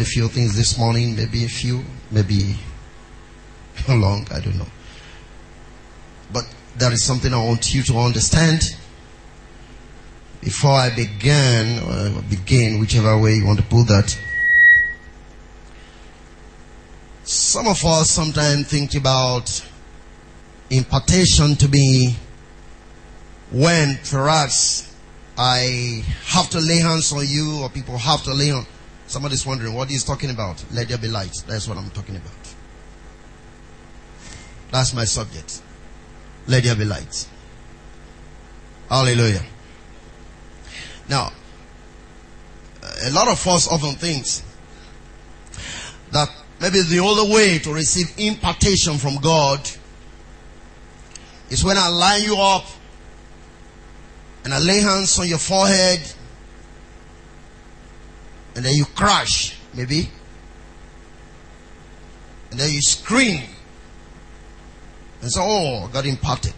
a 0.00 0.04
few 0.04 0.28
things 0.28 0.56
this 0.56 0.78
morning, 0.78 1.16
maybe 1.16 1.44
a 1.44 1.48
few, 1.48 1.84
maybe 2.10 2.56
how 3.86 3.94
long, 4.06 4.26
I 4.32 4.40
don't 4.40 4.56
know. 4.56 4.66
But 6.32 6.44
there 6.76 6.92
is 6.92 7.04
something 7.04 7.32
I 7.32 7.42
want 7.42 7.74
you 7.74 7.82
to 7.84 7.98
understand 7.98 8.62
before 10.40 10.72
I 10.72 10.94
begin, 10.94 11.80
or 11.82 12.22
begin, 12.22 12.78
whichever 12.78 13.18
way 13.18 13.34
you 13.34 13.46
want 13.46 13.58
to 13.58 13.64
put 13.64 13.88
that. 13.88 14.16
Some 17.24 17.66
of 17.66 17.84
us 17.84 18.10
sometimes 18.10 18.68
think 18.68 18.94
about 18.94 19.68
impartation 20.70 21.56
to 21.56 21.68
be 21.68 22.16
when 23.50 23.98
perhaps 24.08 24.94
I 25.36 26.04
have 26.26 26.48
to 26.50 26.60
lay 26.60 26.78
hands 26.78 27.12
on 27.12 27.26
you 27.26 27.62
or 27.62 27.68
people 27.68 27.98
have 27.98 28.22
to 28.24 28.32
lay 28.32 28.50
on. 28.50 28.66
Somebody's 29.06 29.46
wondering 29.46 29.74
what 29.74 29.88
he's 29.88 30.04
talking 30.04 30.30
about. 30.30 30.64
Let 30.72 30.88
there 30.88 30.98
be 30.98 31.08
light. 31.08 31.32
That's 31.46 31.68
what 31.68 31.78
I'm 31.78 31.90
talking 31.90 32.16
about. 32.16 32.32
That's 34.72 34.94
my 34.94 35.04
subject. 35.04 35.62
Let 36.46 36.64
there 36.64 36.74
be 36.74 36.84
light. 36.84 37.28
Hallelujah. 38.88 39.42
Now, 41.08 41.32
a 43.04 43.10
lot 43.10 43.28
of 43.28 43.46
us 43.46 43.68
often 43.68 43.94
think 43.94 44.26
that 46.12 46.28
Maybe 46.60 46.80
the 46.80 47.00
only 47.00 47.32
way 47.32 47.58
to 47.58 47.72
receive 47.72 48.14
impartation 48.16 48.96
from 48.96 49.16
God 49.16 49.68
is 51.50 51.64
when 51.64 51.76
I 51.76 51.88
line 51.88 52.22
you 52.22 52.36
up 52.36 52.64
and 54.44 54.54
I 54.54 54.58
lay 54.58 54.80
hands 54.80 55.18
on 55.18 55.28
your 55.28 55.38
forehead 55.38 56.00
and 58.56 58.64
then 58.64 58.74
you 58.74 58.86
crash, 58.86 59.56
maybe. 59.74 60.10
And 62.50 62.58
then 62.58 62.72
you 62.72 62.80
scream 62.80 63.42
and 65.20 65.30
say, 65.30 65.40
Oh, 65.42 65.88
got 65.92 66.06
imparted. 66.06 66.54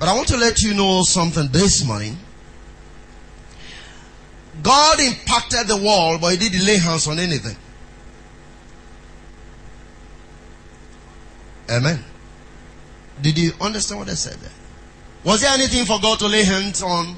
But 0.00 0.08
I 0.08 0.14
want 0.14 0.28
to 0.28 0.36
let 0.36 0.60
you 0.60 0.74
know 0.74 1.02
something 1.04 1.48
this 1.52 1.84
morning. 1.86 2.18
God 4.62 4.98
impacted 4.98 5.68
the 5.68 5.76
world, 5.76 6.20
but 6.20 6.32
He 6.32 6.36
didn't 6.36 6.66
lay 6.66 6.78
hands 6.78 7.06
on 7.06 7.20
anything. 7.20 7.56
Amen. 11.70 12.04
Did 13.22 13.38
you 13.38 13.52
understand 13.60 14.00
what 14.00 14.08
I 14.10 14.14
said 14.14 14.34
there? 14.34 14.50
Was 15.22 15.42
there 15.42 15.52
anything 15.52 15.84
for 15.84 16.00
God 16.00 16.18
to 16.18 16.26
lay 16.26 16.42
hands 16.42 16.82
on? 16.82 17.14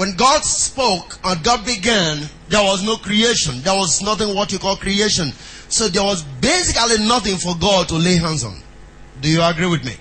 When 0.00 0.16
God 0.16 0.42
spoke 0.44 1.18
and 1.22 1.44
God 1.44 1.66
began, 1.66 2.26
there 2.48 2.62
was 2.62 2.82
no 2.82 2.96
creation. 2.96 3.60
There 3.60 3.74
was 3.74 4.00
nothing 4.00 4.34
what 4.34 4.50
you 4.50 4.58
call 4.58 4.76
creation. 4.76 5.30
So 5.68 5.88
there 5.88 6.02
was 6.02 6.22
basically 6.40 7.06
nothing 7.06 7.36
for 7.36 7.54
God 7.60 7.86
to 7.88 7.96
lay 7.96 8.16
hands 8.16 8.42
on. 8.42 8.62
Do 9.20 9.28
you 9.28 9.42
agree 9.42 9.66
with 9.66 9.84
me? 9.84 9.96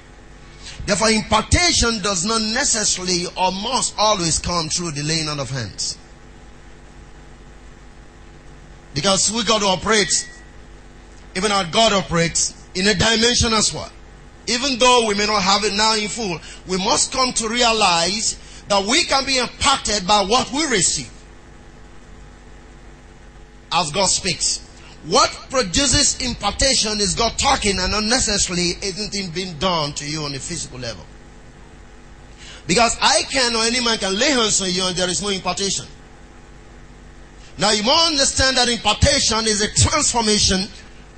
Therefore, 0.85 1.09
impartation 1.09 2.01
does 2.01 2.23
not 2.23 2.41
necessarily 2.41 3.25
or 3.35 3.51
must 3.51 3.93
always 3.97 4.39
come 4.39 4.69
through 4.69 4.91
the 4.91 5.03
laying 5.03 5.27
on 5.27 5.37
of 5.37 5.49
hands. 5.49 5.97
Because 8.93 9.29
we 9.33 9.43
got 9.43 9.59
to 9.59 9.67
operate, 9.67 10.29
even 11.35 11.51
our 11.51 11.65
God 11.65 11.91
operates 11.91 12.53
in 12.73 12.87
a 12.87 12.93
dimension 12.93 13.51
as 13.51 13.73
well. 13.73 13.91
Even 14.47 14.79
though 14.79 15.07
we 15.09 15.15
may 15.15 15.25
not 15.25 15.43
have 15.43 15.65
it 15.65 15.73
now 15.73 15.93
in 15.95 16.07
full, 16.07 16.39
we 16.69 16.77
must 16.77 17.11
come 17.11 17.33
to 17.33 17.49
realize 17.49 18.39
that 18.69 18.85
we 18.85 19.03
can 19.05 19.25
be 19.25 19.37
impacted 19.37 20.07
by 20.07 20.21
what 20.21 20.51
we 20.51 20.65
receive 20.67 21.11
as 23.71 23.91
God 23.91 24.05
speaks. 24.05 24.65
What 25.05 25.29
produces 25.49 26.21
impartation 26.21 26.99
is 26.99 27.15
God 27.15 27.37
talking 27.37 27.79
and 27.79 27.91
not 27.91 28.03
necessarily 28.03 28.73
anything 28.81 29.31
being 29.31 29.57
done 29.57 29.93
to 29.93 30.09
you 30.09 30.23
on 30.23 30.35
a 30.35 30.39
physical 30.39 30.79
level. 30.79 31.05
Because 32.67 32.95
I 33.01 33.23
can 33.31 33.55
or 33.55 33.63
any 33.63 33.83
man 33.83 33.97
can 33.97 34.17
lay 34.17 34.29
hands 34.29 34.61
on 34.61 34.69
you 34.71 34.85
and 34.85 34.95
there 34.95 35.09
is 35.09 35.21
no 35.21 35.29
impartation. 35.29 35.85
Now 37.57 37.71
you 37.71 37.83
must 37.83 38.11
understand 38.11 38.57
that 38.57 38.69
impartation 38.69 39.47
is 39.47 39.61
a 39.61 39.73
transformation 39.73 40.67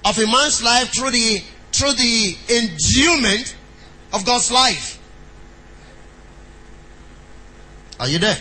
of 0.06 0.18
a 0.18 0.26
man's 0.26 0.64
life 0.64 0.94
through 0.94 1.12
the 1.12 1.44
through 1.72 1.94
the 1.94 2.36
endowment 2.50 3.56
of 4.14 4.26
God's 4.26 4.52
life. 4.52 5.01
Are 8.02 8.08
you 8.08 8.18
there? 8.18 8.38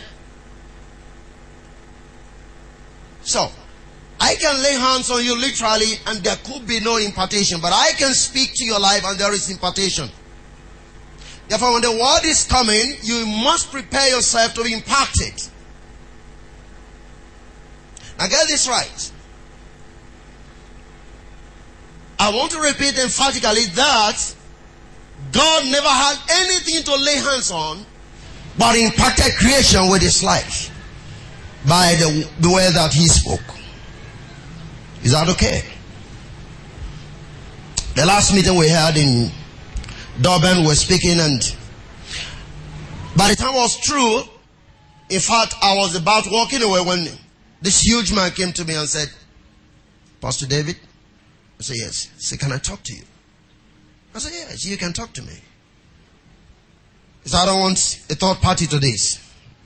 So, 3.23 3.51
I 4.19 4.35
can 4.37 4.63
lay 4.63 4.73
hands 4.73 5.11
on 5.11 5.23
you 5.23 5.39
literally 5.39 5.93
and 6.07 6.25
there 6.25 6.37
could 6.37 6.67
be 6.67 6.81
no 6.81 6.97
impartation, 6.97 7.61
but 7.61 7.71
I 7.75 7.93
can 7.99 8.15
speak 8.15 8.53
to 8.55 8.65
your 8.65 8.81
life 8.81 9.03
and 9.05 9.19
there 9.19 9.35
is 9.35 9.51
impartation. 9.51 10.09
Therefore, 11.47 11.75
when 11.75 11.83
the 11.83 11.93
word 11.93 12.25
is 12.25 12.47
coming, 12.47 12.97
you 13.03 13.27
must 13.27 13.71
prepare 13.71 14.09
yourself 14.09 14.55
to 14.55 14.65
be 14.65 14.73
impacted. 14.73 15.35
Now 18.19 18.29
get 18.29 18.49
this 18.49 18.67
right. 18.67 19.13
I 22.19 22.31
want 22.31 22.53
to 22.53 22.61
repeat 22.61 22.99
emphatically 22.99 23.67
that 23.75 24.35
God 25.33 25.65
never 25.67 25.89
had 25.89 26.17
anything 26.31 26.83
to 26.85 26.95
lay 26.97 27.17
hands 27.17 27.51
on, 27.51 27.85
but 28.61 28.77
impacted 28.77 29.35
creation 29.37 29.89
with 29.91 30.03
his 30.03 30.23
life 30.23 30.71
by 31.67 31.95
the, 31.99 32.29
the 32.41 32.49
way 32.51 32.71
that 32.71 32.93
he 32.93 33.09
spoke. 33.09 33.41
Is 35.03 35.13
that 35.13 35.31
okay? 35.31 35.63
The 37.97 38.05
last 38.05 38.35
meeting 38.35 38.59
we 38.59 38.69
had 38.69 38.99
in 38.99 39.31
Durban, 40.21 40.67
were 40.67 40.75
speaking, 40.75 41.19
and 41.19 41.57
by 43.17 43.31
the 43.31 43.37
time 43.37 43.55
it 43.55 43.59
was 43.59 43.81
true, 43.81 44.21
in 45.09 45.21
fact, 45.21 45.55
I 45.63 45.75
was 45.77 45.97
about 45.97 46.25
walking 46.31 46.63
away 46.63 46.83
when 46.83 47.09
this 47.63 47.81
huge 47.81 48.13
man 48.13 48.31
came 48.33 48.53
to 48.53 48.65
me 48.67 48.75
and 48.75 48.87
said, 48.87 49.09
Pastor 50.21 50.47
David, 50.47 50.77
I 51.59 51.63
said, 51.63 51.77
Yes. 51.79 52.11
He 52.17 52.23
said, 52.23 52.39
Can 52.39 52.53
I 52.53 52.59
talk 52.59 52.83
to 52.83 52.95
you? 52.95 53.03
I 54.15 54.19
said, 54.19 54.33
Yes, 54.35 54.67
you 54.67 54.77
can 54.77 54.93
talk 54.93 55.15
to 55.15 55.23
me. 55.23 55.39
He 57.23 57.29
said, 57.29 57.43
I 57.43 57.47
don't 57.47 57.61
want 57.61 57.79
a 58.09 58.15
third 58.15 58.37
party 58.37 58.67
to 58.67 58.79
this. 58.79 59.19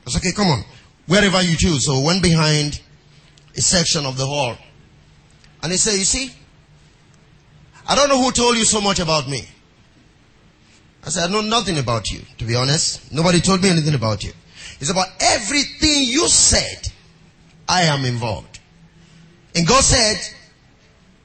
I 0.07 0.11
said, 0.11 0.21
Okay, 0.21 0.33
come 0.33 0.49
on. 0.49 0.65
Wherever 1.07 1.43
you 1.43 1.57
choose. 1.57 1.87
So 1.87 2.01
went 2.01 2.23
behind 2.23 2.81
a 3.57 3.61
section 3.61 4.07
of 4.07 4.17
the 4.17 4.27
hall. 4.27 4.57
And 5.63 5.73
he 5.73 5.79
said, 5.79 5.95
You 5.95 6.05
see, 6.05 6.33
I 7.87 7.95
don't 7.95 8.09
know 8.09 8.21
who 8.23 8.33
told 8.33 8.57
you 8.57 8.65
so 8.65 8.81
much 8.81 8.99
about 8.99 9.29
me. 9.29 9.47
I 11.05 11.11
said, 11.11 11.29
I 11.29 11.33
know 11.33 11.43
nothing 11.43 11.79
about 11.79 12.11
you, 12.11 12.21
to 12.39 12.45
be 12.45 12.55
honest. 12.55 13.13
Nobody 13.13 13.41
told 13.41 13.63
me 13.63 13.69
anything 13.69 13.95
about 13.95 14.25
you. 14.25 14.33
It's 14.81 14.91
about 14.91 15.09
everything 15.21 16.05
you 16.05 16.29
said, 16.29 16.89
I 17.69 17.83
am 17.83 18.05
involved. 18.05 18.59
And 19.55 19.67
God 19.67 19.85
said, 19.85 20.17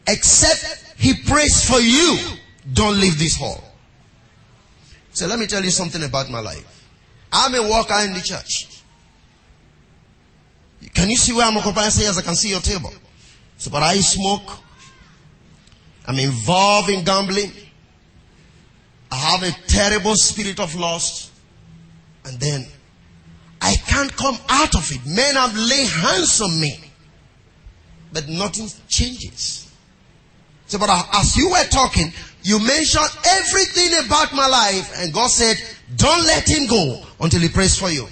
Except 0.07 0.95
he 0.97 1.13
prays 1.23 1.67
for 1.67 1.79
you, 1.79 2.17
don't 2.73 2.99
leave 2.99 3.17
this 3.17 3.35
hall. 3.37 3.63
So 5.19 5.27
let 5.27 5.37
me 5.37 5.47
tell 5.47 5.61
you 5.61 5.69
something 5.69 6.01
about 6.01 6.29
my 6.29 6.39
life. 6.39 6.87
I'm 7.29 7.53
a 7.53 7.61
worker 7.61 7.93
in 8.05 8.13
the 8.13 8.21
church. 8.21 8.81
Can 10.93 11.09
you 11.09 11.17
see 11.17 11.33
where 11.33 11.45
I'm 11.45 11.57
occupying? 11.57 11.89
Say, 11.89 12.03
yes, 12.03 12.17
I 12.17 12.21
can 12.21 12.35
see 12.35 12.51
your 12.51 12.61
table. 12.61 12.93
So, 13.57 13.69
but 13.69 13.83
I 13.83 13.97
smoke. 13.97 14.49
I'm 16.07 16.17
involved 16.19 16.89
in 16.89 17.03
gambling. 17.03 17.51
I 19.11 19.15
have 19.17 19.43
a 19.43 19.51
terrible 19.67 20.15
spirit 20.15 20.57
of 20.57 20.73
lust. 20.75 21.33
And 22.23 22.39
then 22.39 22.65
I 23.59 23.75
can't 23.75 24.15
come 24.15 24.37
out 24.47 24.73
of 24.73 24.89
it. 24.89 25.05
Men 25.05 25.35
have 25.35 25.53
laid 25.53 25.89
hands 25.89 26.39
on 26.39 26.61
me. 26.61 26.79
But 28.13 28.29
nothing 28.29 28.69
changes. 28.87 29.69
So, 30.67 30.79
but 30.79 30.89
as 31.13 31.35
you 31.35 31.49
were 31.49 31.65
talking, 31.65 32.13
you 32.43 32.59
mentioned 32.59 33.09
everything 33.27 34.05
about 34.05 34.33
my 34.33 34.47
life, 34.47 34.91
and 34.97 35.13
God 35.13 35.29
said, 35.29 35.57
Don't 35.95 36.23
let 36.25 36.47
him 36.47 36.67
go 36.67 37.03
until 37.19 37.41
he 37.41 37.49
prays 37.49 37.77
for 37.77 37.89
you. 37.89 38.07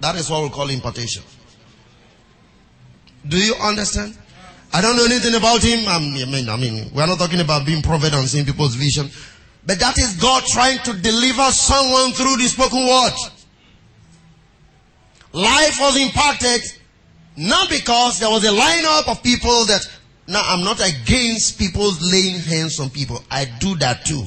That 0.00 0.16
is 0.16 0.30
what 0.30 0.42
we 0.42 0.50
call 0.50 0.68
impartation. 0.68 1.22
Do 3.26 3.36
you 3.36 3.54
understand? 3.54 4.18
I 4.72 4.80
don't 4.80 4.96
know 4.96 5.04
anything 5.04 5.34
about 5.34 5.62
him. 5.62 5.86
I 5.86 5.98
mean, 5.98 6.48
I 6.48 6.56
mean, 6.56 6.90
we're 6.94 7.06
not 7.06 7.18
talking 7.18 7.40
about 7.40 7.66
being 7.66 7.82
prophet 7.82 8.12
and 8.14 8.26
seeing 8.28 8.44
people's 8.44 8.74
vision. 8.74 9.10
But 9.64 9.78
that 9.78 9.98
is 9.98 10.16
God 10.16 10.44
trying 10.46 10.78
to 10.80 10.92
deliver 10.94 11.50
someone 11.52 12.12
through 12.12 12.36
the 12.36 12.48
spoken 12.48 12.86
word. 12.86 13.12
Life 15.32 15.76
was 15.80 15.96
impacted 15.96 16.62
not 17.36 17.70
because 17.70 18.18
there 18.18 18.28
was 18.28 18.44
a 18.44 18.48
lineup 18.52 19.08
of 19.08 19.22
people 19.22 19.64
that 19.66 19.80
now, 20.26 20.42
I'm 20.44 20.64
not 20.64 20.80
against 20.80 21.58
people 21.58 21.92
laying 22.00 22.38
hands 22.38 22.78
on 22.78 22.90
people. 22.90 23.22
I 23.30 23.46
do 23.58 23.74
that 23.76 24.04
too 24.04 24.24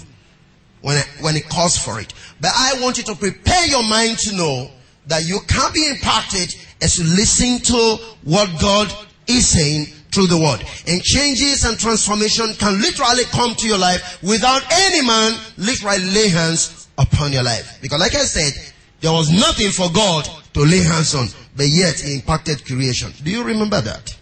when, 0.82 0.98
I, 0.98 1.04
when 1.22 1.36
it 1.36 1.48
calls 1.48 1.78
for 1.78 2.00
it. 2.00 2.14
But 2.42 2.52
I 2.54 2.82
want 2.82 2.98
you 2.98 3.04
to 3.06 3.16
prepare 3.16 3.66
your 3.68 3.84
mind 3.84 4.18
to 4.20 4.36
know 4.36 4.72
that 5.08 5.26
you 5.26 5.40
can 5.48 5.72
be 5.74 5.88
impacted 5.88 6.54
as 6.82 7.00
you 7.00 7.06
listen 7.06 7.60
to 7.60 8.04
what 8.24 8.50
God 8.60 8.94
is 9.28 9.48
saying 9.48 9.86
through 10.12 10.28
the 10.28 10.38
word. 10.38 10.64
And 10.88 11.02
changes 11.02 11.64
and 11.64 11.80
transformation 11.80 12.54
can 12.56 12.82
literally 12.82 13.24
come 13.26 13.56
to 13.56 13.68
your 13.68 13.78
life 13.78 14.22
without 14.22 14.64
any 14.72 15.06
man 15.06 15.40
literally 15.58 16.04
lay 16.06 16.30
hands 16.30 16.88
upon 16.98 17.32
your 17.32 17.44
life. 17.44 17.80
Because 17.82 18.00
like 18.00 18.16
I 18.16 18.26
said, 18.26 18.54
there 19.00 19.12
was 19.12 19.32
nothing 19.32 19.70
for 19.72 19.90
God 19.92 20.28
to 20.54 20.60
lay 20.62 20.84
hands 20.84 21.16
on, 21.16 21.28
but 21.56 21.68
yet 21.68 22.00
he 22.00 22.16
impacted 22.16 22.66
creation. 22.66 23.12
Do 23.24 23.32
you 23.32 23.44
remember 23.44 23.82
that? 23.82 24.16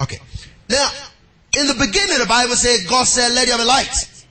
Okay. 0.00 0.18
Now, 0.68 0.90
in 1.56 1.66
the 1.66 1.74
beginning, 1.74 2.18
the 2.18 2.26
Bible 2.28 2.54
says, 2.54 2.86
God 2.86 3.04
said, 3.04 3.32
let 3.32 3.48
there 3.48 3.56
be 3.56 3.64
light. 3.64 4.26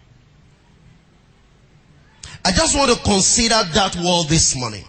I 2.44 2.51
just 2.51 2.77
want 2.77 2.92
to 2.92 3.04
consider 3.04 3.63
that 3.74 3.95
word 3.95 4.30
this 4.30 4.56
morning. 4.56 4.86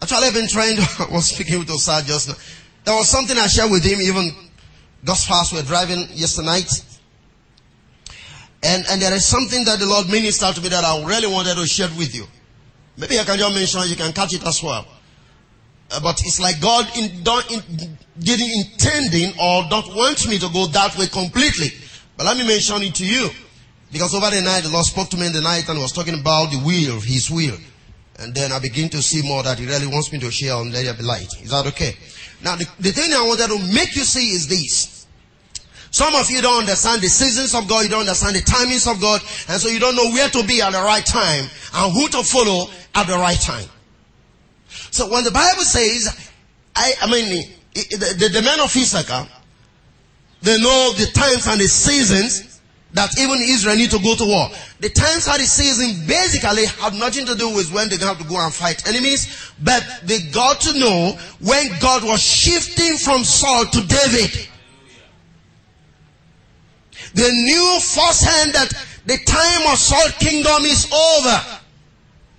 Actually, 0.00 0.28
I've 0.28 0.34
been 0.34 0.48
trying 0.48 0.76
to, 0.76 0.82
I 1.10 1.12
was 1.12 1.26
speaking 1.28 1.58
with 1.58 1.68
Osar 1.68 2.04
just 2.06 2.28
now. 2.28 2.34
There 2.84 2.94
was 2.94 3.08
something 3.08 3.36
I 3.36 3.46
shared 3.48 3.70
with 3.70 3.84
him, 3.84 4.00
even 4.00 4.30
thus 5.02 5.26
fast 5.26 5.52
we're 5.52 5.62
driving 5.62 6.08
yesterday 6.12 6.46
night. 6.46 6.70
And, 8.62 8.86
and 8.88 9.02
there 9.02 9.12
is 9.12 9.26
something 9.26 9.64
that 9.64 9.78
the 9.78 9.86
Lord 9.86 10.08
ministered 10.08 10.54
to 10.54 10.62
me 10.62 10.70
that 10.70 10.84
I 10.84 11.04
really 11.04 11.30
wanted 11.30 11.56
to 11.56 11.66
share 11.66 11.88
with 11.98 12.14
you. 12.14 12.26
Maybe 12.96 13.18
I 13.18 13.24
can 13.24 13.36
just 13.36 13.54
mention 13.54 13.90
you 13.90 13.96
can 13.96 14.12
catch 14.12 14.32
it 14.32 14.46
as 14.46 14.62
well. 14.62 14.86
Uh, 15.90 16.00
but 16.00 16.20
it's 16.20 16.40
like 16.40 16.60
God 16.60 16.84
in, 16.96 17.22
don't, 17.22 17.48
in, 17.50 17.96
didn't 18.18 18.50
intending 18.50 19.32
or 19.40 19.64
don't 19.70 19.94
want 19.94 20.26
me 20.28 20.38
to 20.38 20.48
go 20.52 20.66
that 20.66 20.96
way 20.98 21.06
completely. 21.06 21.68
But 22.16 22.26
let 22.26 22.36
me 22.36 22.46
mention 22.46 22.82
it 22.82 22.94
to 22.96 23.06
you. 23.06 23.28
Because 23.92 24.14
over 24.14 24.30
the 24.30 24.42
night, 24.42 24.62
the 24.62 24.70
Lord 24.70 24.84
spoke 24.84 25.08
to 25.10 25.16
me 25.16 25.26
in 25.26 25.32
the 25.32 25.40
night 25.40 25.68
and 25.68 25.78
was 25.78 25.92
talking 25.92 26.18
about 26.18 26.50
the 26.50 26.58
will, 26.58 27.00
His 27.00 27.30
will. 27.30 27.56
And 28.18 28.34
then 28.34 28.50
I 28.50 28.58
begin 28.58 28.88
to 28.90 29.02
see 29.02 29.22
more 29.22 29.42
that 29.42 29.58
He 29.58 29.66
really 29.66 29.86
wants 29.86 30.12
me 30.12 30.18
to 30.20 30.30
share 30.30 30.54
on 30.54 30.72
Let 30.72 30.84
There 30.84 30.94
Be 30.94 31.02
Light. 31.02 31.28
Is 31.42 31.50
that 31.50 31.66
okay? 31.66 31.94
Now, 32.42 32.56
the, 32.56 32.66
the 32.80 32.92
thing 32.92 33.12
I 33.12 33.22
wanted 33.22 33.48
to 33.48 33.74
make 33.74 33.94
you 33.94 34.02
see 34.02 34.30
is 34.30 34.48
this. 34.48 35.06
Some 35.90 36.14
of 36.14 36.30
you 36.30 36.42
don't 36.42 36.60
understand 36.60 37.00
the 37.00 37.08
seasons 37.08 37.54
of 37.54 37.68
God, 37.68 37.84
you 37.84 37.88
don't 37.88 38.00
understand 38.00 38.36
the 38.36 38.40
timings 38.40 38.90
of 38.90 39.00
God, 39.00 39.20
and 39.48 39.60
so 39.60 39.68
you 39.68 39.78
don't 39.78 39.96
know 39.96 40.10
where 40.10 40.28
to 40.28 40.44
be 40.44 40.60
at 40.60 40.72
the 40.72 40.82
right 40.82 41.04
time 41.06 41.48
and 41.74 41.92
who 41.92 42.08
to 42.08 42.22
follow 42.22 42.68
at 42.94 43.06
the 43.06 43.14
right 43.14 43.40
time. 43.40 43.68
So 44.96 45.10
when 45.10 45.24
the 45.24 45.30
Bible 45.30 45.62
says, 45.62 46.30
I, 46.74 46.94
I 47.02 47.10
mean, 47.10 47.52
the, 47.74 48.16
the, 48.16 48.28
the 48.32 48.40
men 48.40 48.60
of 48.60 48.74
Issachar, 48.74 49.28
they 50.40 50.58
know 50.58 50.92
the 50.96 51.04
times 51.12 51.46
and 51.46 51.60
the 51.60 51.68
seasons 51.68 52.62
that 52.94 53.10
even 53.18 53.36
Israel 53.42 53.76
need 53.76 53.90
to 53.90 53.98
go 53.98 54.16
to 54.16 54.24
war. 54.24 54.48
The 54.80 54.88
times 54.88 55.28
and 55.28 55.38
the 55.38 55.44
season 55.44 56.06
basically 56.06 56.64
have 56.80 56.94
nothing 56.94 57.26
to 57.26 57.34
do 57.34 57.54
with 57.54 57.70
when 57.74 57.90
they 57.90 57.98
have 57.98 58.16
to 58.16 58.24
go 58.24 58.40
and 58.40 58.54
fight 58.54 58.88
enemies, 58.88 59.52
but 59.62 59.84
they 60.04 60.20
got 60.32 60.62
to 60.62 60.78
know 60.78 61.18
when 61.40 61.78
God 61.78 62.02
was 62.02 62.22
shifting 62.22 62.96
from 62.96 63.22
Saul 63.22 63.66
to 63.66 63.86
David. 63.86 64.48
They 67.12 67.30
knew 67.30 67.78
firsthand 67.80 68.54
that 68.54 68.72
the 69.04 69.18
time 69.26 69.70
of 69.70 69.78
Saul's 69.78 70.12
kingdom 70.12 70.64
is 70.64 70.86
over. 70.90 71.60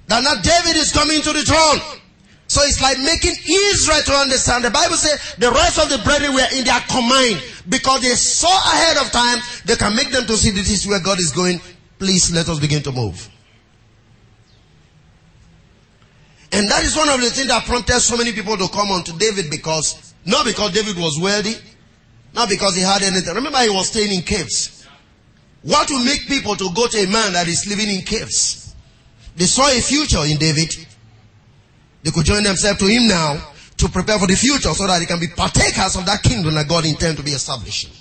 That 0.07 0.23
now 0.23 0.41
David 0.41 0.75
is 0.81 0.91
coming 0.91 1.21
to 1.21 1.33
the 1.33 1.43
throne. 1.43 2.01
So 2.47 2.61
it's 2.63 2.81
like 2.81 2.97
making 2.99 3.35
Israel 3.45 4.01
to 4.05 4.13
understand. 4.13 4.63
The 4.63 4.71
Bible 4.71 4.95
says 4.95 5.35
the 5.37 5.51
rest 5.51 5.79
of 5.79 5.89
the 5.89 5.97
brethren 6.03 6.33
were 6.33 6.47
in 6.55 6.63
their 6.63 6.79
command 6.87 7.43
because 7.67 8.01
they 8.01 8.15
saw 8.15 8.47
ahead 8.47 8.97
of 8.97 9.11
time. 9.11 9.39
They 9.65 9.75
can 9.75 9.95
make 9.95 10.11
them 10.11 10.25
to 10.25 10.37
see 10.37 10.51
this 10.51 10.71
is 10.71 10.87
where 10.87 11.01
God 11.01 11.19
is 11.19 11.31
going. 11.31 11.59
Please 11.99 12.31
let 12.33 12.47
us 12.47 12.59
begin 12.59 12.81
to 12.83 12.91
move. 12.91 13.29
And 16.53 16.69
that 16.69 16.83
is 16.85 16.95
one 16.95 17.09
of 17.09 17.19
the 17.19 17.29
things 17.29 17.49
that 17.49 17.65
prompted 17.65 17.99
so 17.99 18.15
many 18.15 18.31
people 18.31 18.55
to 18.57 18.69
come 18.69 18.91
unto 18.91 19.17
David 19.17 19.51
because, 19.51 20.13
not 20.25 20.45
because 20.45 20.71
David 20.71 20.97
was 20.97 21.19
wealthy, 21.19 21.55
not 22.33 22.47
because 22.47 22.75
he 22.75 22.81
had 22.81 23.01
anything. 23.03 23.35
Remember 23.35 23.59
he 23.59 23.69
was 23.69 23.89
staying 23.89 24.13
in 24.13 24.21
caves. 24.21 24.87
What 25.63 25.89
will 25.89 26.03
make 26.05 26.27
people 26.27 26.55
to 26.55 26.71
go 26.73 26.87
to 26.87 26.97
a 26.97 27.07
man 27.07 27.33
that 27.33 27.47
is 27.49 27.67
living 27.67 27.89
in 27.89 28.03
caves? 28.03 28.73
They 29.35 29.45
saw 29.45 29.67
a 29.67 29.81
future 29.81 30.23
in 30.23 30.37
David. 30.37 30.86
They 32.07 32.11
could 32.11 32.23
join 32.23 32.43
themselves 32.43 32.79
to 32.79 32.85
him 32.85 33.09
now 33.09 33.35
to 33.75 33.89
prepare 33.89 34.17
for 34.17 34.27
the 34.27 34.35
future 34.37 34.73
so 34.73 34.87
that 34.87 34.99
they 34.99 35.05
can 35.05 35.19
be 35.19 35.27
partakers 35.27 35.97
of 35.97 36.05
that 36.05 36.23
kingdom 36.23 36.55
that 36.55 36.65
God 36.65 36.85
intends 36.85 37.17
to 37.17 37.23
be 37.23 37.31
establishing. 37.31 37.91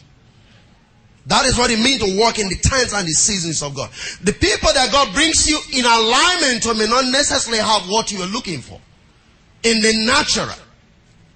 That 1.27 1.45
is 1.45 1.59
what 1.59 1.73
it 1.73 1.81
means 1.81 2.07
to 2.07 2.17
walk 2.17 2.39
in 2.39 2.49
the 2.49 2.55
times 2.55 2.93
and 2.93 3.03
the 3.03 3.11
seasons 3.11 3.65
of 3.65 3.75
God. 3.75 3.91
The 4.23 4.33
people 4.33 4.71
that 4.73 4.93
God 4.93 5.13
brings 5.13 5.51
you 5.51 5.59
in 5.75 5.85
alignment 5.85 6.63
to 6.63 6.75
may 6.75 6.87
not 6.87 7.11
necessarily 7.11 7.59
have 7.59 7.91
what 7.91 8.13
you 8.13 8.23
are 8.23 8.29
looking 8.29 8.61
for 8.61 8.81
in 9.65 9.83
the 9.83 10.07
natural, 10.07 10.55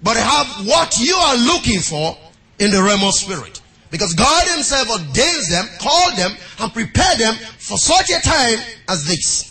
but 0.01 0.15
have 0.15 0.65
what 0.65 0.97
you 0.97 1.13
are 1.13 1.35
looking 1.35 1.81
for 1.81 2.17
in 2.59 2.71
the 2.71 2.81
realm 2.81 3.03
of 3.03 3.13
spirit. 3.15 3.59
Because 3.89 4.13
God 4.13 4.47
Himself 4.47 4.89
ordains 4.89 5.49
them, 5.49 5.67
called 5.77 6.15
them, 6.15 6.31
and 6.61 6.71
prepared 6.71 7.19
them 7.19 7.35
for 7.59 7.77
such 7.77 8.11
a 8.11 8.21
time 8.21 8.59
as 8.87 9.05
this. 9.05 9.50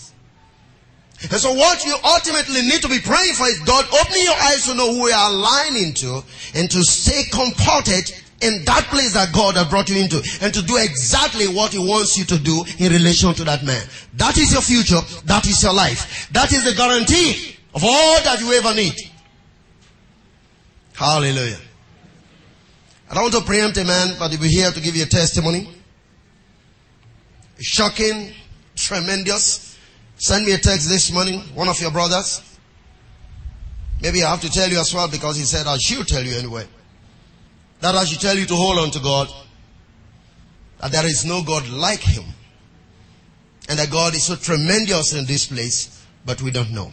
And 1.22 1.32
so 1.32 1.52
what 1.52 1.84
you 1.84 1.94
ultimately 2.02 2.62
need 2.62 2.80
to 2.80 2.88
be 2.88 2.98
praying 2.98 3.34
for 3.34 3.46
is 3.46 3.60
God 3.60 3.84
opening 3.92 4.24
your 4.24 4.34
eyes 4.34 4.64
to 4.66 4.74
know 4.74 4.92
who 4.92 5.08
you 5.08 5.14
are 5.14 5.30
aligning 5.30 5.92
to 5.94 6.22
and 6.54 6.70
to 6.70 6.82
stay 6.82 7.24
comported 7.30 8.10
in 8.40 8.64
that 8.64 8.84
place 8.88 9.12
that 9.12 9.32
God 9.34 9.56
has 9.56 9.68
brought 9.68 9.90
you 9.90 10.02
into 10.02 10.16
and 10.40 10.52
to 10.54 10.62
do 10.62 10.78
exactly 10.78 11.46
what 11.46 11.72
He 11.72 11.78
wants 11.78 12.16
you 12.16 12.24
to 12.24 12.38
do 12.38 12.64
in 12.78 12.90
relation 12.90 13.34
to 13.34 13.44
that 13.44 13.62
man. 13.62 13.82
That 14.14 14.38
is 14.38 14.52
your 14.52 14.62
future. 14.62 15.00
That 15.26 15.46
is 15.46 15.62
your 15.62 15.74
life. 15.74 16.28
That 16.32 16.50
is 16.52 16.64
the 16.64 16.74
guarantee 16.74 17.56
of 17.74 17.84
all 17.84 18.22
that 18.22 18.40
you 18.40 18.52
ever 18.54 18.74
need. 18.74 18.94
Hallelujah. 20.94 21.58
I 23.10 23.14
don't 23.14 23.24
want 23.24 23.34
to 23.34 23.40
preempt 23.42 23.76
a 23.76 23.84
man, 23.84 24.16
but 24.18 24.30
be 24.40 24.48
here 24.48 24.70
to 24.70 24.80
give 24.80 24.96
you 24.96 25.02
a 25.02 25.06
testimony. 25.06 25.68
Shocking, 27.58 28.32
tremendous, 28.74 29.69
Send 30.20 30.44
me 30.44 30.52
a 30.52 30.58
text 30.58 30.86
this 30.86 31.10
morning, 31.10 31.40
one 31.54 31.66
of 31.66 31.80
your 31.80 31.90
brothers. 31.90 32.42
Maybe 34.02 34.22
I 34.22 34.28
have 34.28 34.42
to 34.42 34.50
tell 34.50 34.68
you 34.68 34.78
as 34.78 34.92
well 34.92 35.08
because 35.08 35.38
he 35.38 35.44
said 35.44 35.66
I 35.66 35.78
should 35.78 36.06
tell 36.06 36.22
you 36.22 36.36
anyway. 36.36 36.66
That 37.80 37.94
I 37.94 38.04
should 38.04 38.20
tell 38.20 38.36
you 38.36 38.44
to 38.44 38.54
hold 38.54 38.78
on 38.80 38.90
to 38.90 39.00
God. 39.00 39.30
That 40.78 40.92
there 40.92 41.06
is 41.06 41.24
no 41.24 41.42
God 41.42 41.66
like 41.70 42.00
him. 42.00 42.24
And 43.70 43.78
that 43.78 43.90
God 43.90 44.14
is 44.14 44.24
so 44.24 44.36
tremendous 44.36 45.14
in 45.14 45.24
this 45.24 45.46
place, 45.46 46.04
but 46.26 46.42
we 46.42 46.50
don't 46.50 46.70
know. 46.70 46.92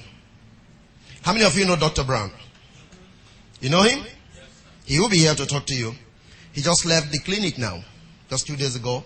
How 1.22 1.34
many 1.34 1.44
of 1.44 1.58
you 1.58 1.66
know 1.66 1.76
Dr. 1.76 2.06
Brown? 2.06 2.32
You 3.60 3.70
know 3.70 3.82
him? 3.82 4.06
He 4.86 5.02
will 5.02 5.10
be 5.10 5.18
here 5.18 5.36
to 5.36 5.46
talk 5.46 5.66
to 5.66 5.76
you. 5.76 5.94
He 6.54 6.62
just 6.62 6.86
left 6.86 7.12
the 7.12 7.20
clinic 7.20 7.58
now, 7.58 7.84
just 8.30 8.48
two 8.48 8.56
days 8.56 8.78
ago 8.78 9.04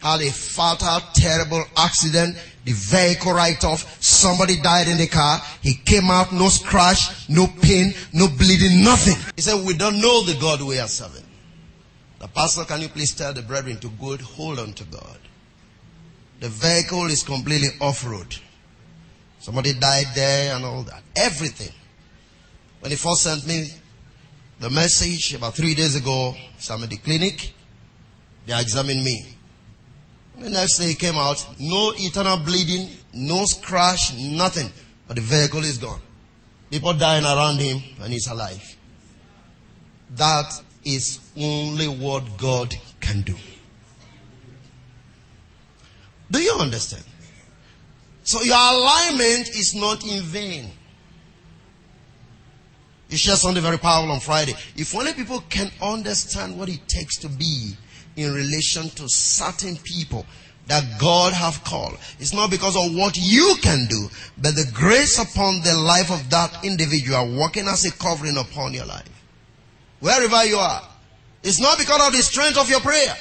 had 0.00 0.20
a 0.22 0.30
fatal, 0.30 1.00
terrible 1.14 1.64
accident. 1.76 2.36
The 2.64 2.72
vehicle 2.72 3.32
right 3.32 3.62
off. 3.64 4.02
Somebody 4.02 4.60
died 4.60 4.88
in 4.88 4.98
the 4.98 5.06
car. 5.06 5.40
He 5.62 5.74
came 5.74 6.10
out, 6.10 6.32
no 6.32 6.48
scratch, 6.48 7.28
no 7.28 7.46
pain, 7.46 7.94
no 8.12 8.28
bleeding, 8.28 8.84
nothing. 8.84 9.16
He 9.36 9.42
said, 9.42 9.64
we 9.66 9.74
don't 9.74 10.00
know 10.00 10.24
the 10.24 10.38
God 10.40 10.62
we 10.62 10.78
are 10.78 10.88
serving. 10.88 11.24
The 12.18 12.28
pastor, 12.28 12.64
can 12.64 12.82
you 12.82 12.88
please 12.88 13.14
tell 13.14 13.32
the 13.32 13.42
brethren 13.42 13.78
to 13.78 13.88
go 14.00 14.16
hold 14.18 14.58
on 14.58 14.74
to 14.74 14.84
God? 14.84 15.18
The 16.40 16.48
vehicle 16.48 17.06
is 17.06 17.22
completely 17.22 17.68
off-road. 17.80 18.36
Somebody 19.38 19.72
died 19.74 20.06
there 20.14 20.54
and 20.54 20.64
all 20.64 20.82
that. 20.82 21.02
Everything. 21.16 21.72
When 22.80 22.90
he 22.90 22.96
first 22.96 23.22
sent 23.22 23.46
me 23.46 23.68
the 24.58 24.68
message 24.68 25.34
about 25.34 25.54
three 25.54 25.74
days 25.74 25.96
ago, 25.96 26.34
I'm 26.70 26.82
at 26.82 26.90
the 26.90 26.98
clinic. 26.98 27.52
They 28.46 28.58
examined 28.58 29.02
me. 29.02 29.36
The 30.40 30.48
next 30.48 30.78
day 30.78 30.88
he 30.88 30.94
came 30.94 31.16
out, 31.16 31.46
no 31.58 31.90
internal 31.90 32.38
bleeding, 32.38 32.88
no 33.12 33.44
scratch, 33.44 34.16
nothing. 34.16 34.70
But 35.06 35.16
the 35.16 35.22
vehicle 35.22 35.60
is 35.60 35.76
gone. 35.76 36.00
People 36.70 36.94
dying 36.94 37.24
around 37.24 37.58
him 37.58 37.82
and 38.00 38.10
he's 38.10 38.26
alive. 38.26 38.76
That 40.16 40.50
is 40.82 41.20
only 41.36 41.88
what 41.88 42.38
God 42.38 42.74
can 43.00 43.20
do. 43.20 43.34
Do 46.30 46.40
you 46.40 46.52
understand? 46.58 47.04
So 48.22 48.40
your 48.42 48.56
alignment 48.56 49.50
is 49.50 49.74
not 49.74 50.06
in 50.06 50.22
vain. 50.22 50.70
You 53.10 53.18
share 53.18 53.36
something 53.36 53.62
very 53.62 53.78
powerful 53.78 54.12
on 54.12 54.20
Friday. 54.20 54.54
If 54.76 54.94
only 54.94 55.12
people 55.12 55.42
can 55.50 55.70
understand 55.82 56.58
what 56.58 56.70
it 56.70 56.86
takes 56.88 57.18
to 57.18 57.28
be 57.28 57.74
in 58.16 58.32
relation 58.32 58.88
to 58.90 59.08
certain 59.08 59.76
people 59.78 60.26
that 60.66 60.84
God 61.00 61.32
have 61.32 61.64
called. 61.64 61.98
It's 62.20 62.32
not 62.32 62.50
because 62.50 62.76
of 62.76 62.94
what 62.94 63.16
you 63.16 63.56
can 63.60 63.86
do, 63.88 64.08
but 64.38 64.54
the 64.54 64.70
grace 64.72 65.18
upon 65.18 65.62
the 65.62 65.74
life 65.74 66.12
of 66.12 66.30
that 66.30 66.64
individual 66.64 67.36
working 67.36 67.66
as 67.66 67.84
a 67.84 67.92
covering 67.92 68.36
upon 68.36 68.72
your 68.72 68.86
life. 68.86 69.08
Wherever 69.98 70.44
you 70.44 70.56
are. 70.56 70.82
It's 71.42 71.60
not 71.60 71.78
because 71.78 72.06
of 72.06 72.12
the 72.12 72.22
strength 72.22 72.58
of 72.58 72.68
your 72.68 72.80
prayer, 72.80 73.14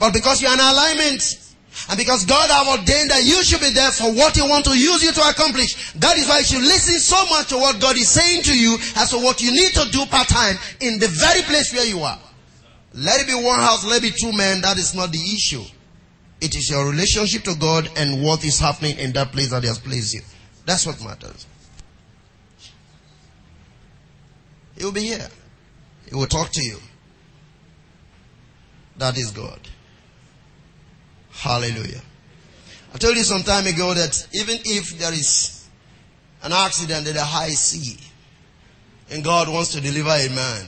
but 0.00 0.12
because 0.12 0.42
you're 0.42 0.52
in 0.52 0.60
alignment. 0.60 1.42
And 1.90 1.98
because 1.98 2.24
God 2.24 2.48
have 2.48 2.66
ordained 2.68 3.10
that 3.10 3.22
you 3.22 3.44
should 3.44 3.60
be 3.60 3.70
there 3.70 3.92
for 3.92 4.10
what 4.12 4.34
He 4.34 4.42
want 4.42 4.64
to 4.64 4.76
use 4.76 5.04
you 5.04 5.12
to 5.12 5.28
accomplish, 5.28 5.92
that 5.92 6.16
is 6.16 6.26
why 6.26 6.38
you 6.38 6.44
should 6.44 6.62
listen 6.62 6.98
so 6.98 7.22
much 7.26 7.48
to 7.48 7.56
what 7.56 7.80
God 7.80 7.96
is 7.96 8.08
saying 8.08 8.42
to 8.44 8.58
you 8.58 8.78
as 8.96 9.10
to 9.10 9.18
what 9.18 9.42
you 9.42 9.52
need 9.52 9.74
to 9.74 9.84
do 9.92 10.06
part 10.06 10.26
time 10.26 10.56
in 10.80 10.98
the 10.98 11.08
very 11.08 11.42
place 11.42 11.74
where 11.74 11.84
you 11.84 12.00
are. 12.00 12.18
Let 12.96 13.20
it 13.20 13.26
be 13.26 13.34
one 13.34 13.60
house, 13.60 13.84
let 13.84 14.02
it 14.02 14.12
be 14.12 14.18
two 14.18 14.36
men, 14.36 14.62
that 14.62 14.78
is 14.78 14.94
not 14.94 15.12
the 15.12 15.18
issue. 15.18 15.62
It 16.40 16.54
is 16.56 16.70
your 16.70 16.88
relationship 16.88 17.42
to 17.44 17.54
God 17.54 17.90
and 17.96 18.22
what 18.22 18.44
is 18.44 18.58
happening 18.58 18.98
in 18.98 19.12
that 19.12 19.32
place 19.32 19.50
that 19.50 19.62
He 19.62 19.68
has 19.68 19.78
placed 19.78 20.14
you. 20.14 20.22
That's 20.64 20.86
what 20.86 21.02
matters. 21.04 21.46
He 24.76 24.84
will 24.84 24.92
be 24.92 25.02
here. 25.02 25.28
He 26.08 26.14
will 26.14 26.26
talk 26.26 26.50
to 26.52 26.62
you. 26.62 26.78
That 28.96 29.16
is 29.18 29.30
God. 29.30 29.60
Hallelujah. 31.32 32.00
I 32.94 32.98
told 32.98 33.16
you 33.16 33.24
some 33.24 33.42
time 33.42 33.66
ago 33.66 33.92
that 33.92 34.26
even 34.32 34.58
if 34.64 34.98
there 34.98 35.12
is 35.12 35.68
an 36.42 36.52
accident 36.52 37.06
at 37.06 37.14
the 37.14 37.24
high 37.24 37.50
sea 37.50 37.98
and 39.10 39.22
God 39.22 39.48
wants 39.48 39.72
to 39.72 39.82
deliver 39.82 40.10
a 40.10 40.28
man, 40.30 40.66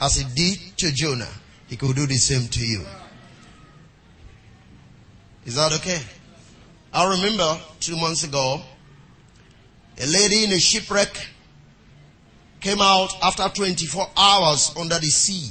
as 0.00 0.16
he 0.16 0.24
did 0.34 0.76
to 0.78 0.92
Jonah, 0.92 1.28
he 1.68 1.76
could 1.76 1.96
do 1.96 2.06
the 2.06 2.14
same 2.14 2.48
to 2.48 2.66
you. 2.66 2.82
Is 5.44 5.56
that 5.56 5.72
okay? 5.74 6.00
I 6.92 7.10
remember 7.10 7.58
two 7.80 7.96
months 7.96 8.24
ago, 8.24 8.62
a 9.98 10.06
lady 10.06 10.44
in 10.44 10.52
a 10.52 10.58
shipwreck 10.58 11.14
came 12.60 12.80
out 12.80 13.12
after 13.22 13.48
24 13.48 14.06
hours 14.16 14.74
under 14.78 14.98
the 14.98 15.06
sea. 15.06 15.50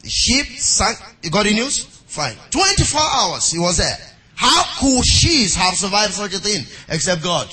The 0.00 0.08
ship 0.08 0.46
sank. 0.58 0.98
You 1.22 1.30
got 1.30 1.44
the 1.44 1.54
news? 1.54 1.84
Fine. 1.84 2.36
24 2.50 3.00
hours 3.00 3.50
he 3.50 3.58
was 3.58 3.78
there. 3.78 3.96
How 4.34 4.64
could 4.80 5.04
she 5.04 5.48
have 5.58 5.74
survived 5.74 6.12
such 6.14 6.34
a 6.34 6.38
thing 6.38 6.64
except 6.88 7.22
God? 7.22 7.48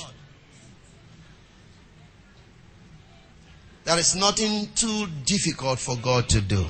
There 3.90 3.98
is 3.98 4.14
nothing 4.14 4.68
too 4.76 5.08
difficult 5.24 5.80
for 5.80 5.96
God 5.96 6.28
to 6.28 6.40
do. 6.40 6.64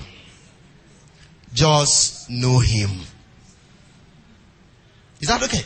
Just 1.52 2.30
know 2.30 2.60
Him. 2.60 2.88
Is 5.20 5.28
that 5.28 5.42
okay? 5.42 5.60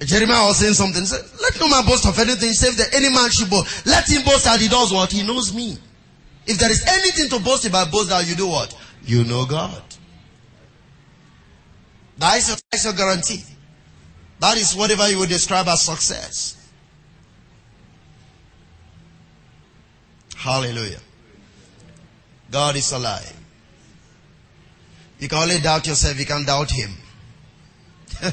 Jeremiah 0.00 0.44
was 0.44 0.58
saying 0.58 0.74
something. 0.74 1.00
He 1.00 1.06
said, 1.06 1.24
Let 1.40 1.58
no 1.58 1.70
man 1.70 1.86
boast 1.86 2.04
of 2.04 2.18
anything 2.18 2.52
save 2.52 2.76
that 2.76 2.92
any 2.94 3.08
man 3.08 3.30
should 3.30 3.48
boast. 3.48 3.86
Let 3.86 4.06
him 4.06 4.24
boast 4.24 4.44
that 4.44 4.60
he 4.60 4.68
does 4.68 4.92
what? 4.92 5.10
He 5.10 5.26
knows 5.26 5.54
me. 5.54 5.78
If 6.46 6.58
there 6.58 6.70
is 6.70 6.84
anything 6.86 7.30
to 7.30 7.42
boast 7.42 7.64
about, 7.64 7.90
boast 7.90 8.10
that 8.10 8.28
you 8.28 8.34
do 8.34 8.46
what? 8.46 8.76
You 9.04 9.24
know 9.24 9.46
God. 9.46 9.82
That 12.18 12.36
is, 12.36 12.84
your, 12.84 12.92
guarantee. 12.92 13.42
That 14.40 14.58
is 14.58 14.76
whatever 14.76 15.08
you 15.08 15.18
would 15.20 15.30
describe 15.30 15.66
as 15.68 15.80
success. 15.80 16.63
Hallelujah. 20.44 21.00
God 22.50 22.76
is 22.76 22.92
alive. 22.92 23.34
You 25.18 25.26
can 25.26 25.38
only 25.38 25.58
doubt 25.58 25.86
yourself, 25.86 26.20
you 26.20 26.26
can't 26.26 26.46
doubt 26.46 26.70
Him. 26.70 26.90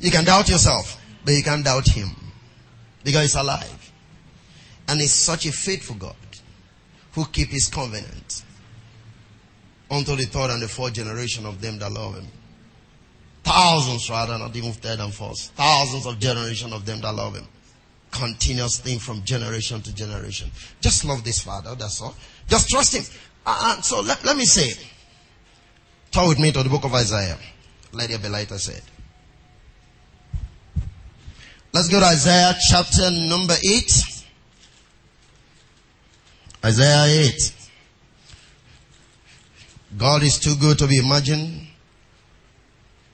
you 0.00 0.10
can 0.10 0.24
doubt 0.24 0.48
yourself, 0.48 1.00
but 1.24 1.34
you 1.34 1.44
can't 1.44 1.64
doubt 1.64 1.86
Him. 1.86 2.08
Because 3.04 3.22
He's 3.22 3.34
alive. 3.36 3.92
And 4.88 5.00
He's 5.00 5.14
such 5.14 5.46
a 5.46 5.52
faithful 5.52 5.94
God 5.94 6.16
who 7.12 7.24
keep 7.26 7.50
His 7.50 7.68
covenant 7.68 8.42
unto 9.88 10.16
the 10.16 10.24
third 10.24 10.50
and 10.50 10.60
the 10.60 10.66
fourth 10.66 10.94
generation 10.94 11.46
of 11.46 11.60
them 11.60 11.78
that 11.78 11.92
love 11.92 12.16
Him. 12.16 12.26
Thousands 13.44 14.10
rather, 14.10 14.36
not 14.38 14.56
even 14.56 14.72
third 14.72 14.98
and 14.98 15.14
fourth. 15.14 15.52
Thousands 15.54 16.04
of 16.04 16.18
generation 16.18 16.72
of 16.72 16.84
them 16.84 17.00
that 17.02 17.14
love 17.14 17.36
Him. 17.36 17.46
Continuous 18.18 18.80
thing 18.80 18.98
from 18.98 19.22
generation 19.22 19.80
to 19.82 19.94
generation. 19.94 20.50
Just 20.80 21.04
love 21.04 21.22
this 21.22 21.40
Father, 21.40 21.76
that's 21.76 22.02
all. 22.02 22.16
Just 22.48 22.68
trust 22.68 22.96
Him. 22.96 23.04
Uh, 23.46 23.76
uh 23.78 23.80
so 23.80 24.00
let, 24.00 24.24
let 24.24 24.36
me 24.36 24.44
say, 24.44 24.72
turn 26.10 26.28
with 26.28 26.40
me 26.40 26.50
to 26.50 26.62
the 26.64 26.68
book 26.68 26.84
of 26.84 26.92
Isaiah. 26.94 27.38
Lady 27.92 28.14
Abelita 28.14 28.58
said. 28.58 28.82
Let's 31.72 31.88
go 31.88 32.00
to 32.00 32.06
Isaiah 32.06 32.54
chapter 32.70 33.10
number 33.10 33.54
8. 33.62 33.92
Isaiah 36.64 37.28
8. 37.28 37.52
God 39.96 40.22
is 40.24 40.40
too 40.40 40.56
good 40.56 40.78
to 40.78 40.88
be 40.88 40.98
imagined. 40.98 41.68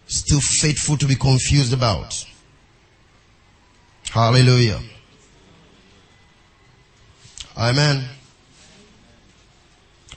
Still 0.07 0.41
faithful 0.41 0.97
to 0.97 1.07
be 1.07 1.15
confused 1.15 1.75
about. 1.75 2.25
Hallelujah. 4.11 4.81
Amen. 7.57 8.05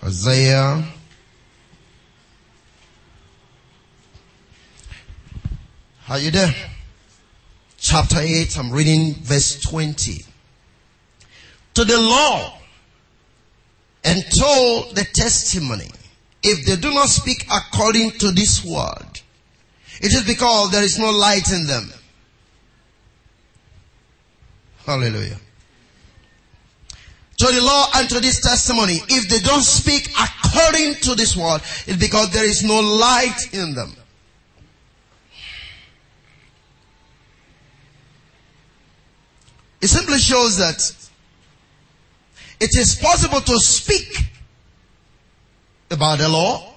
Isaiah 0.04 0.84
Are 6.10 6.20
you 6.20 6.32
there? 6.32 6.54
Chapter 7.78 8.20
8, 8.22 8.58
I'm 8.58 8.72
reading 8.72 9.14
verse 9.16 9.60
20. 9.62 10.24
To 11.74 11.84
the 11.84 12.00
law 12.00 12.58
and 14.06 14.24
told 14.32 14.96
the 14.96 15.06
testimony, 15.14 15.90
if 16.42 16.66
they 16.66 16.78
do 16.78 16.94
not 16.94 17.10
speak 17.10 17.46
according 17.52 18.12
to 18.12 18.32
this 18.32 18.64
word, 18.64 19.22
it 20.00 20.14
is 20.14 20.26
because 20.26 20.72
there 20.72 20.84
is 20.84 20.98
no 20.98 21.10
light 21.10 21.52
in 21.52 21.68
them. 21.68 21.92
Hallelujah. 24.86 25.38
To 27.38 27.46
the 27.46 27.62
law 27.62 27.86
and 27.96 28.10
to 28.10 28.20
this 28.20 28.42
testimony, 28.42 29.00
if 29.10 29.30
they 29.30 29.40
don't 29.40 29.62
speak 29.62 30.10
according 30.20 30.96
to 31.02 31.14
this 31.14 31.38
word, 31.38 31.62
it's 31.86 31.98
because 31.98 32.32
there 32.32 32.46
is 32.46 32.64
no 32.64 32.80
light 32.80 33.54
in 33.54 33.76
them. 33.76 33.96
It 39.80 39.88
simply 39.88 40.18
shows 40.18 40.58
that 40.58 40.80
it 42.60 42.76
is 42.76 42.96
possible 42.96 43.42
to 43.42 43.60
speak 43.60 44.18
about 45.92 46.18
the 46.18 46.28
law. 46.28 46.74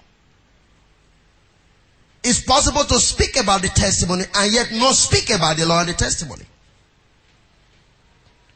It's 2.22 2.42
possible 2.42 2.84
to 2.84 2.98
speak 2.98 3.42
about 3.42 3.62
the 3.62 3.68
testimony 3.68 4.24
and 4.34 4.52
yet 4.52 4.70
not 4.72 4.94
speak 4.94 5.30
about 5.30 5.56
the 5.56 5.64
law 5.64 5.80
and 5.80 5.88
the 5.88 5.94
testimony. 5.94 6.44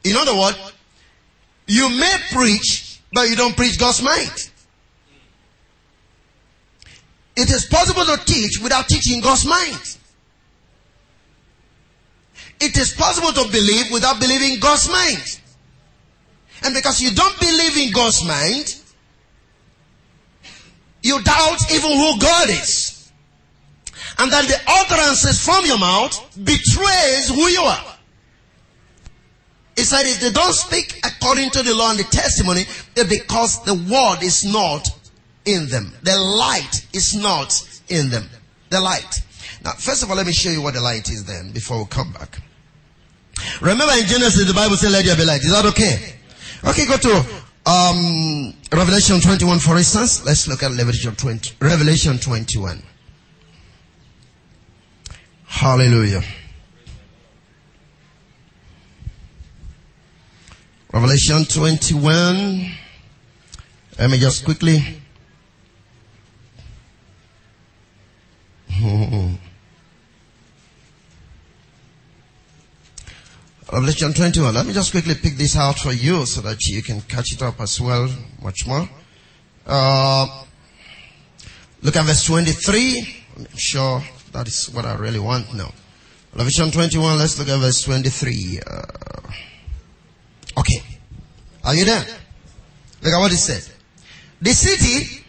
In 0.05 0.17
other 0.17 0.37
words, 0.37 0.74
you 1.67 1.89
may 1.89 2.17
preach, 2.33 3.01
but 3.13 3.29
you 3.29 3.37
don't 3.37 3.57
preach 3.57 3.79
God's 3.79 4.03
mind. 4.03 4.51
It 7.37 7.51
is 7.51 7.67
possible 7.67 8.05
to 8.05 8.25
teach 8.25 8.61
without 8.63 8.89
teaching 8.89 9.21
God's 9.21 9.47
mind. 9.47 9.99
It 12.61 12.77
is 12.77 12.93
possible 12.93 13.33
to 13.33 13.51
believe 13.51 13.91
without 13.91 14.21
believing 14.21 14.61
God's 14.61 14.89
mind. 14.89 15.41
And 16.63 16.75
because 16.75 17.01
you 17.01 17.11
don't 17.15 17.39
believe 17.41 17.77
in 17.77 17.93
God's 17.93 18.25
mind, 18.25 18.77
you 21.03 21.23
doubt 21.23 21.73
even 21.73 21.91
who 21.91 22.19
God 22.19 22.49
is. 22.49 23.11
And 24.19 24.33
then 24.33 24.47
the 24.47 24.59
utterances 24.67 25.45
from 25.45 25.67
your 25.67 25.79
mouth 25.79 26.15
betrays 26.43 27.29
who 27.29 27.49
you 27.49 27.63
are. 27.63 27.94
Said 29.85 30.07
if 30.07 30.21
they 30.21 30.31
don't 30.31 30.55
speak 30.55 31.01
according 31.05 31.51
to 31.51 31.63
the 31.63 31.75
law 31.75 31.91
and 31.91 31.99
the 31.99 32.05
testimony, 32.05 32.63
it's 32.97 33.05
because 33.09 33.63
the 33.65 33.75
word 33.75 34.23
is 34.23 34.45
not 34.45 34.89
in 35.45 35.69
them. 35.69 35.93
The 36.03 36.17
light 36.17 36.87
is 36.93 37.15
not 37.15 37.53
in 37.89 38.11
them. 38.11 38.29
The 38.71 38.81
light. 38.81 39.21
Now, 39.63 39.73
first 39.73 40.03
of 40.03 40.11
all, 40.11 40.17
let 40.17 40.27
me 40.27 40.33
show 40.33 40.51
you 40.51 40.63
what 40.63 40.75
the 40.75 40.81
light 40.81 41.09
is 41.11 41.25
then 41.25 41.53
before 41.53 41.79
we 41.79 41.87
come 41.87 42.13
back. 42.13 42.41
Remember 43.61 43.93
in 43.95 44.07
Genesis, 44.07 44.47
the 44.47 44.55
Bible 44.55 44.77
said, 44.77 44.93
let 44.93 45.05
there 45.05 45.17
be 45.17 45.25
light. 45.25 45.43
Is 45.43 45.53
that 45.53 45.67
okay? 45.67 46.15
Okay, 46.67 46.87
go 46.87 46.97
to 46.97 47.45
um, 47.67 48.55
Revelation 48.73 49.21
21, 49.21 49.59
for 49.59 49.77
instance. 49.77 50.25
Let's 50.25 50.49
look 50.49 50.63
at 50.63 50.71
Revelation 50.71 51.15
20, 51.15 51.57
Revelation 51.61 52.19
21. 52.19 52.83
Hallelujah. 55.47 56.23
Revelation 60.95 61.45
21. 61.45 62.71
Let 63.99 64.11
me 64.11 64.19
just 64.21 64.45
quickly. 64.45 64.79
Revelation 73.73 74.15
21. 74.15 74.55
Let 74.55 74.67
me 74.67 74.73
just 74.73 74.93
quickly 74.93 75.17
pick 75.17 75.35
this 75.37 75.57
out 75.57 75.81
for 75.81 75.91
you 75.93 76.25
so 76.27 76.41
that 76.43 76.65
you 76.67 76.81
can 76.81 77.01
catch 77.01 77.33
it 77.33 77.43
up 77.43 77.61
as 77.61 77.81
well 77.81 78.09
much 78.41 78.65
more. 78.69 78.89
Uh, 79.67 80.45
Look 81.83 81.97
at 81.97 82.07
verse 82.07 82.23
23. 82.27 83.25
I'm 83.37 83.47
sure 83.57 84.01
that 84.31 84.47
is 84.47 84.71
what 84.71 84.85
I 84.87 84.95
really 84.95 85.19
want 85.19 85.53
now. 85.55 85.73
Revelation 86.33 86.71
21, 86.71 87.19
let's 87.19 87.37
look 87.37 87.49
at 87.49 87.59
verse 87.59 87.83
23. 87.83 88.61
Uh, 88.65 88.83
okay. 90.57 90.83
Are 91.65 91.75
you 91.75 91.85
there? 91.85 92.05
Look 93.03 93.13
at 93.13 93.19
what 93.19 93.33
it 93.33 93.37
said. 93.37 93.63
The 94.41 94.53
city 94.53 95.25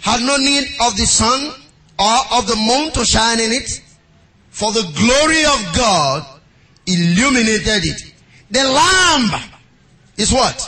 had 0.00 0.20
no 0.20 0.36
need 0.36 0.64
of 0.82 0.96
the 0.96 1.06
sun 1.06 1.54
or 1.98 2.38
of 2.38 2.46
the 2.46 2.56
moon 2.56 2.92
to 2.92 3.04
shine 3.04 3.40
in 3.40 3.52
it, 3.52 3.82
for 4.50 4.72
the 4.72 4.82
glory 4.82 5.44
of 5.44 5.76
God 5.76 6.40
illuminated 6.86 7.84
it. 7.84 8.14
The 8.50 8.64
lamb 8.64 9.50
is 10.16 10.32
what? 10.32 10.60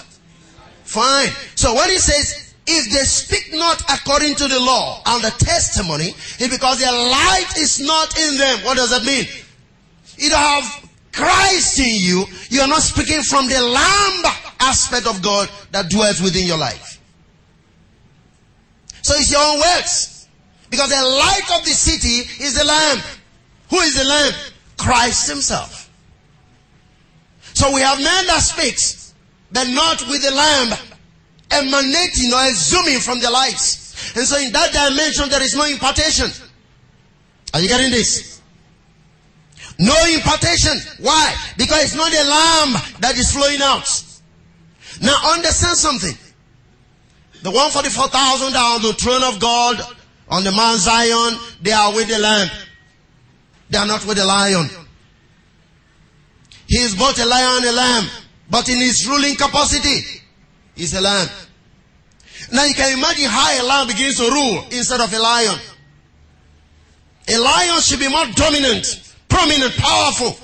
Fine. 0.85 1.29
So 1.55 1.75
when 1.75 1.91
he 1.91 1.99
says, 1.99 2.55
if 2.67 2.93
they 2.93 3.05
speak 3.05 3.53
not 3.53 3.83
according 3.91 4.37
to 4.37 4.49
the 4.49 4.61
law 4.61 5.03
and 5.05 5.23
the 5.23 5.31
testimony, 5.31 6.09
it's 6.39 6.49
because 6.49 6.79
their 6.79 6.93
light 6.93 7.53
is 7.59 7.81
not 7.81 8.17
in 8.19 8.39
them. 8.39 8.59
What 8.65 8.77
does 8.77 8.91
that 8.91 9.05
mean? 9.05 9.27
Don't 10.19 10.33
have 10.33 10.89
Christ 11.15 11.79
in 11.79 11.95
you. 11.95 12.25
You 12.51 12.61
are 12.63 12.69
not 12.69 12.83
speaking 12.83 13.23
from 13.23 13.49
the 13.49 13.61
lamb 13.61 14.25
aspect 14.61 15.07
of 15.07 15.23
God 15.23 15.49
that 15.71 15.89
dwells 15.89 16.21
within 16.21 16.47
your 16.47 16.59
life. 16.59 17.01
So 19.03 19.15
it's 19.17 19.31
your 19.31 19.41
own 19.41 19.61
words. 19.61 20.29
Because 20.71 20.91
the 20.91 21.03
light 21.03 21.59
of 21.59 21.65
the 21.65 21.71
city 21.71 22.27
is 22.43 22.59
the 22.59 22.65
lamb. 22.65 22.99
Who 23.71 23.79
is 23.79 23.95
the 23.95 24.05
lamb? 24.05 24.33
Christ 24.77 25.29
himself. 25.29 25.91
So 27.53 27.73
we 27.73 27.81
have 27.83 27.99
men 27.99 28.27
that 28.27 28.41
speaks, 28.41 29.15
but 29.53 29.69
not 29.69 30.03
with 30.09 30.23
the 30.23 30.35
lamb 30.35 30.77
emanating 31.51 32.33
or 32.33 32.45
exhuming 32.49 32.99
from 32.99 33.21
the 33.21 33.31
lights. 33.31 34.17
And 34.17 34.27
so 34.27 34.37
in 34.39 34.51
that 34.53 34.73
dimension 34.73 35.29
there 35.29 35.43
is 35.43 35.55
no 35.55 35.65
impartation. 35.65 36.29
Are 37.53 37.61
you 37.61 37.69
getting 37.69 37.93
this? 37.93 38.34
No 39.79 39.95
impartation. 40.13 40.79
Why? 41.01 41.35
Because 41.57 41.85
it's 41.85 41.95
not 41.95 42.13
a 42.13 42.25
lamb 42.25 42.83
that 43.01 43.17
is 43.17 43.33
flowing 43.33 43.61
out. 43.61 43.89
Now 45.03 45.17
understand 45.33 45.77
something. 45.77 46.17
The 47.43 47.51
144,000 47.51 48.55
are 48.55 48.77
on 48.77 48.83
the 48.83 48.93
throne 48.95 49.25
of 49.25 49.41
God 49.41 49.81
on 50.29 50.45
the 50.45 50.53
Mount 50.53 50.79
Zion. 50.79 51.39
They 51.61 51.73
are 51.73 51.95
with 51.95 52.09
the 52.09 52.19
lamb. 52.19 52.49
They 53.71 53.79
are 53.79 53.87
not 53.87 54.07
with 54.07 54.17
the 54.17 54.25
lion. 54.25 54.71
He 56.67 56.79
is 56.79 56.95
both 56.95 57.19
a 57.21 57.27
lion 57.27 57.57
and 57.57 57.67
a 57.67 57.73
lamb. 57.73 58.09
But 58.49 58.69
in 58.69 58.79
his 58.79 59.07
ruling 59.07 59.35
capacity, 59.35 60.23
he's 60.75 60.95
a 60.95 61.01
lamb. 61.01 61.29
Now 62.53 62.65
you 62.65 62.75
can 62.75 62.97
imagine 62.97 63.27
how 63.27 63.61
a 63.61 63.65
lamb 63.67 63.89
begins 63.89 64.17
to 64.19 64.31
rule 64.31 64.65
instead 64.71 65.01
of 65.01 65.13
a 65.13 65.19
lion. 65.19 65.59
A 67.29 67.39
lion 67.39 67.81
should 67.81 68.01
be 68.01 68.09
more 68.09 68.27
dominant 68.35 69.14
prominent, 69.29 69.75
powerful. 69.77 70.37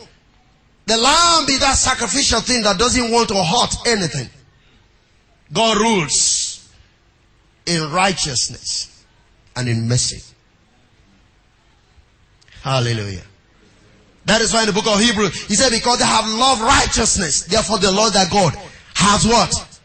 The 0.86 0.96
lamb 0.96 1.48
is 1.48 1.60
that 1.60 1.74
sacrificial 1.74 2.40
thing 2.40 2.62
that 2.62 2.78
doesn't 2.78 3.10
want 3.10 3.28
to 3.28 3.42
hurt 3.42 3.74
anything. 3.86 4.28
God 5.52 5.78
rules 5.78 6.68
in 7.66 7.90
righteousness 7.90 9.04
and 9.56 9.68
in 9.68 9.88
mercy. 9.88 10.22
Hallelujah. 12.62 13.22
That 14.26 14.42
is 14.42 14.52
why 14.52 14.60
in 14.60 14.66
the 14.66 14.72
book 14.72 14.86
of 14.86 15.00
Hebrew, 15.00 15.28
he 15.28 15.54
said, 15.54 15.70
because 15.70 15.98
they 15.98 16.04
have 16.04 16.28
loved 16.28 16.62
righteousness, 16.62 17.42
therefore 17.44 17.78
the 17.78 17.90
Lord 17.90 18.12
their 18.12 18.28
God 18.30 18.54
has 18.94 19.26
what? 19.26 19.80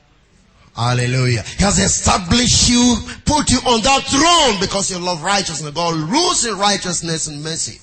Hallelujah. 0.76 1.42
He 1.58 1.64
has 1.64 1.80
established 1.80 2.70
you, 2.70 2.98
put 3.24 3.50
you 3.50 3.60
on 3.60 3.82
that 3.82 4.04
throne 4.04 4.60
because 4.60 4.92
you 4.92 5.00
love 5.00 5.24
righteousness. 5.24 5.74
God 5.74 5.96
rules 5.96 6.46
in 6.46 6.58
righteousness 6.58 7.28
and 7.28 7.42
mercy. 7.42 7.80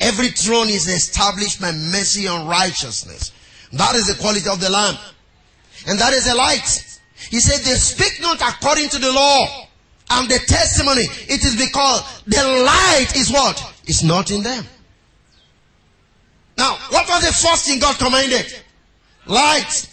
Every 0.00 0.28
throne 0.28 0.68
is 0.68 0.88
established 0.88 1.60
by 1.60 1.72
mercy 1.72 2.26
and 2.26 2.48
righteousness. 2.48 3.32
That 3.72 3.94
is 3.96 4.06
the 4.06 4.20
quality 4.20 4.48
of 4.48 4.60
the 4.60 4.70
Lamb. 4.70 4.96
And 5.88 5.98
that 5.98 6.12
is 6.12 6.26
a 6.26 6.34
light. 6.34 6.98
He 7.30 7.40
said, 7.40 7.64
they 7.64 7.76
speak 7.76 8.20
not 8.20 8.40
according 8.40 8.88
to 8.90 8.98
the 8.98 9.10
law 9.12 9.68
and 10.10 10.28
the 10.28 10.38
testimony. 10.46 11.02
It 11.02 11.44
is 11.44 11.56
because 11.56 12.22
the 12.26 12.42
light 12.42 13.16
is 13.16 13.30
what? 13.30 13.74
Is 13.86 14.04
not 14.04 14.30
in 14.30 14.42
them. 14.42 14.64
Now, 16.58 16.76
what 16.90 17.08
was 17.08 17.26
the 17.26 17.32
first 17.32 17.66
thing 17.66 17.78
God 17.78 17.96
commanded? 17.98 18.62
Light. 19.26 19.88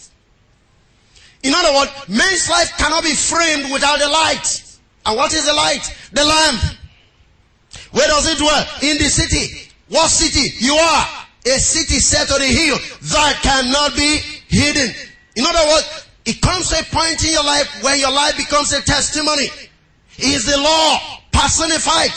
In 1.44 1.54
other 1.54 1.74
words, 1.74 1.92
man's 2.08 2.50
life 2.50 2.72
cannot 2.78 3.04
be 3.04 3.14
framed 3.14 3.72
without 3.72 4.00
the 4.00 4.08
light. 4.08 4.64
And 5.06 5.18
what 5.18 5.34
is 5.34 5.46
the 5.46 5.54
light? 5.54 5.82
The 6.14 6.24
lamp. 6.24 6.62
Where 7.92 8.08
does 8.08 8.32
it 8.32 8.38
dwell? 8.38 8.66
In 8.82 8.98
the 8.98 9.10
city. 9.10 9.70
What 9.94 10.10
city? 10.10 10.56
You 10.58 10.74
are 10.74 11.06
a 11.46 11.60
city 11.60 12.00
set 12.00 12.32
on 12.32 12.42
a 12.42 12.46
hill 12.46 12.78
that 13.14 13.40
cannot 13.44 13.96
be 13.96 14.18
hidden. 14.48 14.90
In 15.36 15.46
other 15.46 15.68
words, 15.70 16.08
it 16.26 16.42
comes 16.42 16.70
to 16.70 16.80
a 16.80 16.84
point 16.86 17.24
in 17.24 17.32
your 17.32 17.44
life 17.44 17.84
where 17.84 17.96
your 17.96 18.12
life 18.12 18.36
becomes 18.36 18.74
a 18.74 18.82
testimony. 18.82 19.50
Is 20.18 20.46
the 20.46 20.58
law 20.58 20.98
personified. 21.32 22.10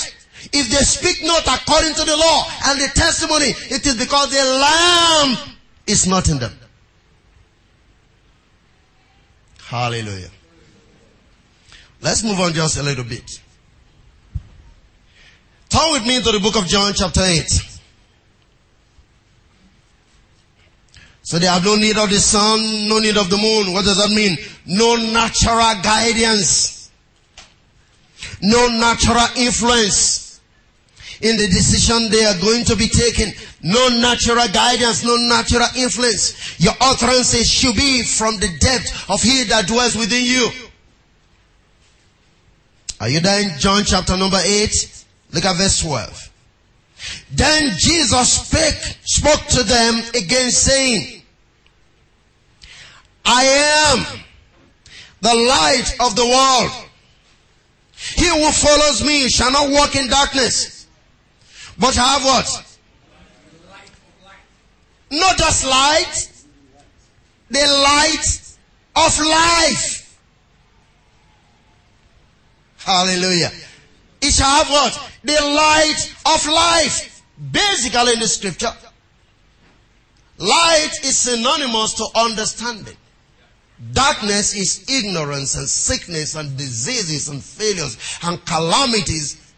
If 0.54 0.70
they 0.70 0.84
speak 0.84 1.22
not 1.22 1.42
according 1.42 1.92
to 1.96 2.04
the 2.04 2.16
law 2.16 2.44
and 2.64 2.80
the 2.80 2.88
testimony, 2.94 3.52
it 3.68 3.86
is 3.86 3.96
because 3.96 4.30
the 4.30 4.42
lamb 4.42 5.36
is 5.86 6.06
not 6.06 6.30
in 6.30 6.38
them. 6.38 6.58
Hallelujah. 9.66 10.30
Let's 12.00 12.22
move 12.24 12.40
on 12.40 12.54
just 12.54 12.78
a 12.78 12.82
little 12.82 13.04
bit. 13.04 13.42
Turn 15.68 15.92
with 15.92 16.06
me 16.06 16.20
to 16.22 16.32
the 16.32 16.40
book 16.40 16.56
of 16.56 16.66
John 16.66 16.92
chapter 16.94 17.22
8. 17.22 17.66
So 21.22 21.38
they 21.40 21.46
have 21.46 21.64
no 21.64 21.74
need 21.74 21.98
of 21.98 22.08
the 22.08 22.20
sun, 22.20 22.88
no 22.88 23.00
need 23.00 23.16
of 23.16 23.28
the 23.28 23.36
moon. 23.36 23.72
What 23.72 23.84
does 23.84 23.96
that 23.96 24.10
mean? 24.10 24.38
No 24.64 24.94
natural 24.94 25.82
guidance. 25.82 26.90
No 28.40 28.68
natural 28.68 29.26
influence 29.36 30.40
in 31.20 31.36
the 31.36 31.46
decision 31.46 32.10
they 32.10 32.24
are 32.24 32.38
going 32.40 32.64
to 32.66 32.76
be 32.76 32.88
taking. 32.88 33.32
No 33.62 33.88
natural 33.88 34.46
guidance, 34.48 35.04
no 35.04 35.16
natural 35.16 35.66
influence. 35.76 36.60
Your 36.60 36.74
utterances 36.80 37.48
should 37.50 37.74
be 37.74 38.02
from 38.02 38.38
the 38.38 38.48
depth 38.60 39.10
of 39.10 39.22
He 39.22 39.44
that 39.44 39.66
dwells 39.66 39.96
within 39.96 40.24
you. 40.24 40.48
Are 43.00 43.08
you 43.08 43.20
there 43.20 43.42
in 43.42 43.58
John 43.58 43.82
chapter 43.84 44.16
number 44.16 44.38
8? 44.42 45.04
Look 45.36 45.44
at 45.44 45.56
verse 45.56 45.80
12. 45.80 46.30
Then 47.32 47.76
Jesus 47.76 48.32
spake, 48.32 48.96
spoke 49.04 49.44
to 49.48 49.62
them 49.64 50.02
again 50.14 50.50
saying, 50.50 51.20
I 53.22 53.44
am 53.92 54.06
the 55.20 55.34
light 55.34 55.94
of 56.00 56.16
the 56.16 56.24
world. 56.24 56.88
He 58.14 58.26
who 58.26 58.50
follows 58.50 59.04
me 59.04 59.28
shall 59.28 59.52
not 59.52 59.70
walk 59.70 59.94
in 59.94 60.08
darkness, 60.08 60.86
but 61.78 61.94
have 61.96 62.24
what? 62.24 62.78
Not 65.10 65.36
just 65.36 65.66
light, 65.66 66.30
the 67.50 67.58
light 67.58 68.56
of 68.96 69.18
life. 69.18 70.18
Hallelujah. 72.78 73.52
It 74.26 74.34
shall 74.34 74.50
have 74.50 74.68
what? 74.68 75.12
The 75.22 75.34
light 75.34 76.14
of 76.34 76.46
life. 76.46 77.22
Basically 77.52 78.14
in 78.14 78.18
the 78.20 78.26
scripture, 78.26 78.72
light 80.38 80.90
is 81.04 81.18
synonymous 81.18 81.94
to 81.94 82.06
understanding. 82.16 82.96
Darkness 83.92 84.54
is 84.54 84.84
ignorance 84.88 85.54
and 85.54 85.68
sickness 85.68 86.34
and 86.34 86.56
diseases 86.56 87.28
and 87.28 87.44
failures 87.44 87.98
and 88.22 88.42
calamities. 88.46 89.52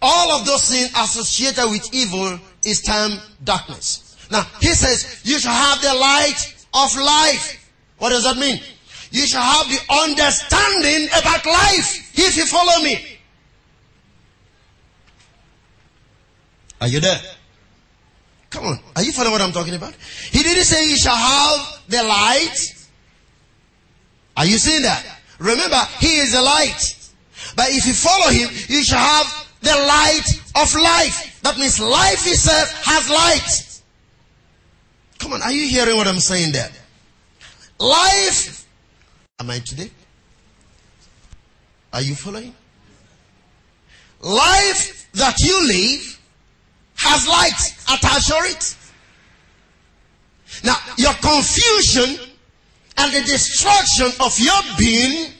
All 0.00 0.30
of 0.38 0.46
those 0.46 0.70
things 0.70 0.90
associated 0.96 1.68
with 1.70 1.92
evil 1.92 2.38
is 2.64 2.82
termed 2.82 3.20
darkness. 3.42 4.16
Now, 4.30 4.46
he 4.60 4.68
says, 4.68 5.22
you 5.24 5.38
shall 5.38 5.52
have 5.52 5.82
the 5.82 5.92
light 5.92 6.54
of 6.72 6.96
life. 6.96 7.68
What 7.98 8.10
does 8.10 8.24
that 8.24 8.36
mean? 8.36 8.60
You 9.10 9.26
shall 9.26 9.42
have 9.42 9.68
the 9.68 9.92
understanding 9.92 11.08
about 11.08 11.44
life 11.44 12.16
if 12.16 12.36
you 12.36 12.46
follow 12.46 12.82
me. 12.82 13.15
Are 16.80 16.88
you 16.88 17.00
there? 17.00 17.20
Come 18.50 18.66
on. 18.66 18.78
Are 18.94 19.02
you 19.02 19.12
following 19.12 19.32
what 19.32 19.42
I'm 19.42 19.52
talking 19.52 19.74
about? 19.74 19.94
He 20.30 20.42
didn't 20.42 20.64
say 20.64 20.88
you 20.88 20.96
shall 20.96 21.16
have 21.16 21.82
the 21.88 22.02
light. 22.02 22.86
Are 24.36 24.46
you 24.46 24.58
seeing 24.58 24.82
that? 24.82 25.04
Remember, 25.38 25.80
he 25.98 26.18
is 26.18 26.32
the 26.32 26.42
light. 26.42 27.10
But 27.54 27.66
if 27.70 27.86
you 27.86 27.94
follow 27.94 28.30
him, 28.30 28.48
you 28.68 28.82
shall 28.82 28.98
have 28.98 29.46
the 29.60 29.72
light 29.72 30.26
of 30.56 30.74
life. 30.74 31.40
That 31.42 31.58
means 31.58 31.80
life 31.80 32.26
itself 32.26 32.84
has 32.84 33.10
light. 33.10 33.82
Come 35.18 35.32
on, 35.32 35.42
are 35.42 35.52
you 35.52 35.66
hearing 35.68 35.96
what 35.96 36.06
I'm 36.06 36.20
saying 36.20 36.52
there? 36.52 36.70
Life. 37.78 38.66
Am 39.40 39.50
I 39.50 39.58
today? 39.58 39.90
Are 41.92 42.02
you 42.02 42.14
following? 42.14 42.54
Life 44.20 45.10
that 45.12 45.40
you 45.40 45.66
live 45.66 46.15
has 47.06 47.26
light 47.28 47.76
to 47.86 48.34
it. 48.46 48.76
Now, 50.64 50.76
your 50.96 51.14
confusion 51.14 52.18
and 52.98 53.12
the 53.12 53.20
destruction 53.20 54.10
of 54.20 54.38
your 54.38 54.60
being 54.78 55.32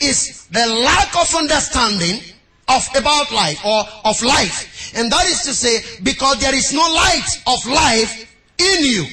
is 0.00 0.46
the 0.50 0.66
lack 0.66 1.14
of 1.16 1.34
understanding 1.34 2.20
of 2.68 2.86
about 2.94 3.30
life 3.32 3.64
or 3.64 3.84
of 4.04 4.22
life. 4.22 4.92
And 4.94 5.10
that 5.10 5.26
is 5.26 5.42
to 5.42 5.54
say, 5.54 6.00
because 6.02 6.40
there 6.40 6.54
is 6.54 6.72
no 6.72 6.80
light 6.80 7.42
of 7.46 7.66
life 7.66 8.36
in 8.58 8.84
you 8.84 9.06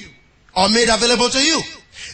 or 0.55 0.69
made 0.69 0.89
available 0.89 1.29
to 1.29 1.43
you. 1.43 1.61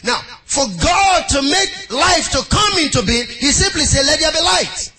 Now, 0.04 0.20
for 0.44 0.66
God 0.82 1.28
to 1.28 1.42
make 1.42 1.92
life 1.92 2.30
to 2.30 2.42
come 2.48 2.78
into 2.78 3.02
being, 3.02 3.26
He 3.26 3.52
simply 3.52 3.82
said, 3.82 4.06
let 4.06 4.20
there 4.20 4.32
be 4.32 4.40
light. 4.40 4.92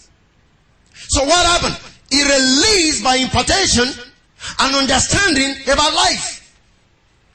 So 0.94 1.24
what 1.26 1.46
happened? 1.46 1.78
He 2.10 2.24
released 2.24 3.04
by 3.04 3.16
impartation 3.16 4.13
an 4.60 4.76
understanding 4.76 5.56
about 5.64 5.94
life. 5.94 6.40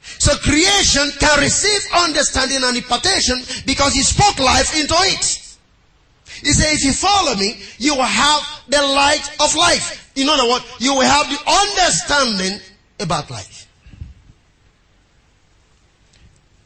So 0.01 0.35
creation 0.37 1.09
can 1.19 1.39
receive 1.39 1.81
understanding 1.93 2.59
and 2.63 2.75
impartation 2.75 3.39
because 3.65 3.93
He 3.93 4.03
spoke 4.03 4.39
life 4.39 4.75
into 4.75 4.95
it. 4.97 5.45
He 6.41 6.53
said, 6.53 6.73
if 6.73 6.83
you 6.83 6.93
follow 6.93 7.35
me, 7.35 7.61
you 7.77 7.95
will 7.95 8.03
have 8.03 8.63
the 8.67 8.81
light 8.81 9.29
of 9.39 9.55
life. 9.55 10.11
In 10.15 10.29
other 10.29 10.49
words, 10.49 10.65
you 10.79 10.93
will 10.93 11.01
have 11.01 11.27
the 11.29 11.39
understanding 11.51 12.59
about 12.99 13.29
life. 13.29 13.67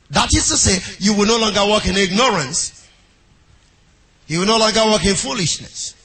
That 0.09 0.33
is 0.33 0.47
to 0.49 0.57
say, 0.57 0.79
you 0.99 1.15
will 1.15 1.25
no 1.25 1.39
longer 1.39 1.61
walk 1.65 1.87
in 1.87 1.97
ignorance. 1.97 2.87
You 4.27 4.39
will 4.39 4.47
no 4.47 4.57
longer 4.57 4.81
walk 4.85 5.05
in 5.05 5.15
foolishness. 5.15 5.95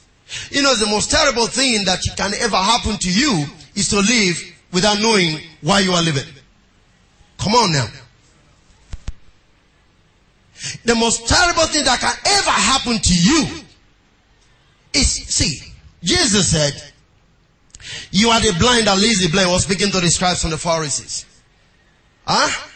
You 0.51 0.63
know, 0.63 0.75
the 0.75 0.87
most 0.87 1.11
terrible 1.11 1.47
thing 1.47 1.85
that 1.85 1.99
can 2.17 2.33
ever 2.35 2.57
happen 2.57 2.97
to 2.97 3.11
you 3.11 3.45
is 3.79 3.89
to 3.89 3.97
live 3.97 4.37
without 4.71 4.99
knowing 4.99 5.39
why 5.61 5.79
you 5.79 5.91
are 5.91 6.03
living. 6.03 6.31
Come 7.37 7.53
on 7.53 7.71
now. 7.71 7.87
The 10.83 10.95
most 10.95 11.27
terrible 11.27 11.63
thing 11.63 11.85
that 11.85 11.99
can 11.99 12.15
ever 12.25 12.51
happen 12.51 12.99
to 12.99 13.13
you 13.13 13.63
is, 14.93 15.07
see, 15.09 15.73
Jesus 16.03 16.51
said, 16.51 16.73
you 18.11 18.29
are 18.29 18.41
the 18.41 18.53
blind 18.59 18.87
that 18.87 18.97
leads 18.97 19.21
the 19.21 19.29
blind 19.29 19.49
was 19.49 19.63
speaking 19.63 19.89
to 19.91 19.99
the 19.99 20.09
scribes 20.09 20.43
and 20.43 20.51
the 20.51 20.57
Pharisees. 20.57 21.25
Huh? 22.27 22.67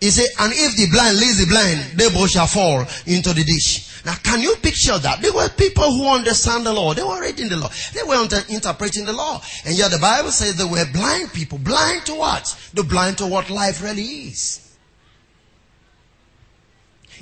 He 0.00 0.10
said, 0.10 0.28
and 0.40 0.52
if 0.54 0.76
the 0.76 0.88
blind 0.90 1.18
leads 1.18 1.38
the 1.38 1.46
blind, 1.46 1.98
they 1.98 2.08
both 2.10 2.30
shall 2.30 2.46
fall 2.46 2.80
into 3.06 3.34
the 3.34 3.44
ditch. 3.44 3.87
Now, 4.04 4.14
can 4.14 4.40
you 4.40 4.54
picture 4.56 4.98
that? 4.98 5.20
They 5.20 5.30
were 5.30 5.48
people 5.48 5.92
who 5.92 6.08
understand 6.08 6.64
the 6.64 6.72
law. 6.72 6.94
They 6.94 7.02
were 7.02 7.20
reading 7.20 7.48
the 7.48 7.56
law. 7.56 7.70
They 7.92 8.02
were 8.02 8.22
interpreting 8.48 9.04
the 9.04 9.12
law. 9.12 9.42
And 9.64 9.76
yet 9.76 9.90
the 9.90 9.98
Bible 9.98 10.30
says 10.30 10.56
they 10.56 10.64
were 10.64 10.84
blind 10.92 11.32
people. 11.32 11.58
Blind 11.58 12.06
to 12.06 12.14
what? 12.14 12.70
They're 12.74 12.84
blind 12.84 13.18
to 13.18 13.26
what 13.26 13.50
life 13.50 13.82
really 13.82 14.02
is. 14.02 14.64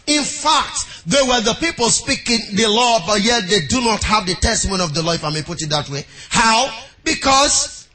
In 0.07 0.23
fact, 0.23 1.05
they 1.07 1.21
were 1.23 1.41
the 1.41 1.55
people 1.55 1.91
speaking 1.91 2.39
the 2.55 2.69
law, 2.69 3.05
but 3.07 3.23
yet 3.23 3.49
they 3.49 3.67
do 3.67 3.81
not 3.81 4.05
have 4.05 4.27
the 4.27 4.35
testimony 4.35 4.85
of 4.85 4.95
the 4.95 5.03
law, 5.03 5.13
if 5.13 5.25
I 5.25 5.31
may 5.31 5.43
put 5.43 5.63
it 5.63 5.71
that 5.71 5.89
way. 5.89 6.05
How? 6.29 6.73
Because 7.03 7.89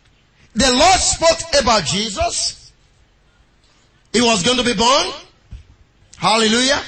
the 0.53 0.69
Lord 0.71 0.99
spoke 0.99 1.61
about 1.61 1.85
Jesus. 1.85 2.73
He 4.11 4.19
was 4.19 4.43
going 4.43 4.57
to 4.57 4.63
be 4.63 4.73
born. 4.73 5.07
Hallelujah. 6.17 6.81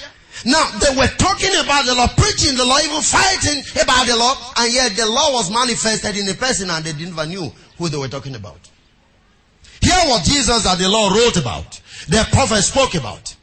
Now, 0.46 0.70
they 0.80 0.96
were 0.96 1.08
talking 1.18 1.56
about 1.64 1.86
the 1.86 1.96
law, 1.96 2.08
preaching 2.18 2.56
the 2.56 2.66
law, 2.66 2.80
even 2.80 3.02
fighting 3.02 3.64
about 3.82 4.08
the 4.08 4.16
law, 4.16 4.36
and 4.58 4.74
yet 4.74 4.96
the 4.96 5.06
law 5.06 5.32
was 5.34 5.50
manifested 5.50 6.18
in 6.18 6.28
a 6.28 6.34
person 6.34 6.70
and 6.70 6.84
they 6.84 6.92
didn't 6.92 7.14
even 7.14 7.30
knew 7.30 7.52
who 7.78 7.90
they 7.90 7.98
were 7.98 8.10
talking 8.10 8.36
about. 8.36 8.60
Here 9.82 10.02
was 10.06 10.26
Jesus 10.28 10.64
that 10.64 10.78
the 10.80 10.90
law 10.90 11.10
wrote 11.10 11.38
about, 11.38 11.80
the 12.08 12.28
prophet 12.32 12.62
spoke 12.62 12.96
about 12.96 13.36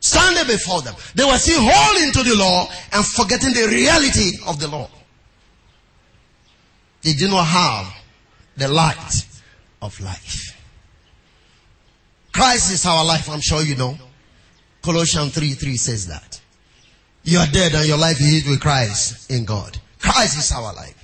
standing 0.00 0.46
before 0.46 0.82
them. 0.82 0.94
They 1.14 1.24
were 1.24 1.38
still 1.38 1.60
holding 1.62 2.12
to 2.12 2.22
the 2.22 2.36
law 2.36 2.68
and 2.92 3.04
forgetting 3.04 3.52
the 3.52 3.68
reality 3.68 4.32
of 4.46 4.60
the 4.60 4.68
law. 4.68 4.88
They 7.02 7.12
did 7.12 7.30
not 7.30 7.44
have 7.44 7.94
the 8.56 8.68
light 8.68 9.26
of 9.82 10.00
life. 10.00 10.56
Christ 12.32 12.72
is 12.72 12.86
our 12.86 13.04
life, 13.04 13.30
I'm 13.30 13.40
sure 13.40 13.62
you 13.62 13.76
know. 13.76 13.96
Colossians 14.82 15.34
3 15.34 15.52
3 15.52 15.76
says 15.76 16.06
that. 16.08 16.40
You 17.26 17.40
are 17.40 17.46
dead 17.48 17.74
and 17.74 17.86
your 17.88 17.98
life 17.98 18.20
is 18.20 18.46
with 18.46 18.60
Christ 18.60 19.32
in 19.32 19.44
God. 19.44 19.76
Christ 19.98 20.38
is 20.38 20.52
our 20.52 20.72
life. 20.72 20.94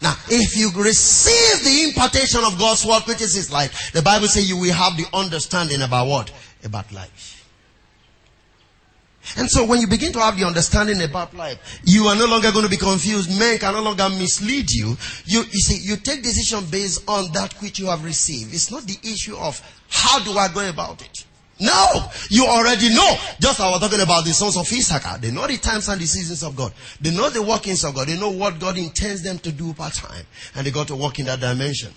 Now, 0.00 0.14
if 0.28 0.56
you 0.56 0.70
receive 0.72 1.62
the 1.62 1.88
impartation 1.88 2.40
of 2.42 2.58
God's 2.58 2.86
word, 2.86 3.02
which 3.02 3.20
is 3.20 3.34
His 3.34 3.52
life, 3.52 3.92
the 3.92 4.00
Bible 4.00 4.28
says 4.28 4.48
you 4.48 4.56
will 4.56 4.72
have 4.72 4.96
the 4.96 5.04
understanding 5.12 5.82
about 5.82 6.06
what? 6.06 6.32
About 6.64 6.90
life. 6.90 7.46
And 9.36 9.50
so 9.50 9.66
when 9.66 9.82
you 9.82 9.86
begin 9.86 10.10
to 10.14 10.20
have 10.20 10.38
the 10.38 10.46
understanding 10.46 11.02
about 11.02 11.34
life, 11.34 11.80
you 11.84 12.06
are 12.06 12.16
no 12.16 12.26
longer 12.26 12.50
going 12.50 12.64
to 12.64 12.70
be 12.70 12.78
confused. 12.78 13.28
Men 13.38 13.58
can 13.58 13.74
no 13.74 13.82
longer 13.82 14.08
mislead 14.08 14.70
you. 14.70 14.96
You, 15.26 15.40
you 15.40 15.60
see, 15.60 15.86
you 15.86 15.96
take 15.96 16.22
decision 16.22 16.64
based 16.70 17.06
on 17.06 17.30
that 17.32 17.52
which 17.60 17.78
you 17.78 17.86
have 17.86 18.04
received. 18.04 18.54
It's 18.54 18.70
not 18.70 18.84
the 18.84 18.98
issue 19.02 19.36
of 19.36 19.60
how 19.90 20.18
do 20.20 20.38
I 20.38 20.48
go 20.48 20.66
about 20.66 21.02
it. 21.02 21.26
No, 21.58 22.10
you 22.28 22.44
already 22.46 22.90
know. 22.94 23.16
Just 23.40 23.60
I 23.60 23.70
was 23.70 23.80
talking 23.80 24.00
about 24.00 24.24
the 24.24 24.32
sons 24.32 24.56
of 24.58 24.70
Issachar. 24.70 25.18
They 25.18 25.30
know 25.30 25.46
the 25.46 25.56
times 25.56 25.88
and 25.88 25.98
the 26.00 26.06
seasons 26.06 26.42
of 26.42 26.54
God. 26.54 26.72
They 27.00 27.10
know 27.10 27.30
the 27.30 27.42
workings 27.42 27.82
of 27.84 27.94
God. 27.94 28.08
They 28.08 28.18
know 28.18 28.30
what 28.30 28.58
God 28.58 28.76
intends 28.76 29.22
them 29.22 29.38
to 29.38 29.52
do 29.52 29.72
part 29.72 29.94
time. 29.94 30.26
And 30.54 30.66
they 30.66 30.70
got 30.70 30.88
to 30.88 30.96
work 30.96 31.18
in 31.18 31.26
that 31.26 31.40
dimension. 31.40 31.92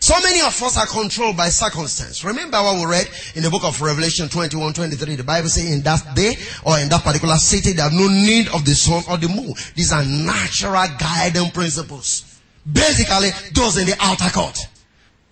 So 0.00 0.14
many 0.22 0.40
of 0.40 0.62
us 0.62 0.78
are 0.78 0.86
controlled 0.86 1.36
by 1.36 1.48
circumstance. 1.48 2.24
Remember 2.24 2.56
what 2.62 2.76
we 2.76 2.86
read 2.86 3.08
in 3.34 3.42
the 3.42 3.50
book 3.50 3.64
of 3.64 3.80
Revelation 3.82 4.28
21, 4.28 4.72
23. 4.72 5.16
The 5.16 5.24
Bible 5.24 5.48
says 5.48 5.70
in 5.70 5.82
that 5.82 6.14
day 6.14 6.36
or 6.64 6.78
in 6.78 6.88
that 6.88 7.02
particular 7.02 7.36
city, 7.36 7.72
they 7.72 7.82
have 7.82 7.92
no 7.92 8.06
need 8.06 8.48
of 8.48 8.64
the 8.64 8.74
sun 8.74 9.02
or 9.10 9.18
the 9.18 9.28
moon. 9.28 9.52
These 9.74 9.92
are 9.92 10.04
natural 10.04 10.86
guiding 10.98 11.50
principles. 11.50 12.40
Basically, 12.70 13.30
those 13.52 13.76
in 13.78 13.86
the 13.86 13.96
outer 14.00 14.30
court. 14.30 14.58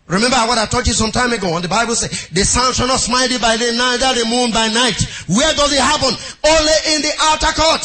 Remember 0.07 0.37
what 0.47 0.59
I 0.59 0.67
taught 0.67 0.87
you 0.87 0.93
some 0.93 1.11
time 1.11 1.33
ago 1.33 1.53
when 1.53 1.63
the 1.63 1.69
Bible 1.69 1.97
says, 1.97 2.29
the 2.29 2.45
sun 2.45 2.73
shall 2.73 2.87
not 2.87 3.01
smite 3.01 3.31
thee 3.31 3.39
by 3.39 3.57
day, 3.57 3.75
neither 3.75 4.15
the 4.15 4.25
moon 4.27 4.53
by 4.53 4.69
night. 4.69 5.03
Where 5.27 5.53
does 5.55 5.73
it 5.73 5.81
happen? 5.81 6.15
Only 6.47 6.95
in 6.95 7.03
the 7.03 7.13
outer 7.21 7.53
court. 7.61 7.83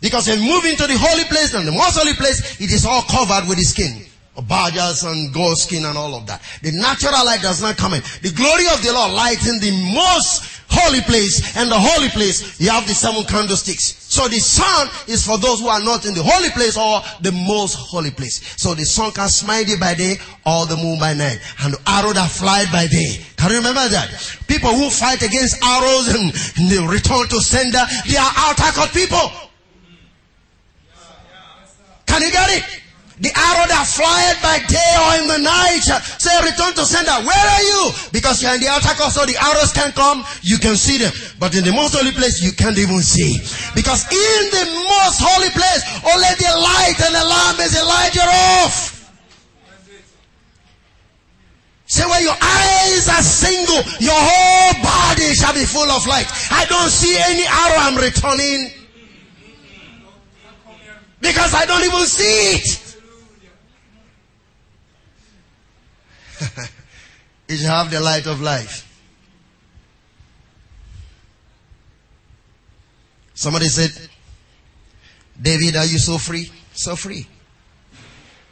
Because 0.00 0.28
when 0.28 0.40
move 0.40 0.64
into 0.66 0.86
the 0.86 0.98
holy 0.98 1.24
place 1.24 1.54
and 1.54 1.66
the 1.66 1.72
most 1.72 1.96
holy 1.96 2.12
place, 2.12 2.60
it 2.60 2.70
is 2.70 2.84
all 2.84 3.02
covered 3.02 3.48
with 3.48 3.56
the 3.56 3.64
skin 3.64 4.04
badgers 4.42 5.04
and 5.04 5.32
goat 5.32 5.56
skin 5.56 5.84
and 5.84 5.96
all 5.96 6.14
of 6.14 6.26
that. 6.26 6.42
The 6.62 6.72
natural 6.72 7.24
light 7.24 7.42
does 7.42 7.62
not 7.62 7.76
come 7.76 7.94
in. 7.94 8.02
The 8.22 8.32
glory 8.32 8.66
of 8.72 8.82
the 8.82 8.92
Lord 8.92 9.12
lights 9.12 9.48
in 9.48 9.60
the 9.60 9.70
most 9.94 10.53
holy 10.74 11.00
place 11.02 11.56
and 11.56 11.70
the 11.70 11.78
holy 11.78 12.08
place 12.08 12.60
you 12.60 12.70
have 12.70 12.86
the 12.86 12.94
seven 12.94 13.24
candlesticks. 13.24 13.96
So 14.12 14.28
the 14.28 14.38
sun 14.38 14.88
is 15.06 15.26
for 15.26 15.38
those 15.38 15.60
who 15.60 15.68
are 15.68 15.82
not 15.82 16.06
in 16.06 16.14
the 16.14 16.22
holy 16.22 16.50
place 16.50 16.76
or 16.76 17.02
the 17.20 17.32
most 17.32 17.74
holy 17.74 18.10
place. 18.10 18.42
So 18.60 18.74
the 18.74 18.84
sun 18.84 19.12
can 19.12 19.28
smite 19.28 19.68
you 19.68 19.78
by 19.78 19.94
day 19.94 20.18
or 20.46 20.66
the 20.66 20.76
moon 20.76 20.98
by 20.98 21.14
night 21.14 21.40
and 21.62 21.74
the 21.74 21.80
arrow 21.86 22.12
that 22.12 22.30
fly 22.30 22.64
by 22.72 22.86
day. 22.86 23.24
Can 23.36 23.50
you 23.50 23.58
remember 23.58 23.88
that? 23.88 24.10
People 24.46 24.74
who 24.74 24.90
fight 24.90 25.22
against 25.22 25.62
arrows 25.62 26.08
and 26.08 26.32
they 26.70 26.78
return 26.78 27.28
to 27.28 27.40
sender, 27.40 27.82
they 28.06 28.16
are 28.16 28.54
court 28.54 28.92
people. 28.92 29.30
Can 32.06 32.22
you 32.22 32.30
get 32.30 32.50
it? 32.50 32.83
The 33.22 33.30
arrow 33.30 33.66
that 33.70 33.86
flieth 33.86 34.42
by 34.42 34.58
day 34.66 34.92
or 34.98 35.22
in 35.22 35.26
the 35.30 35.38
night, 35.46 35.86
uh, 35.86 36.02
say 36.18 36.34
return 36.42 36.74
to 36.74 36.82
sender. 36.82 37.14
Where 37.22 37.46
are 37.46 37.62
you? 37.62 37.82
Because 38.10 38.42
you're 38.42 38.50
in 38.50 38.58
the 38.58 38.66
outer 38.66 38.90
court, 38.98 39.14
so 39.14 39.22
the 39.22 39.38
arrows 39.38 39.70
can 39.70 39.94
come, 39.94 40.26
you 40.42 40.58
can 40.58 40.74
see 40.74 40.98
them. 40.98 41.14
But 41.38 41.54
in 41.54 41.62
the 41.62 41.70
most 41.70 41.94
holy 41.94 42.10
place, 42.10 42.42
you 42.42 42.50
can't 42.50 42.74
even 42.74 42.98
see. 43.06 43.38
Because 43.78 44.10
in 44.10 44.42
the 44.50 44.66
most 44.82 45.22
holy 45.22 45.46
place, 45.54 45.82
only 46.02 46.32
the 46.42 46.52
light 46.58 46.98
and 47.06 47.14
the 47.14 47.22
lamp 47.22 47.58
is 47.62 47.78
the 47.78 47.86
light 47.86 48.10
thereof. 48.18 48.94
Say 51.86 52.02
where 52.10 52.22
your 52.26 52.34
eyes 52.34 53.06
are 53.06 53.22
single, 53.22 53.78
your 54.02 54.18
whole 54.18 54.74
body 54.82 55.30
shall 55.38 55.54
be 55.54 55.62
full 55.62 55.86
of 55.86 56.02
light. 56.10 56.26
I 56.50 56.66
don't 56.66 56.90
see 56.90 57.14
any 57.14 57.46
arrow 57.46 57.78
I'm 57.78 57.94
returning. 57.94 58.74
Because 61.20 61.54
I 61.54 61.64
don't 61.64 61.84
even 61.84 62.06
see 62.10 62.58
it. 62.58 62.83
Shall 67.48 67.84
have 67.84 67.90
the 67.90 68.00
light 68.00 68.26
of 68.26 68.40
life. 68.40 68.90
Somebody 73.34 73.66
said, 73.66 73.90
David, 75.40 75.76
are 75.76 75.84
you 75.84 75.98
so 75.98 76.18
free? 76.18 76.50
So 76.72 76.94
free. 76.96 77.26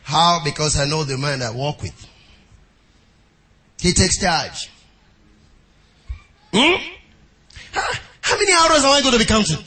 How? 0.02 0.40
Because 0.44 0.78
I 0.78 0.86
know 0.86 1.04
the 1.04 1.16
man 1.16 1.40
I 1.40 1.50
walk 1.50 1.82
with. 1.82 2.08
He 3.80 3.92
takes 3.92 4.18
charge. 4.18 4.70
Hmm? 6.52 6.82
How, 7.72 8.36
many 8.36 8.52
hours 8.52 8.84
am 8.84 8.90
I 8.90 9.00
going 9.00 9.12
to 9.12 9.18
be 9.18 9.24
counting? 9.24 9.64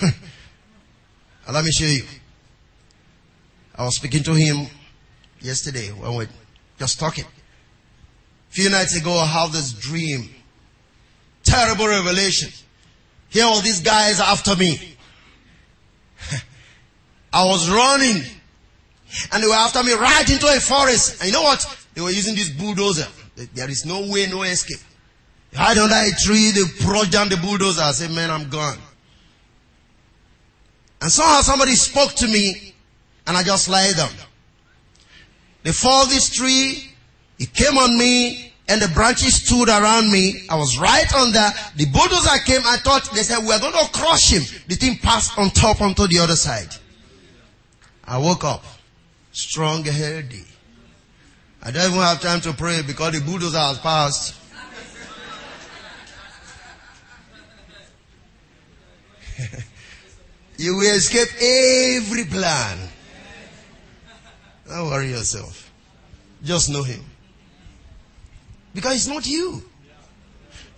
Let 1.52 1.64
me 1.64 1.70
show 1.70 1.86
you. 1.86 2.02
I 3.76 3.84
was 3.84 3.96
speaking 3.96 4.22
to 4.24 4.34
him 4.34 4.66
yesterday 5.40 5.88
when 5.88 6.14
we 6.14 6.26
just 6.78 6.98
talking. 6.98 7.24
A 7.24 8.52
few 8.54 8.70
nights 8.70 8.96
ago, 8.96 9.12
I 9.12 9.26
had 9.26 9.52
this 9.52 9.72
dream. 9.72 10.30
Terrible 11.42 11.88
revelation. 11.88 12.50
Here 13.28 13.44
all 13.44 13.60
these 13.60 13.80
guys 13.80 14.20
after 14.20 14.56
me. 14.56 14.96
I 17.32 17.44
was 17.44 17.68
running. 17.70 18.22
And 19.32 19.42
they 19.42 19.46
were 19.46 19.54
after 19.54 19.82
me 19.82 19.92
right 19.92 20.28
into 20.28 20.46
a 20.46 20.60
forest. 20.60 21.20
And 21.20 21.28
you 21.28 21.32
know 21.32 21.42
what? 21.42 21.64
They 21.94 22.00
were 22.00 22.10
using 22.10 22.34
this 22.34 22.48
bulldozer. 22.50 23.06
There 23.54 23.70
is 23.70 23.84
no 23.84 24.00
way, 24.10 24.26
no 24.26 24.42
escape. 24.42 24.78
Hide 25.54 25.78
under 25.78 25.94
a 25.94 26.10
tree, 26.18 26.50
they 26.50 26.62
approach 26.62 27.10
down 27.10 27.28
the 27.28 27.36
bulldozer. 27.36 27.82
I 27.82 27.92
say, 27.92 28.12
man, 28.12 28.30
I'm 28.30 28.48
gone. 28.50 28.78
And 31.00 31.12
somehow 31.12 31.42
somebody 31.42 31.72
spoke 31.72 32.12
to 32.14 32.26
me 32.26 32.74
and 33.26 33.36
I 33.36 33.42
just 33.42 33.68
lay 33.68 33.92
down. 33.94 34.10
They 35.64 35.72
fall 35.72 36.06
this 36.06 36.30
tree, 36.30 36.92
it 37.38 37.52
came 37.52 37.76
on 37.76 37.98
me, 37.98 38.52
and 38.68 38.80
the 38.80 38.88
branches 38.88 39.44
stood 39.44 39.68
around 39.68 40.12
me. 40.12 40.46
I 40.48 40.56
was 40.56 40.78
right 40.78 41.12
on 41.16 41.32
there. 41.32 41.52
The 41.76 41.86
bulldozer 41.86 42.38
came, 42.44 42.60
I 42.64 42.76
thought 42.76 43.10
they 43.14 43.22
said, 43.22 43.44
we're 43.44 43.58
going 43.58 43.72
to 43.72 43.90
crush 43.92 44.30
him. 44.30 44.42
The 44.68 44.76
thing 44.76 44.98
passed 44.98 45.36
on 45.38 45.50
top 45.50 45.80
onto 45.80 46.06
the 46.06 46.18
other 46.18 46.36
side. 46.36 46.68
I 48.04 48.18
woke 48.18 48.44
up, 48.44 48.62
strong 49.32 49.84
healthy. 49.84 50.44
I 51.62 51.70
don't 51.70 51.90
even 51.90 52.00
have 52.02 52.20
time 52.20 52.42
to 52.42 52.52
pray 52.52 52.82
because 52.82 53.18
the 53.18 53.24
bulldozer 53.24 53.58
has 53.58 53.78
passed. 53.78 54.34
you 60.58 60.76
will 60.76 60.94
escape 60.94 61.28
every 61.40 62.24
plan. 62.26 62.78
Don't 64.74 64.90
worry 64.90 65.10
yourself. 65.10 65.70
Just 66.42 66.68
know 66.68 66.82
him. 66.82 67.00
Because 68.74 68.96
it's 68.96 69.06
not 69.06 69.24
you. 69.24 69.62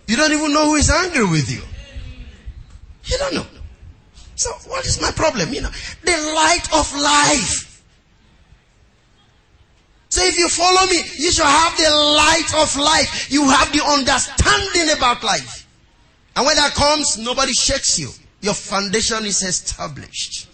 You 0.05 0.15
don't 0.15 0.31
even 0.31 0.53
know 0.53 0.65
who 0.65 0.75
is 0.75 0.91
angry 0.91 1.25
with 1.25 1.49
you. 1.51 1.63
You 3.05 3.17
don't 3.17 3.33
know. 3.33 3.45
So 4.35 4.51
what 4.67 4.85
is 4.85 5.01
my 5.01 5.09
problem? 5.09 5.51
You 5.51 5.61
know, 5.61 5.71
the 6.03 6.11
light 6.11 6.67
of 6.75 6.93
life. 6.95 7.83
So 10.09 10.23
if 10.23 10.37
you 10.37 10.47
follow 10.47 10.85
me, 10.91 10.97
you 11.17 11.31
shall 11.31 11.47
have 11.47 11.75
the 11.75 11.89
light 11.89 12.51
of 12.55 12.77
life. 12.77 13.31
You 13.31 13.49
have 13.49 13.73
the 13.73 13.83
understanding 13.83 14.95
about 14.95 15.23
life. 15.23 15.67
And 16.35 16.45
when 16.45 16.55
that 16.55 16.75
comes, 16.75 17.17
nobody 17.17 17.53
shakes 17.53 17.97
you. 17.97 18.11
Your 18.41 18.53
foundation 18.53 19.25
is 19.25 19.41
established. 19.41 20.46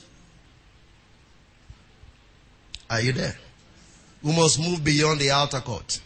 Are 2.93 3.01
you 3.01 3.11
there? 3.11 3.35
We 4.21 4.35
must 4.35 4.59
move 4.59 4.83
beyond 4.83 5.19
the 5.19 5.31
outer 5.31 5.61
court. 5.61 5.99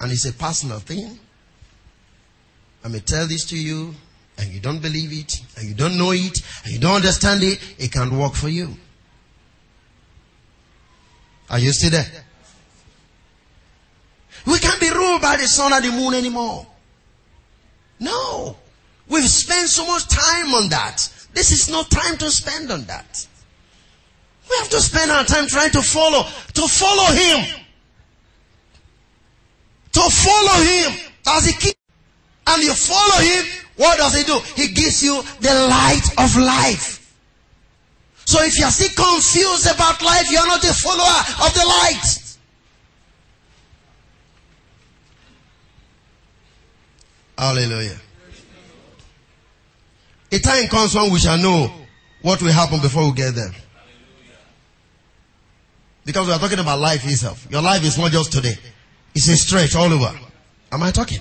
And 0.00 0.10
it's 0.10 0.24
a 0.24 0.32
personal 0.32 0.78
thing. 0.78 1.18
I 2.82 2.88
may 2.88 3.00
tell 3.00 3.26
this 3.26 3.44
to 3.50 3.58
you, 3.58 3.94
and 4.38 4.50
you 4.50 4.60
don't 4.60 4.80
believe 4.80 5.12
it, 5.12 5.42
and 5.58 5.68
you 5.68 5.74
don't 5.74 5.98
know 5.98 6.12
it, 6.12 6.40
and 6.64 6.72
you 6.72 6.78
don't 6.78 6.96
understand 6.96 7.42
it, 7.42 7.58
it 7.76 7.92
can't 7.92 8.12
work 8.14 8.32
for 8.32 8.48
you. 8.48 8.74
Are 11.50 11.58
you 11.58 11.72
still 11.72 11.90
there? 11.90 12.24
We 14.46 14.58
can't 14.58 14.80
be 14.80 14.88
ruled 14.88 15.20
by 15.20 15.36
the 15.36 15.46
sun 15.46 15.74
and 15.74 15.84
the 15.84 15.92
moon 15.92 16.14
anymore. 16.14 16.66
No. 18.00 18.56
We've 19.06 19.28
spent 19.28 19.68
so 19.68 19.86
much 19.86 20.08
time 20.08 20.54
on 20.54 20.70
that. 20.70 21.06
This 21.34 21.52
is 21.52 21.68
no 21.68 21.82
time 21.82 22.16
to 22.16 22.30
spend 22.30 22.70
on 22.70 22.84
that. 22.84 23.26
We 24.50 24.56
have 24.58 24.68
to 24.70 24.80
spend 24.80 25.10
our 25.10 25.24
time 25.24 25.46
trying 25.48 25.70
to 25.72 25.82
follow, 25.82 26.22
to 26.22 26.68
follow 26.68 27.12
Him. 27.12 27.64
To 29.92 30.00
follow 30.00 30.62
Him 30.62 30.92
as 31.26 31.46
He 31.46 31.52
keeps. 31.52 31.80
And 32.46 32.62
you 32.62 32.74
follow 32.74 33.22
Him, 33.22 33.44
what 33.76 33.96
does 33.98 34.16
He 34.16 34.24
do? 34.24 34.38
He 34.54 34.72
gives 34.72 35.02
you 35.02 35.22
the 35.40 35.54
light 35.68 36.06
of 36.18 36.36
life. 36.36 37.00
So 38.26 38.42
if 38.42 38.58
you're 38.58 38.70
still 38.70 38.88
confused 38.88 39.66
about 39.66 40.02
life, 40.02 40.30
you're 40.30 40.46
not 40.46 40.62
a 40.64 40.72
follower 40.72 41.46
of 41.46 41.54
the 41.54 41.64
light. 41.66 42.20
Hallelujah. 47.36 47.98
A 50.32 50.38
time 50.38 50.68
comes 50.68 50.94
when 50.94 51.12
we 51.12 51.18
shall 51.18 51.38
know 51.38 51.70
what 52.22 52.40
will 52.42 52.52
happen 52.52 52.80
before 52.80 53.06
we 53.06 53.12
get 53.12 53.34
there. 53.34 53.52
Because 56.04 56.26
we 56.26 56.32
are 56.32 56.38
talking 56.38 56.58
about 56.58 56.78
life 56.80 57.04
itself. 57.04 57.46
Your 57.50 57.62
life 57.62 57.82
is 57.84 57.98
not 57.98 58.12
just 58.12 58.32
today. 58.32 58.54
It's 59.14 59.28
a 59.28 59.36
stretch 59.36 59.74
all 59.74 59.92
over. 59.92 60.12
Am 60.72 60.82
I 60.82 60.90
talking? 60.90 61.20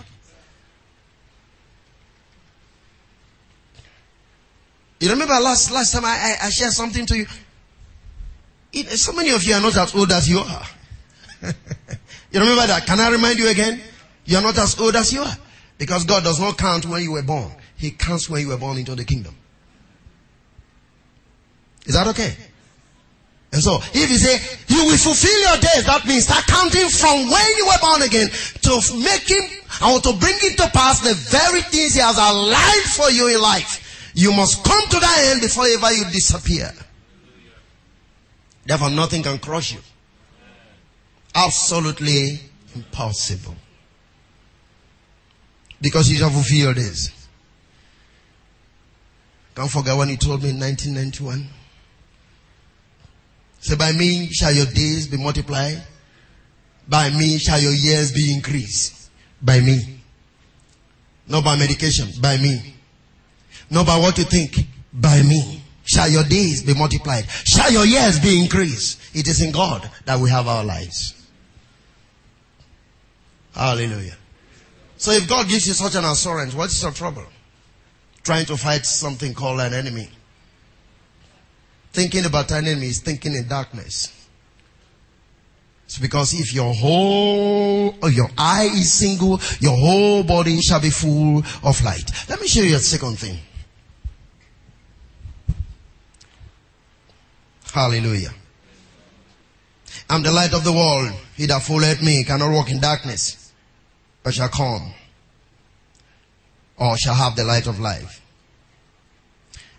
You 4.99 5.09
remember 5.09 5.33
last 5.39 5.71
last 5.71 5.91
time 5.93 6.05
I, 6.05 6.37
I, 6.41 6.47
I 6.47 6.49
shared 6.49 6.71
something 6.71 7.05
to 7.07 7.17
you? 7.17 7.25
It, 8.71 8.87
so 8.97 9.11
many 9.13 9.29
of 9.31 9.43
you 9.43 9.53
are 9.53 9.61
not 9.61 9.77
as 9.77 9.93
old 9.95 10.11
as 10.11 10.27
you 10.29 10.39
are. 10.39 10.65
you 12.31 12.39
remember 12.39 12.65
that? 12.67 12.85
Can 12.85 12.99
I 12.99 13.09
remind 13.11 13.37
you 13.37 13.49
again? 13.49 13.81
You 14.25 14.37
are 14.37 14.41
not 14.41 14.57
as 14.57 14.79
old 14.79 14.95
as 14.95 15.13
you 15.13 15.21
are. 15.21 15.37
Because 15.77 16.05
God 16.05 16.23
does 16.23 16.39
not 16.39 16.57
count 16.57 16.85
when 16.85 17.03
you 17.03 17.11
were 17.11 17.21
born. 17.21 17.51
He 17.75 17.91
counts 17.91 18.29
when 18.29 18.41
you 18.41 18.47
were 18.49 18.57
born 18.57 18.77
into 18.77 18.95
the 18.95 19.03
kingdom. 19.03 19.35
Is 21.85 21.95
that 21.95 22.07
okay? 22.07 22.35
And 23.53 23.61
so, 23.61 23.77
if 23.93 24.09
you 24.09 24.17
say, 24.17 24.33
you 24.67 24.83
will 24.83 24.97
fulfill 24.97 25.39
your 25.41 25.61
days, 25.61 25.85
that 25.85 26.03
means 26.07 26.23
start 26.23 26.43
counting 26.47 26.89
from 26.89 27.29
when 27.29 27.47
you 27.55 27.67
were 27.67 27.77
born 27.81 28.01
again 28.01 28.27
to 28.27 28.81
make 28.97 29.29
him, 29.29 29.43
or 29.85 29.99
to 30.01 30.13
bring 30.17 30.33
it 30.41 30.57
to 30.57 30.67
pass 30.73 31.01
the 31.01 31.13
very 31.29 31.61
things 31.61 31.93
he 31.93 32.01
has 32.01 32.17
aligned 32.17 32.89
for 32.97 33.11
you 33.11 33.27
in 33.27 33.39
life. 33.39 34.11
You 34.15 34.33
must 34.33 34.63
come 34.63 34.81
to 34.89 34.99
that 34.99 35.29
end 35.29 35.41
before 35.41 35.65
ever 35.67 35.93
you 35.93 36.03
disappear. 36.05 36.71
Therefore, 38.65 38.89
nothing 38.89 39.21
can 39.21 39.37
crush 39.37 39.73
you. 39.73 39.81
Absolutely 41.35 42.39
impossible. 42.73 43.55
Because 45.79 46.09
you 46.09 46.17
shall 46.17 46.31
fulfill 46.31 46.57
your 46.57 46.73
days. 46.73 47.11
Can't 49.53 49.69
forget 49.69 49.95
when 49.95 50.09
he 50.09 50.17
told 50.17 50.41
me 50.41 50.49
in 50.49 50.59
1991. 50.59 51.62
Say, 53.63 53.77
by 53.77 53.93
me 53.93 54.27
shall 54.33 54.51
your 54.51 54.65
days 54.65 55.07
be 55.07 55.15
multiplied. 55.15 55.81
By 56.89 57.09
me 57.11 57.37
shall 57.37 57.61
your 57.61 57.71
years 57.71 58.11
be 58.11 58.33
increased. 58.33 59.09
By 59.41 59.61
me. 59.61 60.01
Not 61.29 61.45
by 61.45 61.57
medication. 61.57 62.09
By 62.21 62.35
me. 62.35 62.75
Not 63.69 63.87
by 63.87 63.97
what 63.97 64.17
you 64.17 64.25
think. 64.25 64.67
By 64.91 65.21
me. 65.21 65.63
Shall 65.85 66.09
your 66.09 66.25
days 66.25 66.61
be 66.63 66.73
multiplied. 66.73 67.29
Shall 67.29 67.71
your 67.71 67.85
years 67.85 68.19
be 68.19 68.41
increased. 68.41 68.99
It 69.15 69.29
is 69.29 69.41
in 69.41 69.53
God 69.53 69.89
that 70.03 70.19
we 70.19 70.29
have 70.29 70.45
our 70.45 70.65
lives. 70.65 71.25
Hallelujah. 73.55 74.17
So 74.97 75.11
if 75.11 75.29
God 75.29 75.47
gives 75.47 75.67
you 75.67 75.73
such 75.73 75.95
an 75.95 76.03
assurance, 76.03 76.53
what 76.53 76.69
is 76.69 76.83
your 76.83 76.91
trouble? 76.91 77.25
Trying 78.23 78.45
to 78.47 78.57
fight 78.57 78.85
something 78.85 79.33
called 79.33 79.61
an 79.61 79.73
enemy. 79.73 80.09
Thinking 81.93 82.25
about 82.25 82.49
an 82.51 82.65
enemy 82.65 82.87
is 82.87 82.99
thinking 82.99 83.35
in 83.35 83.47
darkness. 83.47 84.11
It's 85.85 85.99
because 85.99 86.33
if 86.33 86.51
your 86.51 86.73
whole, 86.73 87.95
or 88.01 88.09
your 88.09 88.29
eye 88.35 88.69
is 88.73 88.91
single, 88.91 89.39
your 89.59 89.77
whole 89.77 90.23
body 90.23 90.59
shall 90.59 90.81
be 90.81 90.89
full 90.89 91.43
of 91.63 91.83
light. 91.83 92.09
Let 92.27 92.41
me 92.41 92.47
show 92.47 92.61
you 92.61 92.77
a 92.77 92.79
second 92.79 93.19
thing. 93.19 93.37
Hallelujah. 97.71 98.33
I'm 100.09 100.23
the 100.23 100.31
light 100.31 100.53
of 100.53 100.63
the 100.63 100.73
world. 100.73 101.11
He 101.35 101.45
that 101.45 101.61
followeth 101.61 102.01
me 102.01 102.23
cannot 102.23 102.51
walk 102.51 102.71
in 102.71 102.79
darkness, 102.79 103.51
but 104.23 104.33
shall 104.33 104.49
come, 104.49 104.93
or 106.77 106.97
shall 106.97 107.15
have 107.15 107.35
the 107.35 107.43
light 107.43 107.67
of 107.67 107.79
life. 107.79 108.22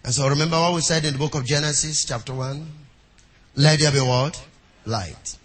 And 0.04 0.12
so 0.12 0.28
remember 0.28 0.60
what 0.60 0.74
we 0.74 0.82
said 0.82 1.04
in 1.06 1.14
the 1.14 1.18
book 1.18 1.34
of 1.34 1.46
Genesis, 1.46 2.04
chapter 2.04 2.34
1? 2.34 2.70
Let 3.56 3.80
there 3.80 3.90
be 3.90 4.00
what? 4.00 4.40
Light. 4.84 5.38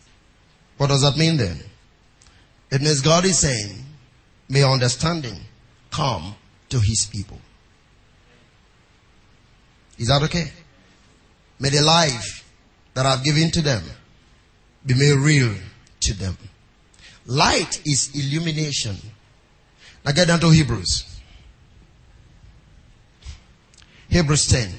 What 0.78 0.88
does 0.88 1.02
that 1.02 1.18
mean 1.18 1.38
then? 1.38 1.58
It 2.70 2.82
means 2.82 3.00
God 3.00 3.24
is 3.24 3.40
saying, 3.40 3.86
may 4.50 4.64
understanding 4.64 5.40
come 5.92 6.36
to 6.70 6.80
his 6.80 7.08
people. 7.10 7.40
Is 9.98 10.10
that 10.10 10.22
okay? 10.24 10.52
May 11.60 11.70
the 11.70 11.82
life 11.82 12.46
that 12.94 13.06
I've 13.06 13.24
given 13.24 13.52
to 13.52 13.62
them 13.62 13.84
be 14.86 14.94
made 14.94 15.18
real 15.20 15.54
to 16.02 16.14
them. 16.14 16.38
Light 17.26 17.82
is 17.86 18.12
illumination. 18.14 18.98
Now 20.04 20.12
get 20.12 20.28
down 20.28 20.40
to 20.42 20.50
Hebrews. 20.50 21.09
Hebrews 24.10 24.48
10. 24.48 24.70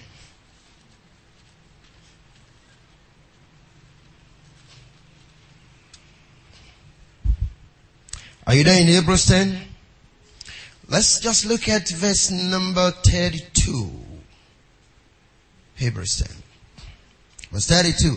Are 8.46 8.54
you 8.54 8.64
there 8.64 8.80
in 8.80 8.88
Hebrews 8.88 9.26
10? 9.26 9.60
Let's 10.88 11.20
just 11.20 11.46
look 11.46 11.68
at 11.68 11.88
verse 11.88 12.32
number 12.32 12.90
32. 12.90 13.90
Hebrews 15.76 16.24
10. 16.26 16.36
Verse 17.52 17.66
32. 17.66 18.16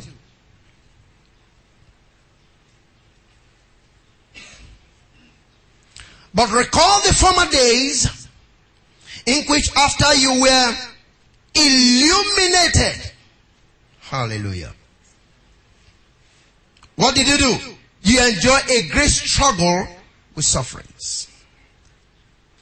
But 6.33 6.51
recall 6.51 7.01
the 7.05 7.13
former 7.13 7.49
days 7.51 8.27
in 9.27 9.43
which 9.45 9.69
after 9.75 10.15
you 10.15 10.41
were 10.41 10.75
illuminated. 11.55 13.11
Hallelujah. 14.01 14.73
What 16.95 17.15
did 17.15 17.27
you 17.27 17.37
do? 17.37 17.57
You 18.03 18.27
enjoy 18.27 18.57
a 18.69 18.87
great 18.89 19.09
struggle 19.09 19.87
with 20.35 20.45
sufferings. 20.45 21.27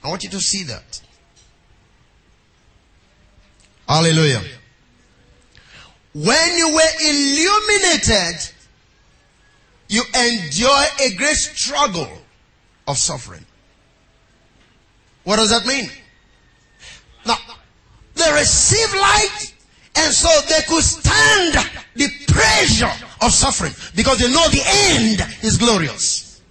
I 0.04 0.10
want 0.10 0.23
you 0.23 0.30
to 0.30 0.39
see 0.39 0.63
that. 0.63 1.01
Hallelujah. 3.88 4.41
When 6.13 6.58
you 6.58 6.73
were 6.73 6.82
illuminated, 7.04 8.51
you 9.88 10.04
enjoy 10.15 10.84
a 11.01 11.13
great 11.15 11.36
struggle 11.36 12.10
of 12.88 12.97
suffering. 12.97 13.45
What 15.23 15.36
does 15.38 15.49
that 15.49 15.65
mean? 15.65 15.89
Now, 17.25 17.38
they 18.21 18.31
receive 18.34 18.93
light 18.93 19.53
and 19.95 20.13
so 20.13 20.29
they 20.47 20.62
could 20.67 20.84
stand 20.84 21.53
the 21.95 22.07
pressure 22.27 23.05
of 23.21 23.31
suffering 23.31 23.73
because 23.95 24.19
they 24.19 24.31
know 24.31 24.47
the 24.49 24.62
end 24.65 25.21
is 25.43 25.57
glorious. 25.57 26.41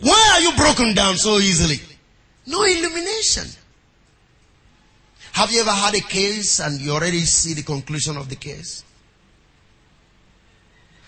Why 0.00 0.30
are 0.34 0.40
you 0.40 0.52
broken 0.56 0.94
down 0.94 1.16
so 1.16 1.38
easily? 1.38 1.80
No 2.46 2.62
illumination. 2.62 3.44
Have 5.32 5.50
you 5.50 5.60
ever 5.60 5.70
had 5.70 5.94
a 5.94 6.00
case 6.00 6.60
and 6.60 6.80
you 6.80 6.92
already 6.92 7.20
see 7.20 7.54
the 7.54 7.62
conclusion 7.62 8.16
of 8.16 8.28
the 8.28 8.36
case? 8.36 8.84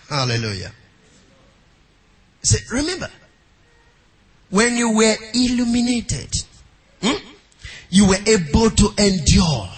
Hallelujah. 0.07 0.71
See, 2.41 2.59
remember, 2.71 3.09
when 4.49 4.75
you 4.75 4.91
were 4.91 5.15
illuminated, 5.33 6.33
hmm, 7.01 7.28
you 7.89 8.07
were 8.07 8.19
able 8.25 8.69
to 8.69 8.93
endure 8.97 9.69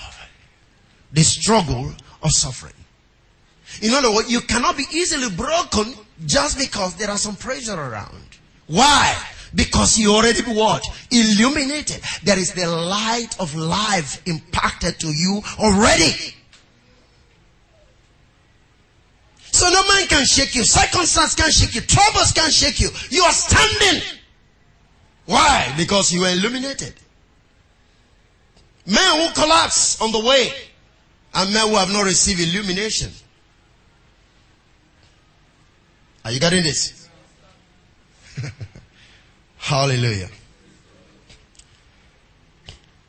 the 1.13 1.23
struggle 1.23 1.91
of 2.23 2.31
suffering. 2.31 2.73
In 3.81 3.93
other 3.93 4.13
words, 4.13 4.31
you 4.31 4.41
cannot 4.41 4.77
be 4.77 4.85
easily 4.91 5.29
broken 5.29 5.93
just 6.25 6.57
because 6.57 6.95
there 6.95 7.09
are 7.09 7.17
some 7.17 7.35
pressure 7.35 7.73
around. 7.73 8.23
Why? 8.67 9.15
Because 9.53 9.97
you 9.97 10.13
already 10.13 10.41
what? 10.43 10.83
Illuminated. 11.09 12.01
There 12.23 12.37
is 12.37 12.53
the 12.53 12.67
light 12.67 13.35
of 13.39 13.55
life 13.55 14.21
impacted 14.27 14.99
to 14.99 15.07
you 15.07 15.41
already. 15.59 16.35
So 19.51 19.69
no 19.69 19.85
man 19.87 20.07
can 20.07 20.25
shake 20.25 20.55
you. 20.55 20.63
Circumstance 20.63 21.35
can 21.35 21.51
shake 21.51 21.75
you. 21.75 21.81
Troubles 21.81 22.31
can 22.31 22.49
shake 22.51 22.79
you. 22.79 22.89
You 23.09 23.23
are 23.23 23.33
standing. 23.33 24.01
Why? 25.25 25.73
Because 25.77 26.13
you 26.13 26.23
are 26.23 26.31
illuminated. 26.31 26.93
Men 28.85 29.27
who 29.27 29.33
collapse 29.33 30.01
on 30.01 30.11
the 30.11 30.19
way 30.19 30.51
and 31.33 31.53
men 31.53 31.67
who 31.67 31.75
have 31.75 31.91
not 31.91 32.03
received 32.03 32.39
illumination. 32.39 33.11
Are 36.25 36.31
you 36.31 36.39
getting 36.39 36.63
this? 36.63 37.07
Hallelujah. 39.57 40.29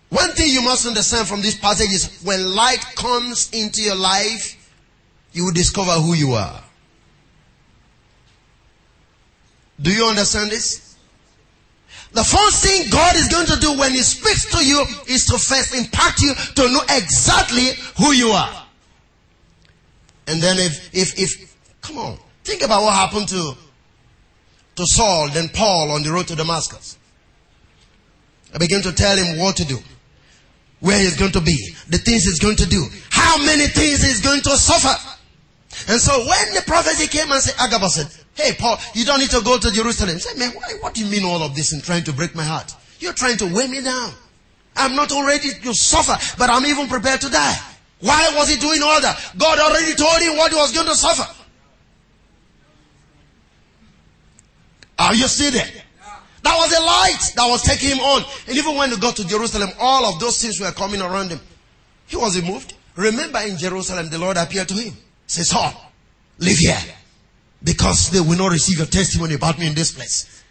One 0.08 0.30
thing 0.32 0.50
you 0.50 0.62
must 0.62 0.86
understand 0.86 1.26
from 1.26 1.40
this 1.40 1.56
passage 1.56 1.90
is 1.90 2.20
when 2.22 2.54
light 2.54 2.84
comes 2.96 3.50
into 3.52 3.80
your 3.80 3.94
life, 3.94 4.58
you 5.32 5.46
will 5.46 5.52
discover 5.52 5.92
who 5.92 6.14
you 6.14 6.32
are. 6.32 6.62
Do 9.80 9.90
you 9.90 10.04
understand 10.04 10.50
this? 10.50 10.81
The 12.12 12.24
first 12.24 12.62
thing 12.62 12.90
God 12.90 13.16
is 13.16 13.28
going 13.28 13.46
to 13.46 13.56
do 13.56 13.78
when 13.78 13.92
He 13.92 14.02
speaks 14.02 14.44
to 14.52 14.64
you 14.64 14.84
is 15.08 15.24
to 15.26 15.38
first 15.38 15.74
impact 15.74 16.20
you 16.20 16.34
to 16.34 16.68
know 16.70 16.82
exactly 16.90 17.70
who 17.96 18.12
you 18.12 18.28
are. 18.28 18.66
And 20.26 20.40
then 20.40 20.58
if, 20.58 20.94
if, 20.94 21.18
if, 21.18 21.56
come 21.80 21.98
on, 21.98 22.18
think 22.44 22.62
about 22.62 22.82
what 22.82 22.94
happened 22.94 23.28
to, 23.28 23.54
to 24.76 24.86
Saul, 24.86 25.30
then 25.30 25.48
Paul 25.48 25.90
on 25.90 26.02
the 26.02 26.12
road 26.12 26.28
to 26.28 26.36
Damascus. 26.36 26.98
I 28.54 28.58
began 28.58 28.82
to 28.82 28.92
tell 28.92 29.16
him 29.16 29.38
what 29.38 29.56
to 29.56 29.64
do, 29.64 29.78
where 30.80 30.98
he's 30.98 31.16
going 31.16 31.32
to 31.32 31.40
be, 31.40 31.74
the 31.88 31.98
things 31.98 32.24
he's 32.24 32.38
going 32.38 32.56
to 32.56 32.66
do, 32.66 32.84
how 33.10 33.38
many 33.38 33.66
things 33.66 34.02
he's 34.02 34.20
going 34.20 34.42
to 34.42 34.50
suffer. 34.50 34.94
And 35.90 35.98
so 35.98 36.18
when 36.18 36.54
the 36.54 36.62
prophecy 36.66 37.06
came 37.06 37.32
and 37.32 37.40
said, 37.40 37.54
Agabus 37.58 37.94
said, 37.94 38.21
Hey, 38.34 38.52
Paul, 38.58 38.78
you 38.94 39.04
don't 39.04 39.20
need 39.20 39.30
to 39.30 39.42
go 39.42 39.58
to 39.58 39.70
Jerusalem. 39.70 40.18
Say, 40.18 40.38
man, 40.38 40.50
why, 40.52 40.74
what 40.80 40.94
do 40.94 41.04
you 41.04 41.10
mean 41.10 41.24
all 41.24 41.42
of 41.42 41.54
this 41.54 41.72
in 41.72 41.80
trying 41.80 42.04
to 42.04 42.12
break 42.12 42.34
my 42.34 42.44
heart? 42.44 42.74
You're 42.98 43.12
trying 43.12 43.36
to 43.38 43.46
weigh 43.46 43.66
me 43.66 43.82
down. 43.82 44.12
I'm 44.74 44.96
not 44.96 45.12
already 45.12 45.50
to 45.50 45.74
suffer, 45.74 46.16
but 46.38 46.48
I'm 46.48 46.64
even 46.64 46.88
prepared 46.88 47.20
to 47.22 47.28
die. 47.28 47.56
Why 48.00 48.32
was 48.34 48.48
he 48.48 48.58
doing 48.58 48.80
all 48.82 49.00
that? 49.00 49.32
God 49.36 49.58
already 49.58 49.94
told 49.94 50.20
him 50.22 50.36
what 50.36 50.50
he 50.50 50.56
was 50.56 50.72
going 50.72 50.86
to 50.86 50.94
suffer. 50.94 51.30
Are 54.98 55.14
you 55.14 55.28
still 55.28 55.52
there? 55.52 55.68
That 56.42 56.56
was 56.56 56.72
a 56.72 56.80
light 56.80 57.32
that 57.36 57.46
was 57.48 57.62
taking 57.62 57.90
him 57.90 58.00
on. 58.00 58.24
And 58.48 58.56
even 58.56 58.76
when 58.76 58.90
he 58.90 58.96
got 58.96 59.14
to 59.16 59.26
Jerusalem, 59.26 59.70
all 59.78 60.06
of 60.06 60.18
those 60.18 60.40
things 60.40 60.58
were 60.58 60.72
coming 60.72 61.00
around 61.00 61.30
him. 61.30 61.40
He 62.06 62.16
wasn't 62.16 62.46
moved. 62.46 62.74
Remember 62.96 63.40
in 63.40 63.56
Jerusalem, 63.58 64.10
the 64.10 64.18
Lord 64.18 64.36
appeared 64.36 64.68
to 64.68 64.74
him. 64.74 64.94
Says, 65.26 65.50
Saul, 65.50 65.72
live 66.38 66.56
here 66.56 66.78
because 67.64 68.10
they 68.10 68.20
will 68.20 68.38
not 68.38 68.50
receive 68.50 68.78
your 68.78 68.86
testimony 68.86 69.34
about 69.34 69.58
me 69.58 69.66
in 69.66 69.74
this 69.74 69.92
place. 69.92 70.42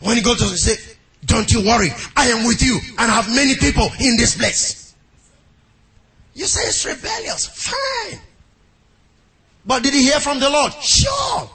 When 0.00 0.16
you 0.16 0.22
go 0.22 0.34
to 0.34 0.44
say, 0.44 0.96
don't 1.24 1.50
you 1.52 1.60
worry, 1.64 1.88
I 2.16 2.28
am 2.28 2.46
with 2.46 2.62
you 2.62 2.78
and 2.98 3.10
I 3.10 3.14
have 3.14 3.34
many 3.34 3.54
people 3.54 3.88
in 4.00 4.16
this 4.16 4.36
place. 4.36 4.94
You 6.34 6.46
say 6.46 6.62
it's 6.62 6.84
rebellious, 6.84 7.46
fine. 7.46 8.20
But 9.64 9.82
did 9.82 9.94
he 9.94 10.02
hear 10.02 10.18
from 10.18 10.40
the 10.40 10.50
Lord? 10.50 10.72
Sure. 10.74 11.48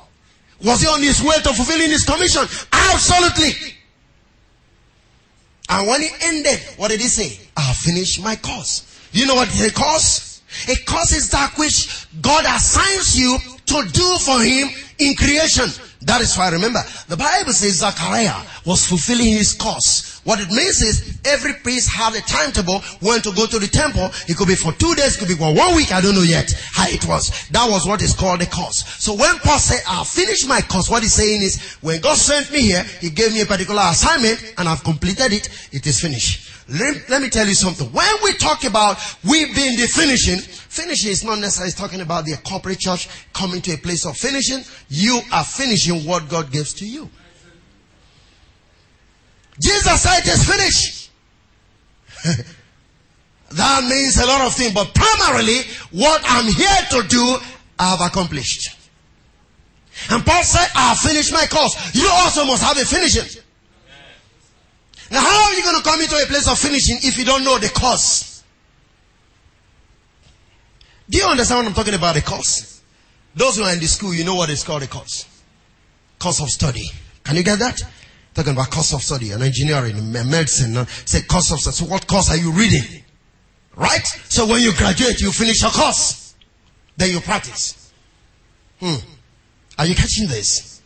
Was 0.63 0.81
he 0.81 0.87
on 0.87 1.01
his 1.01 1.21
way 1.21 1.35
to 1.35 1.53
fulfilling 1.53 1.89
his 1.89 2.03
commission? 2.03 2.43
Absolutely. 2.71 3.73
And 5.69 5.87
when 5.87 6.01
he 6.01 6.09
ended, 6.21 6.59
what 6.77 6.89
did 6.89 7.01
he 7.01 7.07
say? 7.07 7.39
I 7.57 7.73
finished 7.73 8.23
my 8.23 8.35
course. 8.37 8.83
You 9.11 9.25
know 9.25 9.35
what 9.35 9.49
a 9.59 9.71
course? 9.73 10.41
A 10.69 10.75
course 10.85 11.11
is 11.11 11.29
that 11.31 11.53
which 11.57 12.07
God 12.21 12.45
assigns 12.45 13.19
you 13.19 13.37
to 13.65 13.89
do 13.91 14.17
for 14.19 14.41
him 14.41 14.69
in 14.99 15.15
creation. 15.15 15.69
That 16.01 16.21
is 16.21 16.37
why 16.37 16.49
remember, 16.49 16.79
the 17.07 17.17
Bible 17.17 17.53
says 17.53 17.79
Zachariah 17.79 18.45
was 18.65 18.85
fulfilling 18.85 19.33
his 19.33 19.53
course. 19.53 20.21
What 20.23 20.39
it 20.39 20.49
means 20.49 20.81
is 20.81 21.19
every 21.25 21.53
priest 21.63 21.89
had 21.89 22.13
a 22.13 22.21
timetable 22.21 22.81
when 22.99 23.21
to 23.21 23.31
go 23.33 23.45
to 23.47 23.59
the 23.59 23.67
temple. 23.67 24.09
It 24.27 24.37
could 24.37 24.47
be 24.47 24.55
for 24.55 24.73
two 24.73 24.93
days, 24.95 25.17
could 25.17 25.27
be 25.27 25.35
for 25.35 25.53
one 25.53 25.75
week, 25.75 25.91
I 25.91 26.01
don't 26.01 26.15
know 26.15 26.21
yet 26.21 26.51
how 26.73 26.87
it 26.87 27.05
was. 27.07 27.47
That 27.49 27.69
was 27.69 27.87
what 27.87 28.01
is 28.01 28.13
called 28.13 28.41
a 28.41 28.45
course. 28.45 28.83
So 28.99 29.15
when 29.15 29.37
Paul 29.39 29.59
said, 29.59 29.81
I 29.87 30.03
finished 30.03 30.47
my 30.47 30.61
course, 30.61 30.89
what 30.89 31.01
he's 31.01 31.13
saying 31.13 31.41
is, 31.41 31.77
when 31.81 32.01
God 32.01 32.17
sent 32.17 32.51
me 32.51 32.61
here, 32.61 32.83
he 33.01 33.09
gave 33.09 33.33
me 33.33 33.41
a 33.41 33.45
particular 33.45 33.81
assignment 33.85 34.53
and 34.57 34.67
I've 34.67 34.83
completed 34.83 35.33
it, 35.33 35.49
it 35.71 35.87
is 35.87 35.99
finished. 35.99 36.56
Let, 36.69 37.09
let 37.09 37.21
me 37.21 37.29
tell 37.29 37.47
you 37.47 37.53
something. 37.53 37.87
When 37.93 38.15
we 38.23 38.33
talk 38.33 38.65
about 38.65 38.97
we 39.23 39.45
being 39.53 39.77
the 39.77 39.87
finishing, 39.87 40.39
finishing 40.39 41.11
is 41.11 41.23
not 41.23 41.39
necessarily 41.39 41.71
talking 41.71 42.01
about 42.01 42.25
the 42.25 42.35
corporate 42.45 42.79
church 42.79 43.07
coming 43.33 43.61
to 43.61 43.73
a 43.73 43.77
place 43.77 44.05
of 44.05 44.17
finishing. 44.17 44.63
You 44.89 45.21
are 45.31 45.45
finishing 45.45 46.05
what 46.05 46.27
God 46.27 46.51
gives 46.51 46.73
to 46.75 46.85
you. 46.85 47.09
Jesus 49.61 50.01
said 50.01 50.19
it 50.19 50.27
is 50.27 50.47
finished. 50.47 51.11
that 53.51 53.83
means 53.89 54.17
a 54.17 54.25
lot 54.25 54.41
of 54.41 54.53
things, 54.53 54.73
but 54.73 54.93
primarily 54.93 55.59
what 55.91 56.21
I'm 56.27 56.51
here 56.51 57.01
to 57.01 57.07
do, 57.07 57.37
I 57.79 57.91
have 57.91 58.01
accomplished. 58.01 58.75
And 60.09 60.25
Paul 60.25 60.43
said, 60.43 60.67
I 60.75 60.89
have 60.89 60.97
finished 60.97 61.31
my 61.31 61.45
course. 61.47 61.95
You 61.95 62.07
also 62.11 62.45
must 62.45 62.61
have 62.61 62.77
a 62.77 62.85
finishing. 62.85 63.41
Now, 65.09 65.21
how 65.21 65.45
are 65.45 65.53
you 65.53 65.63
going 65.63 65.77
to 65.77 65.83
come 65.83 66.01
into 66.01 66.15
a 66.15 66.25
place 66.25 66.47
of 66.49 66.57
finishing 66.59 66.97
if 67.01 67.17
you 67.17 67.25
don't 67.25 67.43
know 67.43 67.57
the 67.57 67.69
cause? 67.69 68.43
Do 71.09 71.17
you 71.17 71.25
understand 71.25 71.59
what 71.59 71.67
I'm 71.67 71.73
talking 71.73 71.93
about? 71.93 72.15
The 72.15 72.21
cause. 72.21 72.81
Those 73.33 73.57
who 73.57 73.63
are 73.63 73.73
in 73.73 73.79
the 73.79 73.87
school, 73.87 74.13
you 74.13 74.23
know 74.23 74.35
what 74.35 74.49
is 74.49 74.63
called 74.63 74.83
a 74.83 74.87
course. 74.87 75.25
Course 76.19 76.41
of 76.41 76.49
study. 76.49 76.83
Can 77.23 77.35
you 77.35 77.43
get 77.43 77.59
that? 77.59 77.79
Talking 78.33 78.53
about 78.53 78.69
course 78.69 78.93
of 78.93 79.01
study 79.01 79.31
and 79.31 79.41
engineering 79.41 80.11
medicine. 80.11 80.75
And 80.75 80.89
say 81.05 81.21
course 81.21 81.51
of 81.51 81.59
study. 81.59 81.75
So 81.75 81.85
what 81.85 82.07
course 82.07 82.29
are 82.29 82.37
you 82.37 82.51
reading? 82.51 83.03
Right? 83.75 84.05
So 84.29 84.47
when 84.47 84.61
you 84.61 84.73
graduate, 84.73 85.21
you 85.21 85.31
finish 85.31 85.61
your 85.61 85.71
course. 85.71 86.35
Then 86.97 87.11
you 87.11 87.21
practice. 87.21 87.91
Hmm. 88.79 88.95
Are 89.77 89.85
you 89.85 89.95
catching 89.95 90.27
this? 90.27 90.76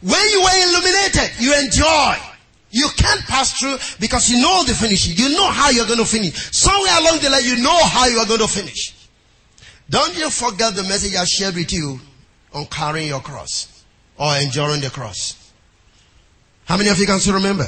When 0.00 0.28
you 0.30 0.42
were 0.42 0.68
illuminated, 0.68 1.30
you 1.40 1.54
enjoy. 1.58 2.16
You 2.70 2.88
can't 2.96 3.20
pass 3.22 3.58
through 3.58 3.78
because 3.98 4.28
you 4.30 4.40
know 4.40 4.62
the 4.64 4.74
finishing. 4.74 5.16
You 5.16 5.34
know 5.34 5.48
how 5.48 5.70
you're 5.70 5.86
going 5.86 5.98
to 5.98 6.04
finish. 6.04 6.34
Somewhere 6.52 6.98
along 7.00 7.18
the 7.20 7.30
line, 7.30 7.44
you 7.44 7.56
know 7.56 7.84
how 7.84 8.06
you 8.06 8.18
are 8.18 8.26
going 8.26 8.40
to 8.40 8.48
finish. 8.48 8.94
Don't 9.88 10.16
you 10.16 10.28
forget 10.28 10.74
the 10.74 10.82
message 10.82 11.16
I 11.16 11.24
shared 11.24 11.54
with 11.54 11.72
you 11.72 11.98
on 12.52 12.66
carrying 12.66 13.08
your 13.08 13.20
cross 13.20 13.84
or 14.18 14.36
enduring 14.36 14.82
the 14.82 14.90
cross. 14.90 15.52
How 16.66 16.76
many 16.76 16.90
of 16.90 16.98
you 16.98 17.06
can 17.06 17.18
still 17.20 17.34
remember? 17.34 17.66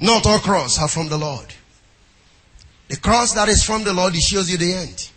Not 0.00 0.26
all 0.26 0.38
cross 0.38 0.80
are 0.80 0.88
from 0.88 1.08
the 1.08 1.18
Lord. 1.18 1.46
The 2.88 2.96
cross 2.96 3.34
that 3.34 3.50
is 3.50 3.62
from 3.62 3.84
the 3.84 3.92
Lord, 3.92 4.14
it 4.14 4.22
shows 4.22 4.50
you 4.50 4.56
the 4.56 4.72
end. 4.72 5.10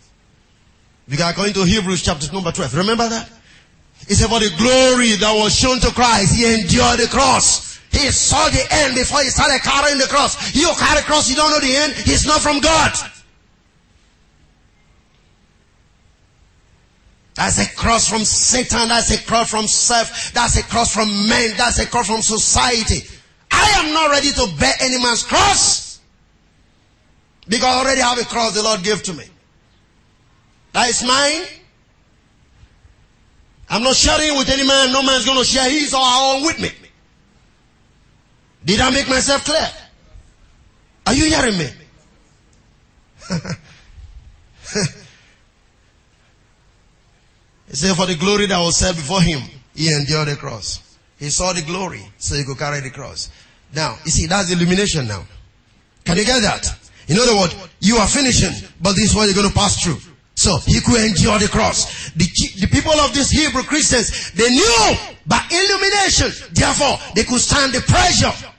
We 1.08 1.20
are 1.22 1.32
going 1.32 1.54
to 1.54 1.64
Hebrews 1.64 2.02
chapter 2.02 2.30
number 2.32 2.52
12. 2.52 2.76
Remember 2.76 3.08
that? 3.08 3.30
It's 4.08 4.22
about 4.22 4.42
the 4.42 4.50
glory 4.58 5.16
that 5.16 5.32
was 5.32 5.54
shown 5.54 5.80
to 5.80 5.90
Christ. 5.90 6.34
He 6.34 6.44
endured 6.46 7.00
the 7.00 7.08
cross. 7.10 7.78
He 7.90 8.10
saw 8.10 8.48
the 8.48 8.66
end 8.70 8.94
before 8.94 9.20
he 9.20 9.28
started 9.28 9.60
carrying 9.62 9.98
the 9.98 10.06
cross. 10.06 10.54
You 10.54 10.66
carry 10.78 11.00
the 11.00 11.06
cross, 11.06 11.28
you 11.28 11.36
don't 11.36 11.50
know 11.50 11.60
the 11.60 11.76
end. 11.76 11.92
It's 11.98 12.26
not 12.26 12.40
from 12.40 12.60
God. 12.60 12.92
That's 17.34 17.58
a 17.58 17.76
cross 17.76 18.08
from 18.08 18.24
Satan. 18.24 18.88
That's 18.88 19.10
a 19.10 19.22
cross 19.24 19.50
from 19.50 19.66
self. 19.66 20.32
That's 20.32 20.56
a 20.56 20.62
cross 20.62 20.92
from 20.92 21.08
men. 21.28 21.56
That's 21.56 21.78
a 21.78 21.86
cross 21.86 22.06
from 22.06 22.22
society. 22.22 23.08
I 23.50 23.72
am 23.78 23.92
not 23.92 24.10
ready 24.10 24.30
to 24.32 24.48
bear 24.58 24.72
any 24.80 25.02
man's 25.02 25.22
cross. 25.22 26.00
Because 27.48 27.64
I 27.64 27.78
already 27.80 28.00
have 28.00 28.18
a 28.18 28.24
cross 28.24 28.54
the 28.54 28.62
Lord 28.62 28.82
gave 28.82 29.02
to 29.04 29.14
me. 29.14 29.24
That 30.72 30.88
is 30.88 31.02
mine. 31.04 31.42
I'm 33.72 33.82
not 33.82 33.96
sharing 33.96 34.36
with 34.36 34.50
any 34.50 34.66
man. 34.66 34.92
No 34.92 35.02
man's 35.02 35.24
going 35.24 35.38
to 35.38 35.44
share 35.44 35.68
his 35.70 35.94
or 35.94 36.04
her 36.04 36.36
own 36.36 36.42
with 36.44 36.60
me. 36.60 36.68
Did 38.66 38.80
I 38.80 38.90
make 38.90 39.08
myself 39.08 39.46
clear? 39.46 39.66
Are 41.06 41.14
you 41.14 41.24
hearing 41.24 41.56
me? 41.56 41.68
he 47.66 47.74
said, 47.74 47.96
For 47.96 48.04
the 48.04 48.16
glory 48.16 48.44
that 48.44 48.58
was 48.58 48.76
set 48.76 48.94
before 48.94 49.22
him, 49.22 49.40
he 49.74 49.90
endured 49.90 50.28
the 50.28 50.36
cross. 50.36 50.98
He 51.18 51.30
saw 51.30 51.54
the 51.54 51.62
glory, 51.62 52.06
so 52.18 52.34
he 52.34 52.44
could 52.44 52.58
carry 52.58 52.80
the 52.80 52.90
cross. 52.90 53.30
Now, 53.74 53.96
you 54.04 54.10
see, 54.10 54.26
that's 54.26 54.52
illumination 54.52 55.08
now. 55.08 55.24
Can 56.04 56.18
you 56.18 56.26
get 56.26 56.42
that? 56.42 56.78
In 57.08 57.18
other 57.18 57.34
words, 57.36 57.56
you 57.80 57.96
are 57.96 58.06
finishing, 58.06 58.68
but 58.82 58.96
this 58.96 59.04
is 59.10 59.16
what 59.16 59.24
you're 59.24 59.34
going 59.34 59.48
to 59.48 59.54
pass 59.54 59.82
through. 59.82 60.11
So 60.42 60.58
he 60.66 60.80
could 60.80 61.00
endure 61.00 61.38
the 61.38 61.46
cross. 61.46 62.10
The, 62.10 62.26
the 62.58 62.66
people 62.66 62.90
of 62.92 63.14
these 63.14 63.30
Hebrew 63.30 63.62
Christians, 63.62 64.32
they 64.32 64.50
knew 64.50 64.96
by 65.24 65.40
illumination, 65.48 66.32
therefore 66.50 66.98
they 67.14 67.22
could 67.22 67.38
stand 67.40 67.72
the 67.72 67.80
pressure 67.82 68.50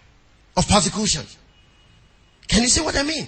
of 0.56 0.66
persecution. 0.66 1.26
Can 2.48 2.62
you 2.62 2.70
see 2.70 2.80
what 2.80 2.96
I 2.96 3.04
mean? 3.04 3.28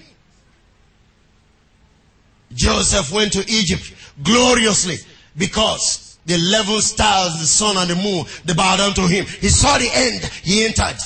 Joseph 2.54 3.12
went 3.12 3.34
to 3.34 3.44
Egypt 3.52 3.94
gloriously 4.24 5.00
because 5.36 6.18
the 6.26 6.36
eleven 6.36 6.80
stars, 6.80 7.38
the 7.38 7.46
sun 7.46 7.76
and 7.76 7.90
the 7.90 7.96
moon, 7.96 8.26
they 8.46 8.54
bowed 8.54 8.78
down 8.78 8.94
to 8.94 9.02
him. 9.02 9.26
He 9.26 9.50
saw 9.50 9.78
the 9.78 9.90
end. 9.92 10.24
He 10.44 10.64
entered. 10.64 10.98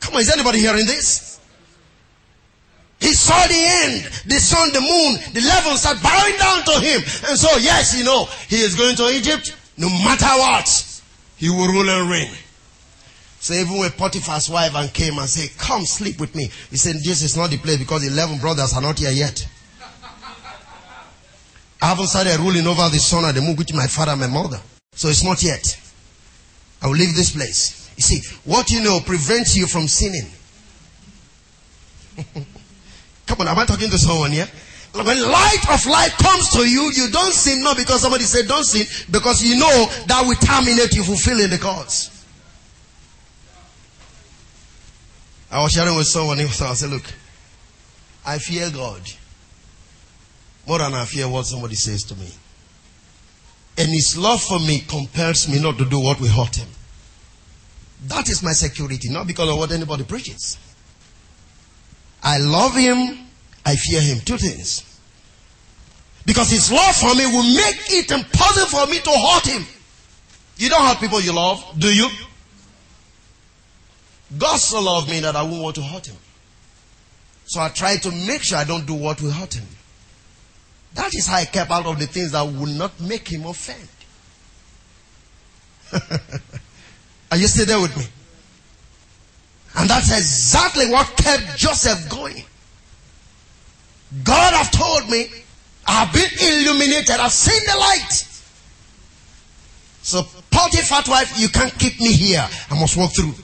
Come 0.00 0.16
on, 0.16 0.20
is 0.20 0.30
anybody 0.30 0.58
hearing 0.58 0.84
this? 0.84 1.29
He 3.00 3.14
saw 3.14 3.46
the 3.46 3.54
end. 3.54 4.04
The 4.26 4.38
sun, 4.38 4.72
the 4.72 4.80
moon, 4.80 5.32
the 5.32 5.40
levels 5.40 5.86
are 5.86 5.96
bowing 5.96 6.36
down 6.36 6.64
to 6.64 6.80
him. 6.80 7.00
And 7.28 7.38
so, 7.38 7.56
yes, 7.58 7.96
you 7.98 8.04
know, 8.04 8.26
he 8.48 8.60
is 8.60 8.76
going 8.76 8.96
to 8.96 9.08
Egypt. 9.08 9.56
No 9.78 9.88
matter 9.88 10.26
what, 10.26 11.02
he 11.36 11.48
will 11.48 11.68
rule 11.68 11.88
and 11.88 12.10
reign. 12.10 12.30
So 13.40 13.54
even 13.54 13.78
when 13.78 13.90
Potiphar's 13.92 14.50
wife 14.50 14.74
and 14.74 14.92
came 14.92 15.18
and 15.18 15.26
said, 15.26 15.56
come 15.56 15.86
sleep 15.86 16.20
with 16.20 16.34
me. 16.34 16.50
He 16.68 16.76
said, 16.76 16.96
this 16.96 17.22
is 17.22 17.38
not 17.38 17.48
the 17.48 17.56
place 17.56 17.78
because 17.78 18.02
the 18.02 18.08
11 18.08 18.38
brothers 18.38 18.74
are 18.74 18.82
not 18.82 18.98
here 18.98 19.10
yet. 19.10 19.48
I 21.82 21.86
haven't 21.86 22.08
started 22.08 22.38
ruling 22.38 22.66
over 22.66 22.90
the 22.90 22.98
sun 22.98 23.24
and 23.24 23.34
the 23.34 23.40
moon, 23.40 23.56
with 23.56 23.72
my 23.72 23.86
father 23.86 24.12
and 24.12 24.20
my 24.20 24.26
mother. 24.26 24.60
So 24.92 25.08
it's 25.08 25.24
not 25.24 25.42
yet. 25.42 25.80
I 26.82 26.88
will 26.88 26.96
leave 26.96 27.16
this 27.16 27.34
place. 27.34 27.90
You 27.96 28.02
see, 28.02 28.36
what 28.44 28.70
you 28.70 28.82
know 28.82 29.00
prevents 29.00 29.56
you 29.56 29.66
from 29.66 29.88
sinning. 29.88 30.26
Come 33.30 33.42
on, 33.42 33.48
am 33.48 33.58
I 33.60 33.64
talking 33.64 33.88
to 33.90 33.98
someone 33.98 34.32
here? 34.32 34.48
When 34.92 35.06
light 35.06 35.64
of 35.70 35.86
life 35.86 36.18
comes 36.18 36.50
to 36.50 36.68
you, 36.68 36.90
you 36.92 37.12
don't 37.12 37.32
sin 37.32 37.62
not 37.62 37.76
because 37.76 38.00
somebody 38.00 38.24
said 38.24 38.48
don't 38.48 38.64
sin, 38.64 38.84
because 39.08 39.40
you 39.40 39.56
know 39.56 39.86
that 40.08 40.26
will 40.26 40.34
terminate 40.34 40.92
you 40.94 41.04
fulfilling 41.04 41.48
the 41.48 41.58
cause. 41.58 42.10
I 45.48 45.62
was 45.62 45.70
sharing 45.70 45.94
with 45.94 46.08
someone, 46.08 46.40
I 46.40 46.46
said, 46.46 46.90
look, 46.90 47.04
I 48.26 48.38
fear 48.38 48.68
God 48.70 49.00
more 50.66 50.78
than 50.78 50.92
I 50.92 51.04
fear 51.04 51.28
what 51.28 51.46
somebody 51.46 51.76
says 51.76 52.02
to 52.04 52.16
me. 52.16 52.28
And 53.78 53.90
his 53.90 54.18
love 54.18 54.42
for 54.42 54.58
me 54.58 54.80
compels 54.80 55.48
me 55.48 55.62
not 55.62 55.78
to 55.78 55.84
do 55.84 56.00
what 56.00 56.20
will 56.20 56.28
hurt 56.28 56.56
him. 56.56 56.68
That 58.08 58.28
is 58.28 58.42
my 58.42 58.52
security, 58.52 59.08
not 59.08 59.28
because 59.28 59.48
of 59.48 59.56
what 59.56 59.70
anybody 59.70 60.02
preaches. 60.02 60.58
I 62.22 62.38
love 62.38 62.74
him, 62.74 63.19
I 63.64 63.76
fear 63.76 64.00
him. 64.00 64.20
Two 64.20 64.36
things. 64.36 64.86
Because 66.26 66.50
his 66.50 66.70
love 66.70 66.94
for 66.96 67.14
me 67.14 67.26
will 67.26 67.54
make 67.54 67.90
it 67.90 68.10
impossible 68.10 68.66
for 68.66 68.86
me 68.90 69.00
to 69.00 69.10
hurt 69.10 69.46
him. 69.46 69.66
You 70.56 70.68
don't 70.68 70.82
hurt 70.84 70.98
people 70.98 71.20
you 71.20 71.32
love, 71.32 71.64
do 71.78 71.92
you? 71.92 72.08
God 74.36 74.56
so 74.56 74.80
loved 74.80 75.10
me 75.10 75.20
that 75.20 75.34
I 75.34 75.42
won't 75.42 75.62
want 75.62 75.74
to 75.76 75.82
hurt 75.82 76.06
him. 76.06 76.16
So 77.46 77.60
I 77.60 77.68
try 77.68 77.96
to 77.96 78.10
make 78.10 78.42
sure 78.42 78.58
I 78.58 78.64
don't 78.64 78.86
do 78.86 78.94
what 78.94 79.20
will 79.20 79.32
hurt 79.32 79.54
him. 79.54 79.66
That 80.94 81.14
is 81.14 81.26
how 81.26 81.36
I 81.36 81.44
kept 81.46 81.70
out 81.70 81.86
of 81.86 81.98
the 81.98 82.06
things 82.06 82.32
that 82.32 82.42
would 82.46 82.76
not 82.76 83.00
make 83.00 83.26
him 83.26 83.46
offend. 83.46 83.88
Are 87.30 87.36
you 87.36 87.46
still 87.46 87.66
there 87.66 87.80
with 87.80 87.96
me? 87.96 88.04
And 89.76 89.88
that's 89.88 90.10
exactly 90.12 90.90
what 90.90 91.06
kept 91.16 91.56
Joseph 91.56 92.08
going. 92.08 92.44
God 94.24 94.54
have 94.54 94.70
told 94.70 95.08
me, 95.08 95.26
I've 95.86 96.12
been 96.12 96.30
illuminated, 96.40 97.16
I've 97.16 97.32
seen 97.32 97.60
the 97.66 97.78
light. 97.78 98.26
So 100.02 100.22
Potiphar's 100.50 101.08
wife, 101.08 101.38
you 101.38 101.48
can't 101.48 101.76
keep 101.78 102.00
me 102.00 102.12
here. 102.12 102.46
I 102.70 102.78
must 102.78 102.96
walk 102.96 103.12
through. 103.14 103.34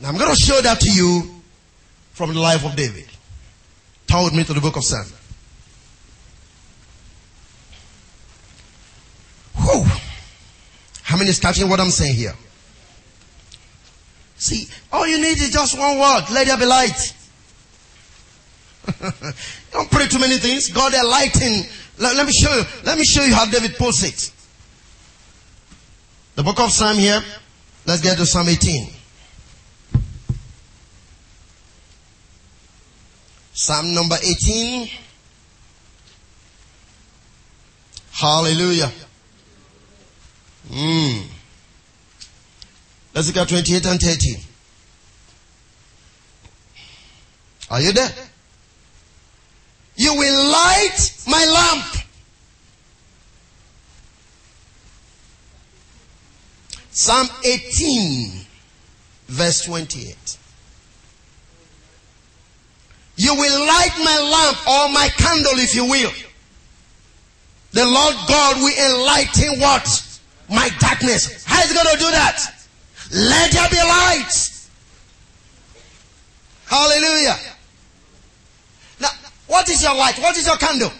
Now 0.00 0.08
I'm 0.08 0.16
going 0.16 0.34
to 0.34 0.40
show 0.40 0.60
that 0.60 0.80
to 0.80 0.90
you 0.90 1.42
from 2.12 2.32
the 2.32 2.40
life 2.40 2.64
of 2.64 2.74
David. 2.76 3.06
Turn 4.06 4.24
with 4.24 4.34
me 4.34 4.44
to 4.44 4.52
the 4.52 4.60
book 4.60 4.76
of 4.76 4.84
Psalm. 4.84 5.06
Whew. 9.56 9.84
How 11.02 11.16
many 11.16 11.30
is 11.30 11.38
catching 11.38 11.68
what 11.68 11.78
I'm 11.80 11.90
saying 11.90 12.14
here? 12.14 12.34
See, 14.36 14.66
all 14.92 15.06
you 15.06 15.18
need 15.18 15.38
is 15.38 15.50
just 15.50 15.78
one 15.78 15.98
word. 15.98 16.24
Let 16.32 16.46
there 16.46 16.56
be 16.56 16.66
light. 16.66 17.14
Don't 19.72 19.90
pray 19.90 20.08
too 20.08 20.18
many 20.18 20.38
things. 20.38 20.68
God 20.68 20.92
enlighten. 20.94 21.64
Let, 21.98 22.16
let 22.16 22.26
me 22.26 22.32
show 22.32 22.54
you. 22.54 22.64
Let 22.84 22.98
me 22.98 23.04
show 23.04 23.22
you 23.22 23.34
how 23.34 23.46
David 23.46 23.76
puts 23.76 24.02
it. 24.02 24.32
The 26.34 26.42
book 26.42 26.58
of 26.60 26.70
Psalm 26.70 26.96
here. 26.96 27.22
Let's 27.86 28.00
get 28.00 28.16
to 28.18 28.26
Psalm 28.26 28.48
18. 28.48 28.88
Psalm 33.52 33.94
number 33.94 34.16
18. 34.22 34.88
Hallelujah. 38.12 38.90
Mm. 40.70 41.26
Let's 43.14 43.28
look 43.28 43.36
at 43.36 43.48
28 43.48 43.86
and 43.86 44.00
30. 44.00 44.36
Are 47.70 47.80
you 47.80 47.92
there? 47.92 48.10
You 49.96 50.14
will 50.14 50.50
light 50.50 51.24
my 51.26 51.44
lamp. 51.44 51.96
Psalm 56.90 57.28
18, 57.44 58.44
verse 59.28 59.64
28. 59.64 60.38
You 63.16 63.34
will 63.34 63.66
light 63.66 63.92
my 63.98 64.18
lamp 64.18 64.68
or 64.68 64.92
my 64.92 65.08
candle, 65.16 65.52
if 65.56 65.74
you 65.74 65.84
will. 65.84 66.12
The 67.72 67.84
Lord 67.84 68.14
God 68.28 68.56
will 68.58 69.00
enlighten 69.00 69.60
what? 69.60 70.18
My 70.50 70.68
darkness. 70.78 71.44
How 71.44 71.62
is 71.62 71.72
going 71.72 71.86
to 71.86 71.98
do 71.98 72.10
that? 72.10 72.66
Let 73.10 73.52
there 73.52 73.68
be 73.70 73.76
light. 73.76 74.68
Hallelujah. 76.66 77.51
What 79.52 79.68
is 79.68 79.82
your 79.82 79.94
light? 79.94 80.18
What 80.18 80.34
is 80.38 80.46
your 80.46 80.56
candle? 80.56 80.90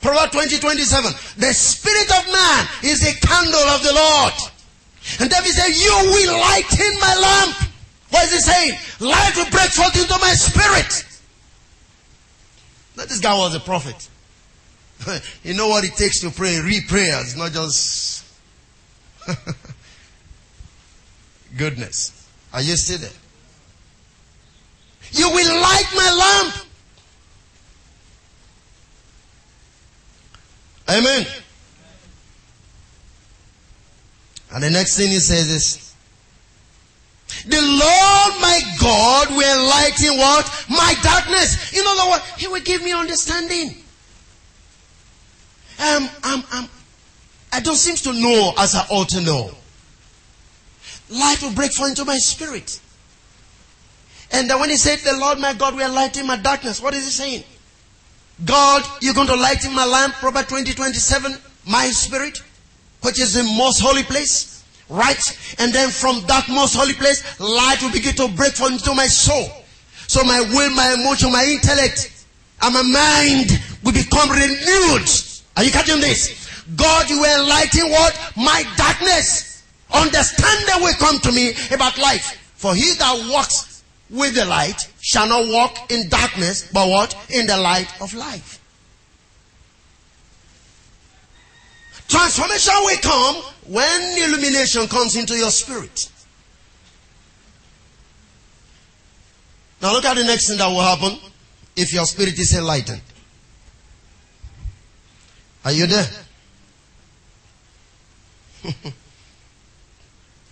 Proverbs 0.00 0.32
20, 0.32 0.58
27. 0.58 1.12
The 1.38 1.54
spirit 1.54 2.10
of 2.18 2.26
man 2.32 2.66
is 2.82 2.98
the 2.98 3.14
candle 3.24 3.62
of 3.70 3.80
the 3.84 3.92
Lord. 3.94 4.32
And 5.20 5.30
David 5.30 5.52
said, 5.52 5.68
you 5.68 5.94
will 6.10 6.40
lighten 6.40 6.98
my 6.98 7.14
lamp. 7.14 7.70
What 8.10 8.24
is 8.24 8.32
he 8.32 8.38
saying? 8.40 8.78
Light 8.98 9.36
will 9.36 9.50
break 9.50 9.70
forth 9.70 9.94
into 9.94 10.18
my 10.18 10.34
spirit. 10.34 11.20
Now 12.96 13.04
this 13.04 13.20
guy 13.20 13.38
was 13.38 13.54
a 13.54 13.60
prophet. 13.60 14.08
you 15.44 15.54
know 15.54 15.68
what 15.68 15.84
it 15.84 15.94
takes 15.94 16.20
to 16.22 16.30
pray? 16.30 16.58
Read 16.58 16.88
prayers, 16.88 17.36
not 17.36 17.52
just 17.52 18.26
goodness. 21.56 22.28
Are 22.52 22.62
you 22.62 22.74
still 22.74 22.98
there? 22.98 23.10
You 25.12 25.30
will 25.30 25.60
light 25.60 25.86
my 25.94 26.42
lamp. 26.42 26.65
Amen. 30.88 31.26
And 34.52 34.62
the 34.62 34.70
next 34.70 34.96
thing 34.96 35.10
he 35.10 35.18
says 35.18 35.50
is, 35.50 35.94
the 37.44 37.60
Lord 37.60 38.40
my 38.40 38.60
God 38.80 39.28
will 39.30 39.60
enlighten 39.60 40.16
what? 40.16 40.66
My 40.68 40.94
darkness. 41.02 41.72
In 41.72 41.84
other 41.86 42.10
words, 42.10 42.24
He 42.36 42.46
will 42.46 42.60
give 42.60 42.82
me 42.82 42.92
understanding. 42.92 43.74
Um, 45.78 46.08
um, 46.24 46.44
um, 46.52 46.68
I 47.52 47.60
don't 47.60 47.76
seem 47.76 47.96
to 47.96 48.12
know 48.18 48.52
as 48.58 48.74
I 48.74 48.86
ought 48.88 49.08
to 49.10 49.20
know. 49.20 49.50
Light 51.10 51.42
will 51.42 51.52
break 51.52 51.72
forth 51.72 51.90
into 51.90 52.04
my 52.04 52.18
spirit. 52.18 52.80
And 54.32 54.48
when 54.48 54.70
he 54.70 54.76
said, 54.76 54.98
the 55.00 55.18
Lord 55.18 55.38
my 55.38 55.52
God 55.52 55.74
will 55.74 55.86
enlighten 55.86 56.26
my 56.26 56.36
darkness, 56.36 56.80
what 56.80 56.94
is 56.94 57.04
he 57.04 57.10
saying? 57.10 57.44
God, 58.44 58.84
you're 59.00 59.14
going 59.14 59.28
to 59.28 59.36
lighten 59.36 59.74
my 59.74 59.84
lamp, 59.84 60.14
Proverbs 60.14 60.48
20, 60.48 60.74
27, 60.74 61.36
my 61.66 61.88
spirit, 61.88 62.42
which 63.02 63.20
is 63.20 63.34
the 63.34 63.42
most 63.42 63.80
holy 63.80 64.02
place. 64.02 64.64
Right? 64.88 65.20
And 65.58 65.72
then 65.72 65.90
from 65.90 66.22
that 66.26 66.48
most 66.48 66.76
holy 66.76 66.92
place, 66.92 67.40
light 67.40 67.78
will 67.82 67.90
begin 67.90 68.14
to 68.16 68.28
break 68.28 68.52
forth 68.52 68.72
into 68.72 68.94
my 68.94 69.06
soul. 69.06 69.48
So 70.06 70.22
my 70.22 70.40
will, 70.40 70.70
my 70.70 70.94
emotion, 71.00 71.32
my 71.32 71.44
intellect, 71.44 72.24
and 72.62 72.74
my 72.74 72.82
mind 72.82 73.50
will 73.82 73.92
become 73.92 74.30
renewed. 74.30 75.08
Are 75.56 75.64
you 75.64 75.70
catching 75.72 76.00
this? 76.00 76.62
God, 76.76 77.08
you 77.10 77.20
will 77.20 77.42
enlighten 77.42 77.90
what? 77.90 78.32
My 78.36 78.64
darkness. 78.76 79.64
Understanding 79.92 80.82
will 80.82 80.94
come 80.94 81.18
to 81.20 81.32
me 81.32 81.54
about 81.72 81.98
life. 81.98 82.52
For 82.56 82.74
he 82.74 82.94
that 82.94 83.28
walks 83.32 83.82
with 84.10 84.34
the 84.34 84.44
light 84.44 84.88
shall 85.06 85.28
not 85.28 85.46
walk 85.46 85.92
in 85.92 86.08
darkness, 86.08 86.68
but 86.72 86.88
what? 86.88 87.14
In 87.30 87.46
the 87.46 87.56
light 87.56 87.86
of 88.00 88.12
life. 88.12 88.60
Transformation 92.08 92.74
will 92.80 92.98
come 92.98 93.36
when 93.68 94.18
illumination 94.18 94.88
comes 94.88 95.14
into 95.14 95.34
your 95.36 95.52
spirit. 95.52 96.10
Now 99.80 99.92
look 99.92 100.04
at 100.04 100.16
the 100.16 100.24
next 100.24 100.48
thing 100.48 100.58
that 100.58 100.66
will 100.66 100.80
happen 100.80 101.16
if 101.76 101.92
your 101.92 102.04
spirit 102.04 102.36
is 102.36 102.56
enlightened. 102.56 103.02
Are 105.64 105.70
you 105.70 105.86
there? 105.86 106.08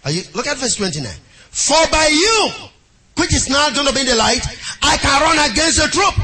Are 0.05 0.13
you 0.13 0.23
look 0.33 0.47
at 0.47 0.59
verse 0.59 0.77
29. 0.77 1.13
For 1.51 1.91
by 1.91 2.07
you, 2.07 2.51
which 3.17 3.35
is 3.35 3.49
now 3.49 3.71
going 3.71 3.87
to 3.87 3.95
be 3.95 4.01
in 4.01 4.07
the 4.07 4.17
light, 4.17 4.43
I 4.83 4.97
can 4.97 5.23
run 5.23 5.51
against 5.51 5.81
the 5.81 5.89
troop. 5.89 6.15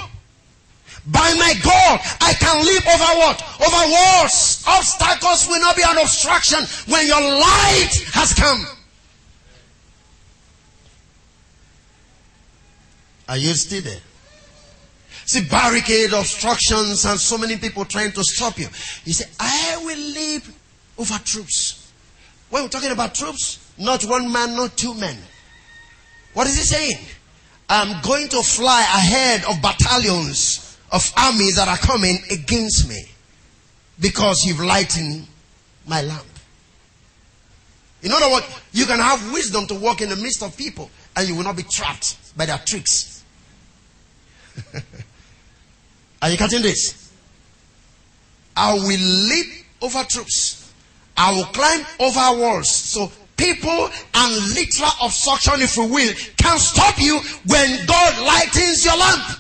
By 1.06 1.34
my 1.34 1.54
God, 1.62 2.00
I 2.20 2.34
can 2.34 2.64
leap 2.64 2.86
over 2.86 3.18
what? 3.18 3.42
Over 3.60 3.90
walls. 3.90 4.62
Obstacles 4.66 5.48
will 5.48 5.60
not 5.60 5.76
be 5.76 5.82
an 5.82 5.98
obstruction 5.98 6.60
when 6.92 7.06
your 7.06 7.20
light 7.20 7.92
has 8.12 8.34
come. 8.34 8.64
Are 13.28 13.36
you 13.36 13.54
still 13.54 13.82
there? 13.82 14.00
See, 15.24 15.44
barricade, 15.44 16.12
obstructions, 16.12 17.04
and 17.04 17.18
so 17.18 17.38
many 17.38 17.56
people 17.56 17.84
trying 17.84 18.10
to 18.12 18.24
stop 18.24 18.58
you. 18.58 18.66
You 19.04 19.12
say, 19.12 19.26
I 19.38 19.80
will 19.84 19.98
leap 19.98 20.42
over 20.98 21.14
troops. 21.24 21.92
When 22.50 22.64
we're 22.64 22.68
talking 22.68 22.90
about 22.90 23.14
troops, 23.14 23.72
not 23.78 24.04
one 24.04 24.30
man, 24.30 24.56
not 24.56 24.76
two 24.76 24.94
men. 24.94 25.16
What 26.32 26.46
is 26.46 26.56
he 26.56 26.62
saying? 26.62 26.98
I'm 27.68 28.00
going 28.02 28.28
to 28.28 28.42
fly 28.42 28.80
ahead 28.80 29.44
of 29.44 29.62
battalions 29.62 30.78
of 30.92 31.12
armies 31.16 31.56
that 31.56 31.68
are 31.68 31.76
coming 31.76 32.18
against 32.30 32.88
me 32.88 33.00
because 34.00 34.44
you've 34.44 34.60
lightened 34.60 35.26
my 35.86 36.02
lamp. 36.02 36.24
In 38.02 38.12
other 38.12 38.30
words, 38.30 38.46
you 38.72 38.86
can 38.86 38.98
have 38.98 39.32
wisdom 39.32 39.66
to 39.66 39.74
walk 39.74 40.00
in 40.00 40.08
the 40.08 40.16
midst 40.16 40.42
of 40.42 40.56
people 40.56 40.90
and 41.16 41.28
you 41.28 41.34
will 41.34 41.44
not 41.44 41.56
be 41.56 41.62
trapped 41.62 42.16
by 42.36 42.46
their 42.46 42.58
tricks. 42.66 43.22
are 46.22 46.30
you 46.30 46.36
catching 46.36 46.62
this? 46.62 47.12
I 48.56 48.74
will 48.74 48.82
leap 48.82 49.64
over 49.82 50.02
troops. 50.04 50.72
I 51.16 51.32
will 51.32 51.44
climb 51.44 51.84
over 51.98 52.40
walls. 52.40 52.70
So 52.70 53.12
people 53.40 53.88
and 54.14 54.54
literal 54.54 54.90
obstruction, 55.02 55.54
if 55.56 55.76
you 55.76 55.86
will, 55.86 56.12
can 56.36 56.58
stop 56.58 56.98
you 56.98 57.18
when 57.46 57.86
God 57.86 58.26
lightens 58.26 58.84
your 58.84 58.96
lamp. 58.96 59.38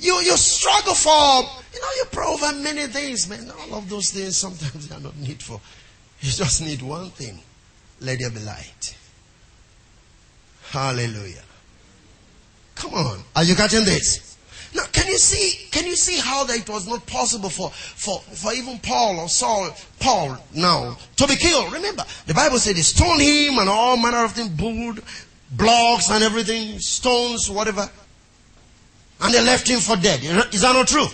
You, 0.00 0.14
you 0.20 0.36
struggle 0.36 0.94
for, 0.94 1.42
you 1.72 1.80
know, 1.80 1.88
you 1.96 2.04
pray 2.10 2.26
over 2.26 2.52
many 2.58 2.86
things, 2.88 3.28
man. 3.28 3.50
All 3.50 3.78
of 3.78 3.88
those 3.88 4.10
things 4.10 4.36
sometimes 4.36 4.88
they 4.88 4.96
are 4.96 5.00
not 5.00 5.16
needful. 5.16 5.62
You 6.20 6.30
just 6.30 6.60
need 6.62 6.82
one 6.82 7.10
thing. 7.10 7.40
Let 8.00 8.18
there 8.18 8.30
be 8.30 8.40
light. 8.40 8.96
Hallelujah. 10.70 11.44
Come 12.74 12.94
on. 12.94 13.20
Are 13.36 13.44
you 13.44 13.54
catching 13.54 13.84
this? 13.84 14.33
Now, 14.74 14.82
can 14.90 15.06
you 15.06 15.18
see, 15.18 15.68
can 15.70 15.86
you 15.86 15.94
see 15.94 16.18
how 16.18 16.42
that 16.44 16.58
it 16.58 16.68
was 16.68 16.88
not 16.88 17.06
possible 17.06 17.48
for, 17.48 17.70
for, 17.70 18.20
for 18.20 18.52
even 18.52 18.78
Paul 18.80 19.20
or 19.20 19.28
Saul, 19.28 19.70
Paul 20.00 20.36
now, 20.52 20.98
to 21.16 21.26
be 21.28 21.36
killed? 21.36 21.72
Remember, 21.72 22.04
the 22.26 22.34
Bible 22.34 22.58
said 22.58 22.74
they 22.74 22.82
stoned 22.82 23.22
him 23.22 23.58
and 23.58 23.68
all 23.68 23.96
manner 23.96 24.24
of 24.24 24.32
things, 24.32 24.48
blood, 24.48 25.00
blocks 25.52 26.10
and 26.10 26.24
everything, 26.24 26.80
stones, 26.80 27.48
whatever. 27.48 27.88
And 29.20 29.32
they 29.32 29.44
left 29.44 29.68
him 29.68 29.78
for 29.78 29.96
dead. 29.96 30.20
Is 30.52 30.62
that 30.62 30.72
not 30.72 30.88
true? 30.88 31.06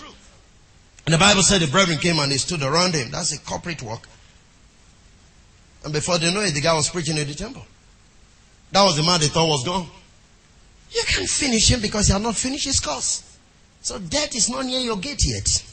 And 1.05 1.13
the 1.13 1.19
Bible 1.19 1.43
said 1.43 1.61
the 1.61 1.67
brethren 1.67 1.99
came 1.99 2.17
and 2.17 2.31
they 2.31 2.37
stood 2.37 2.63
around 2.63 2.95
him. 2.95 3.11
That's 3.11 3.31
a 3.31 3.39
corporate 3.39 3.83
work. 3.83 4.07
And 5.83 5.93
before 5.93 6.17
they 6.17 6.33
know 6.33 6.41
it, 6.41 6.53
the 6.53 6.61
guy 6.61 6.73
was 6.73 6.89
preaching 6.89 7.17
in 7.17 7.27
the 7.27 7.35
temple. 7.35 7.65
That 8.71 8.83
was 8.83 8.97
the 8.97 9.03
man 9.03 9.19
they 9.19 9.27
thought 9.27 9.47
was 9.47 9.63
gone. 9.63 9.87
You 10.91 11.03
can't 11.07 11.29
finish 11.29 11.69
him 11.69 11.79
because 11.79 12.07
he 12.07 12.13
had 12.13 12.21
not 12.21 12.35
finished 12.35 12.65
his 12.65 12.79
course. 12.79 13.30
So 13.81 13.97
death 13.99 14.35
is 14.35 14.49
not 14.49 14.65
near 14.65 14.79
your 14.79 14.97
gate 14.97 15.23
yet. 15.25 15.63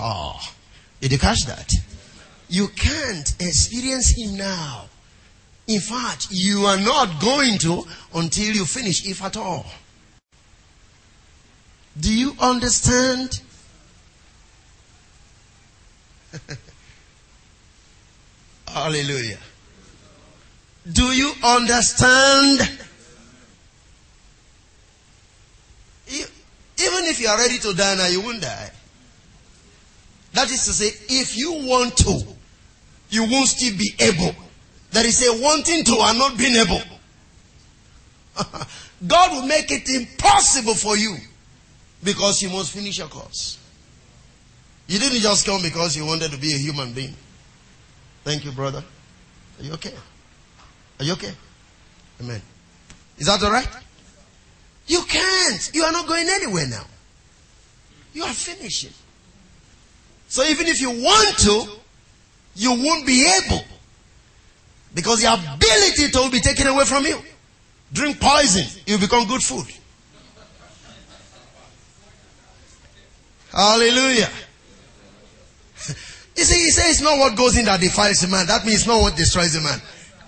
Oh, 0.00 0.40
did 1.00 1.12
you 1.12 1.18
catch 1.18 1.44
that? 1.46 1.72
You 2.48 2.68
can't 2.68 3.34
experience 3.40 4.16
him 4.16 4.36
now. 4.36 4.86
In 5.66 5.80
fact, 5.80 6.28
you 6.30 6.64
are 6.66 6.80
not 6.80 7.20
going 7.20 7.58
to 7.58 7.84
until 8.14 8.54
you 8.54 8.64
finish, 8.64 9.06
if 9.06 9.22
at 9.22 9.36
all. 9.36 9.66
Do 11.98 12.12
you 12.12 12.34
understand? 12.40 13.40
Hallelujah. 18.68 19.38
Do 20.90 21.04
you 21.12 21.32
understand? 21.44 22.60
Even 26.82 27.04
if 27.06 27.20
you 27.20 27.28
are 27.28 27.38
ready 27.38 27.58
to 27.58 27.74
die 27.74 27.94
now, 27.96 28.06
you 28.06 28.20
won't 28.20 28.42
die. 28.42 28.70
That 30.32 30.50
is 30.50 30.64
to 30.64 30.72
say, 30.72 30.90
if 31.08 31.36
you 31.36 31.52
want 31.68 31.96
to, 31.98 32.22
you 33.10 33.30
won't 33.30 33.48
still 33.48 33.76
be 33.76 33.94
able. 34.00 34.34
There 34.90 35.06
is 35.06 35.26
a 35.26 35.42
wanting 35.42 35.84
to 35.84 35.96
and 36.00 36.18
not 36.18 36.36
being 36.36 36.56
able. 36.56 36.80
God 39.06 39.32
will 39.32 39.46
make 39.46 39.70
it 39.70 39.88
impossible 39.88 40.74
for 40.74 40.96
you 40.96 41.16
because 42.02 42.42
you 42.42 42.48
must 42.50 42.72
finish 42.72 42.98
your 42.98 43.08
course. 43.08 43.58
You 44.86 44.98
didn't 44.98 45.20
just 45.20 45.46
come 45.46 45.62
because 45.62 45.96
you 45.96 46.04
wanted 46.04 46.32
to 46.32 46.38
be 46.38 46.52
a 46.54 46.58
human 46.58 46.92
being. 46.92 47.14
Thank 48.24 48.44
you, 48.44 48.52
brother. 48.52 48.82
Are 49.58 49.62
you 49.64 49.72
okay? 49.74 49.94
Are 50.98 51.04
you 51.04 51.12
okay? 51.12 51.32
Amen. 52.20 52.40
Is 53.18 53.26
that 53.26 53.42
alright? 53.42 53.68
You 54.86 55.02
can't. 55.02 55.70
You 55.72 55.84
are 55.84 55.92
not 55.92 56.06
going 56.06 56.28
anywhere 56.28 56.66
now. 56.68 56.84
You 58.12 58.24
are 58.24 58.34
finishing. 58.34 58.92
So 60.28 60.42
even 60.44 60.66
if 60.66 60.80
you 60.80 60.90
want 60.90 61.38
to, 61.38 61.66
you 62.54 62.70
won't 62.72 63.06
be 63.06 63.26
able. 63.26 63.64
Because 64.94 65.22
the 65.22 65.32
ability 65.32 66.10
to 66.10 66.18
will 66.18 66.30
be 66.30 66.40
taken 66.40 66.66
away 66.66 66.84
from 66.84 67.04
you. 67.04 67.18
Drink 67.92 68.20
poison, 68.20 68.64
you 68.86 68.98
become 68.98 69.26
good 69.26 69.42
food. 69.42 69.66
Hallelujah. 73.50 74.30
You 76.34 76.44
see, 76.44 76.64
he 76.64 76.70
says 76.70 76.92
it's 76.92 77.00
not 77.02 77.18
what 77.18 77.36
goes 77.36 77.58
in 77.58 77.66
that 77.66 77.78
defiles 77.78 78.24
a 78.24 78.28
man. 78.28 78.46
That 78.46 78.64
means 78.64 78.78
it's 78.78 78.86
not 78.86 79.02
what 79.02 79.14
destroys 79.14 79.54
a 79.54 79.60
man. 79.60 79.78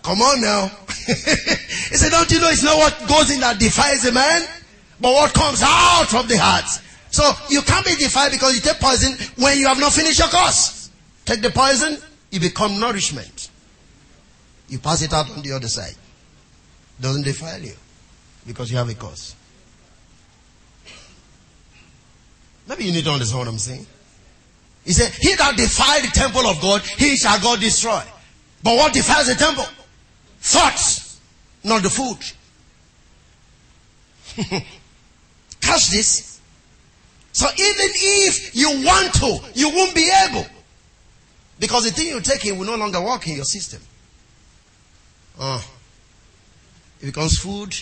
Come 0.05 0.21
on 0.21 0.41
now. 0.43 0.69
he 0.87 1.97
said, 1.97 2.11
don't 2.11 2.31
you 2.31 2.39
know 2.39 2.51
it's 2.51 2.63
not 2.63 2.77
what 2.77 3.09
goes 3.09 3.31
in 3.31 3.41
that 3.41 3.59
defiles 3.59 4.05
a 4.05 4.13
man, 4.13 4.43
but 5.01 5.13
what 5.15 5.33
comes 5.33 5.63
out 5.65 6.05
from 6.09 6.29
the 6.29 6.37
heart. 6.37 6.69
So 7.11 7.25
you 7.49 7.63
can't 7.63 7.87
be 7.87 7.95
defiled 7.97 8.33
because 8.33 8.55
you 8.55 8.61
take 8.61 8.79
poison 8.79 9.17
when 9.37 9.59
you 9.59 9.67
have 9.67 9.81
not 9.81 9.93
finished 9.93 10.19
your 10.19 10.29
course. 10.29 10.91
Take 11.25 11.41
the 11.41 11.51
poison, 11.51 11.97
you 12.31 12.39
become 12.39 12.79
nourishment. 12.79 13.51
You 14.69 14.79
pass 14.79 15.01
it 15.01 15.15
out 15.15 15.31
on 15.31 15.43
the 15.43 15.53
other 15.53 15.69
side. 15.69 15.95
Doesn't 17.01 17.23
defile 17.23 17.61
you 17.61 17.75
because 18.47 18.71
you 18.71 18.77
have 18.77 18.91
a 18.91 18.95
cause. 18.95 19.35
Maybe 22.69 22.85
you 22.85 22.93
need 22.93 23.05
to 23.05 23.11
understand 23.11 23.39
what 23.39 23.49
I'm 23.49 23.59
saying. 23.59 23.87
He 24.85 24.93
said, 24.93 25.13
He 25.19 25.35
that 25.35 25.57
defile 25.57 26.03
the 26.03 26.09
temple 26.09 26.47
of 26.47 26.61
God, 26.61 26.83
he 26.83 27.17
shall 27.17 27.41
God 27.41 27.61
destroy. 27.61 28.03
But 28.63 28.77
what 28.77 28.93
defiles 28.93 29.29
the 29.29 29.35
temple? 29.35 29.65
Thoughts, 30.45 31.19
not 31.65 31.83
the 31.83 31.89
food. 31.89 32.19
Catch 35.63 35.91
this. 35.91 36.39
So 37.33 37.47
even 37.47 37.91
if 37.95 38.55
you 38.55 38.85
want 38.85 39.15
to, 39.15 39.39
you 39.55 39.71
won't 39.71 39.95
be 39.95 40.13
able. 40.29 40.45
Because 41.59 41.85
the 41.85 41.93
thing 41.93 42.09
you 42.09 42.21
take 42.21 42.45
in 42.45 42.59
will 42.59 42.67
no 42.67 42.77
longer 42.77 43.01
work 43.01 43.27
in 43.27 43.37
your 43.37 43.47
system. 43.47 43.81
Uh, 45.41 45.63
it 47.01 47.07
becomes 47.07 47.39
food. 47.39 47.73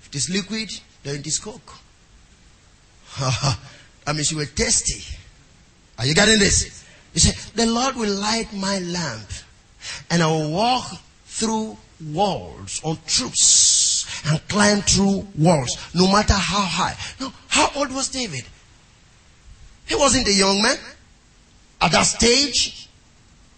If 0.00 0.08
it 0.08 0.14
is 0.14 0.30
liquid, 0.30 0.70
then 1.02 1.16
it 1.16 1.26
is 1.26 1.38
coke. 1.38 1.74
I 3.20 4.12
mean, 4.14 4.24
you 4.30 4.38
were 4.38 4.46
tasty. 4.46 5.14
Are 5.98 6.06
you 6.06 6.14
getting 6.14 6.38
this? 6.38 6.86
He 7.12 7.18
said, 7.18 7.34
The 7.54 7.66
Lord 7.66 7.96
will 7.96 8.14
light 8.14 8.50
my 8.54 8.78
lamp, 8.78 9.28
and 10.10 10.22
I 10.22 10.26
will 10.28 10.50
walk 10.50 10.90
through 11.38 11.76
walls 12.12 12.80
on 12.84 12.98
troops 13.06 14.06
and 14.26 14.40
climb 14.48 14.82
through 14.82 15.26
walls, 15.38 15.76
no 15.94 16.10
matter 16.10 16.34
how 16.34 16.62
high. 16.62 16.96
Now, 17.20 17.32
how 17.48 17.70
old 17.76 17.92
was 17.92 18.08
David? 18.08 18.44
He 19.86 19.94
wasn't 19.94 20.26
a 20.28 20.32
young 20.32 20.60
man 20.62 20.76
at 21.80 21.92
that 21.92 22.02
stage. 22.02 22.88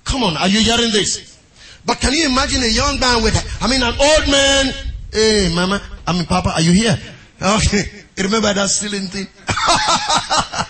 Come 0.05 0.23
on, 0.25 0.37
are 0.37 0.49
you 0.49 0.61
hearing 0.61 0.93
this? 0.93 1.39
But 1.85 2.01
can 2.01 2.13
you 2.13 2.27
imagine 2.27 2.63
a 2.63 2.67
young 2.67 3.01
man 3.01 3.23
with, 3.23 3.35
I 3.63 3.69
mean, 3.69 3.83
an 3.83 3.95
old 3.99 4.29
man? 4.29 4.75
Hey, 5.13 5.53
mama, 5.55 5.83
I 6.07 6.13
mean, 6.13 6.27
papa, 6.27 6.53
are 6.55 6.61
you 6.61 6.73
here? 6.73 6.99
Okay. 7.41 8.05
Remember 8.23 8.53
that 8.53 8.69
stealing 8.69 9.07
thing? 9.09 9.27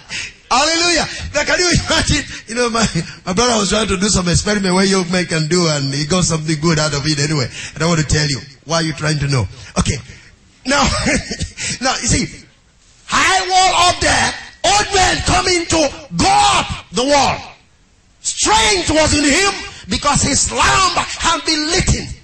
Hallelujah. 0.50 1.06
Now 1.32 1.44
can 1.44 1.58
you 1.60 1.70
imagine? 1.70 2.24
You 2.48 2.54
know, 2.56 2.70
my, 2.70 2.84
my 3.24 3.32
brother 3.32 3.54
was 3.56 3.70
trying 3.70 3.86
to 3.86 3.96
do 3.96 4.08
some 4.08 4.28
experiment 4.28 4.74
where 4.74 4.84
young 4.84 5.10
men 5.10 5.26
can 5.26 5.46
do 5.46 5.68
and 5.68 5.94
he 5.94 6.06
got 6.06 6.24
something 6.24 6.58
good 6.60 6.78
out 6.78 6.92
of 6.92 7.06
it 7.06 7.20
anyway. 7.20 7.46
And 7.74 7.82
I 7.82 7.86
want 7.86 8.00
to 8.00 8.06
tell 8.06 8.26
you. 8.26 8.40
Why 8.64 8.76
are 8.76 8.82
you 8.82 8.92
trying 8.92 9.18
to 9.20 9.28
know? 9.28 9.46
Okay. 9.78 9.96
Now, 10.66 10.82
now 11.80 11.94
you 12.02 12.06
see, 12.06 12.46
high 13.06 13.48
wall 13.48 13.88
up 13.88 14.00
there, 14.00 14.34
old 14.64 14.94
men 14.94 15.16
coming 15.26 15.66
to 15.66 16.06
go 16.16 16.30
up 16.58 16.86
the 16.92 17.04
wall. 17.04 17.54
Strength 18.20 18.90
was 18.90 19.14
in 19.16 19.24
him 19.24 19.54
because 19.88 20.22
his 20.22 20.52
lamp 20.52 20.96
had 20.98 21.44
been 21.46 21.66
lit. 21.70 22.14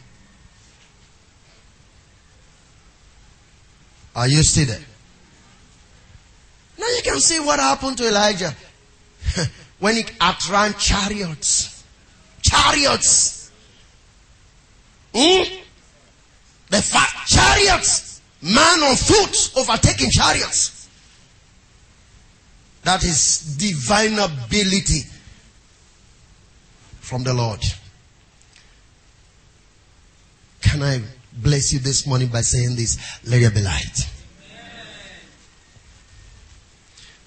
Are 4.14 4.28
you 4.28 4.42
still 4.42 4.66
there? 4.66 4.84
Now 6.78 6.86
you 6.88 7.02
can 7.02 7.20
see 7.20 7.40
what 7.40 7.58
happened 7.58 7.98
to 7.98 8.08
Elijah 8.08 8.54
when 9.78 9.96
he 9.96 10.04
outran 10.20 10.74
chariots. 10.74 11.84
Chariots. 12.42 13.50
Hmm? 15.14 15.42
The 16.68 16.82
fa- 16.82 17.26
chariots. 17.26 18.20
Man 18.42 18.82
on 18.82 18.96
foot 18.96 19.52
overtaking 19.56 20.10
chariots. 20.10 20.88
That 22.82 23.02
is 23.02 23.56
divine 23.56 24.18
ability 24.18 25.00
from 27.00 27.24
the 27.24 27.34
Lord. 27.34 27.60
Can 30.60 30.82
I 30.82 31.00
bless 31.32 31.72
you 31.72 31.78
this 31.78 32.06
morning 32.06 32.28
by 32.28 32.42
saying 32.42 32.76
this? 32.76 32.98
Let 33.24 33.40
there 33.40 33.50
be 33.50 33.62
light. 33.62 34.08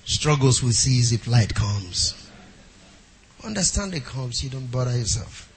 Struggles 0.09 0.63
will 0.63 0.71
cease 0.71 1.11
if 1.11 1.27
light 1.27 1.53
comes. 1.53 2.15
Understand 3.45 3.93
it 3.93 4.03
comes, 4.05 4.43
you 4.43 4.49
don't 4.49 4.65
bother 4.71 4.97
yourself. 4.97 5.53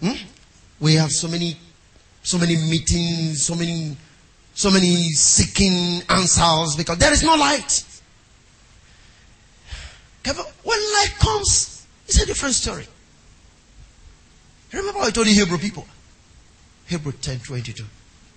Hmm? 0.00 0.16
We 0.80 0.94
have 0.94 1.12
so 1.12 1.28
many, 1.28 1.56
so 2.24 2.38
many 2.38 2.56
meetings, 2.56 3.46
so 3.46 3.54
many, 3.54 3.96
so 4.52 4.68
many 4.68 5.10
seeking 5.10 6.02
answers 6.10 6.74
because 6.76 6.98
there 6.98 7.12
is 7.12 7.22
no 7.22 7.36
light. 7.36 7.84
When 10.24 10.78
light 10.78 11.14
comes, 11.20 11.86
it's 12.08 12.20
a 12.20 12.26
different 12.26 12.56
story. 12.56 12.88
Remember 14.72 15.00
I 15.02 15.10
told 15.10 15.28
you 15.28 15.34
Hebrew 15.34 15.58
people? 15.58 15.86
Hebrew 16.88 17.12
10 17.12 17.38
22. 17.38 17.84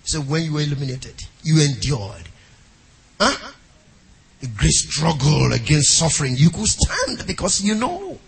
So 0.04 0.20
when 0.20 0.44
you 0.44 0.52
were 0.52 0.60
illuminated, 0.60 1.20
you 1.42 1.60
endured. 1.62 2.28
Huh? 3.20 3.52
Great 4.46 4.72
struggle 4.72 5.52
against 5.52 5.96
suffering, 5.98 6.36
you 6.36 6.50
could 6.50 6.66
stand 6.66 7.26
because 7.26 7.60
you 7.60 7.74
know. 7.74 8.18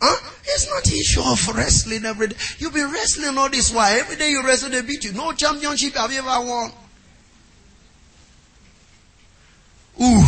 Huh? 0.00 0.30
It's 0.44 0.68
not 0.68 0.86
issue 0.86 1.22
of 1.22 1.56
wrestling 1.56 2.04
every 2.04 2.28
day. 2.28 2.36
You've 2.58 2.74
been 2.74 2.90
wrestling 2.92 3.38
all 3.38 3.48
this 3.48 3.72
while. 3.72 3.98
Every 3.98 4.16
day 4.16 4.30
you 4.30 4.42
wrestle, 4.42 4.70
they 4.70 4.82
beat 4.82 5.04
you. 5.04 5.12
No 5.12 5.32
championship 5.32 5.94
have 5.94 6.12
you 6.12 6.18
ever 6.18 6.46
won. 6.46 6.72
Ooh. 10.02 10.24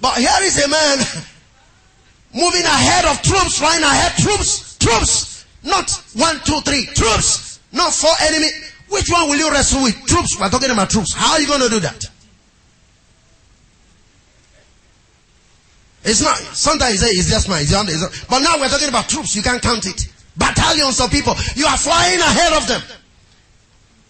But 0.00 0.14
here 0.18 0.30
is 0.42 0.64
a 0.64 0.68
man 0.68 0.98
moving 2.34 2.62
ahead 2.62 3.04
of 3.06 3.20
troops, 3.22 3.58
flying 3.58 3.82
ahead. 3.82 4.12
Troops, 4.18 4.78
troops. 4.78 5.46
Not 5.64 5.90
one, 6.14 6.38
two, 6.44 6.60
three. 6.60 6.86
Troops. 6.86 7.58
Not 7.72 7.92
four 7.92 8.14
enemy. 8.22 8.48
Which 8.88 9.10
one 9.10 9.28
will 9.28 9.36
you 9.36 9.50
wrestle 9.50 9.82
with? 9.82 9.96
Troops. 10.06 10.38
We're 10.38 10.48
talking 10.48 10.70
about 10.70 10.90
troops. 10.90 11.12
How 11.12 11.34
are 11.34 11.40
you 11.40 11.48
going 11.48 11.62
to 11.62 11.68
do 11.68 11.80
that? 11.80 12.08
It's 16.08 16.22
not, 16.22 16.36
sometimes 16.56 16.92
you 16.92 16.98
say 16.98 17.12
it's 17.12 17.28
just 17.28 17.48
mine, 17.50 17.64
it's 17.68 18.24
but 18.24 18.40
now 18.40 18.58
we're 18.58 18.68
talking 18.68 18.88
about 18.88 19.08
troops, 19.08 19.36
you 19.36 19.42
can't 19.42 19.60
count 19.60 19.84
it. 19.84 20.08
Battalions 20.36 21.00
of 21.00 21.10
people, 21.10 21.34
you 21.54 21.66
are 21.66 21.76
flying 21.76 22.18
ahead 22.18 22.52
of 22.54 22.66
them. 22.66 22.80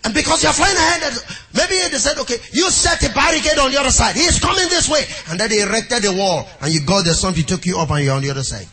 And 0.05 0.15
because 0.15 0.45
you're 0.45 0.53
flying 0.53 0.77
ahead, 0.77 1.13
maybe 1.55 1.75
they 1.91 1.99
said, 1.99 2.17
okay, 2.19 2.37
you 2.53 2.71
set 2.71 3.03
a 3.03 3.13
barricade 3.13 3.59
on 3.59 3.73
the 3.73 3.81
other 3.81 3.91
side. 3.91 4.15
He's 4.15 4.39
coming 4.39 4.69
this 4.69 4.89
way. 4.89 5.03
And 5.29 5.41
then 5.41 5.51
they 5.51 5.61
erected 5.61 6.05
a 6.05 6.13
wall. 6.13 6.49
And 6.61 6.73
you 6.73 6.87
got 6.87 7.05
the 7.05 7.15
sun 7.15 7.35
to 7.35 7.43
take 7.45 7.67
you 7.67 7.79
up 7.79 7.91
and 7.91 8.05
you're 8.05 8.15
on 8.15 8.23
the 8.23 8.31
other 8.31 8.45
side. 8.45 8.69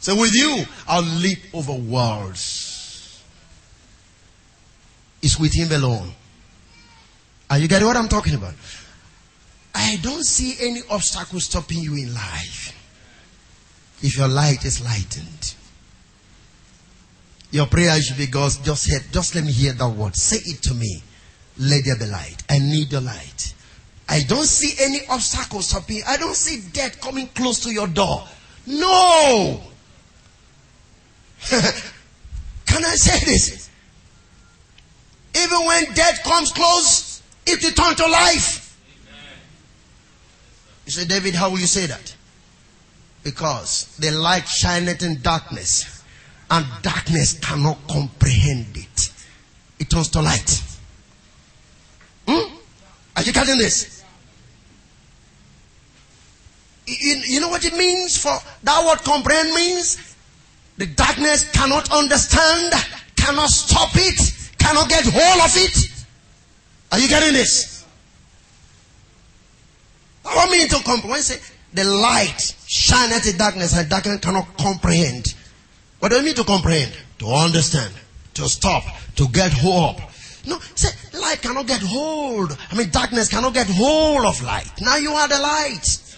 So 0.00 0.16
with 0.16 0.34
you, 0.34 0.64
I'll 0.88 1.02
leap 1.02 1.38
over 1.54 1.74
walls. 1.74 3.22
It's 5.22 5.38
with 5.38 5.54
him 5.54 5.70
alone. 5.70 6.12
Are 7.48 7.58
you 7.58 7.68
getting 7.68 7.86
what 7.86 7.96
I'm 7.96 8.08
talking 8.08 8.34
about? 8.34 8.54
I 9.74 9.98
don't 10.02 10.24
see 10.24 10.56
any 10.60 10.80
obstacle 10.90 11.40
stopping 11.40 11.78
you 11.78 11.94
in 11.94 12.14
life. 12.14 12.78
If 14.02 14.16
your 14.16 14.28
light 14.28 14.64
is 14.64 14.84
lightened. 14.84 15.54
Your 17.50 17.66
prayer 17.66 18.00
should 18.00 18.16
be 18.16 18.26
God, 18.26 18.52
just 18.64 18.88
hear, 18.88 19.00
just 19.12 19.34
let 19.34 19.44
me 19.44 19.52
hear 19.52 19.72
that 19.74 19.88
word. 19.88 20.16
Say 20.16 20.38
it 20.38 20.62
to 20.62 20.74
me. 20.74 21.02
Let 21.58 21.84
there 21.84 21.98
be 21.98 22.06
light. 22.06 22.42
I 22.48 22.58
need 22.58 22.90
the 22.90 23.00
light. 23.00 23.54
I 24.08 24.22
don't 24.22 24.46
see 24.46 24.74
any 24.82 25.00
obstacle 25.08 25.60
stopping. 25.62 26.02
I 26.06 26.16
don't 26.16 26.34
see 26.34 26.62
death 26.72 27.00
coming 27.00 27.28
close 27.28 27.60
to 27.60 27.72
your 27.72 27.86
door. 27.86 28.26
No. 28.66 29.60
Can 31.50 32.84
I 32.84 32.94
say 32.94 33.24
this? 33.24 33.70
Even 35.34 35.66
when 35.66 35.84
death 35.94 36.22
comes 36.24 36.52
close, 36.52 37.22
it 37.46 37.62
will 37.62 37.70
turn 37.72 37.94
to 37.96 38.06
life. 38.06 38.61
You 40.92 41.00
say, 41.00 41.08
David, 41.08 41.34
how 41.34 41.48
will 41.48 41.58
you 41.58 41.66
say 41.66 41.86
that? 41.86 42.14
Because 43.24 43.96
the 43.98 44.10
light 44.10 44.46
shineth 44.46 45.02
in 45.02 45.22
darkness, 45.22 46.04
and 46.50 46.66
darkness 46.82 47.32
cannot 47.38 47.78
comprehend 47.88 48.76
it. 48.76 49.10
It 49.78 49.88
turns 49.88 50.10
to 50.10 50.20
light. 50.20 50.62
Hmm? 52.28 52.56
Are 53.16 53.22
you 53.22 53.32
getting 53.32 53.56
this? 53.56 54.04
You, 56.86 57.22
you 57.24 57.40
know 57.40 57.48
what 57.48 57.64
it 57.64 57.72
means 57.72 58.18
for 58.18 58.36
that 58.64 58.84
word 58.84 58.98
comprehend 58.98 59.54
means? 59.54 60.14
The 60.76 60.88
darkness 60.88 61.50
cannot 61.52 61.90
understand, 61.90 62.74
cannot 63.16 63.48
stop 63.48 63.92
it, 63.94 64.52
cannot 64.58 64.90
get 64.90 65.04
hold 65.06 65.42
of 65.42 65.56
it. 65.56 66.04
Are 66.92 66.98
you 66.98 67.08
getting 67.08 67.32
this? 67.32 67.71
Allow 70.24 70.46
me 70.46 70.66
to 70.68 70.76
comprehend. 70.84 71.22
Say, 71.22 71.40
the 71.72 71.84
light 71.84 72.54
shineth 72.66 73.26
in 73.26 73.32
the 73.32 73.38
darkness 73.38 73.76
and 73.76 73.88
darkness 73.88 74.20
cannot 74.20 74.56
comprehend. 74.56 75.34
What 75.98 76.10
do 76.10 76.18
you 76.18 76.24
mean 76.24 76.34
to 76.34 76.44
comprehend? 76.44 76.96
To 77.18 77.26
understand, 77.28 77.92
to 78.34 78.48
stop, 78.48 78.84
to 79.16 79.28
get 79.28 79.52
hope. 79.52 80.00
No, 80.46 80.58
say, 80.74 80.90
light 81.18 81.40
cannot 81.40 81.66
get 81.66 81.80
hold. 81.80 82.56
I 82.70 82.76
mean, 82.76 82.90
darkness 82.90 83.28
cannot 83.28 83.54
get 83.54 83.68
hold 83.68 84.24
of 84.24 84.42
light. 84.42 84.70
Now 84.80 84.96
you 84.96 85.12
are 85.12 85.28
the 85.28 85.38
light. 85.38 86.16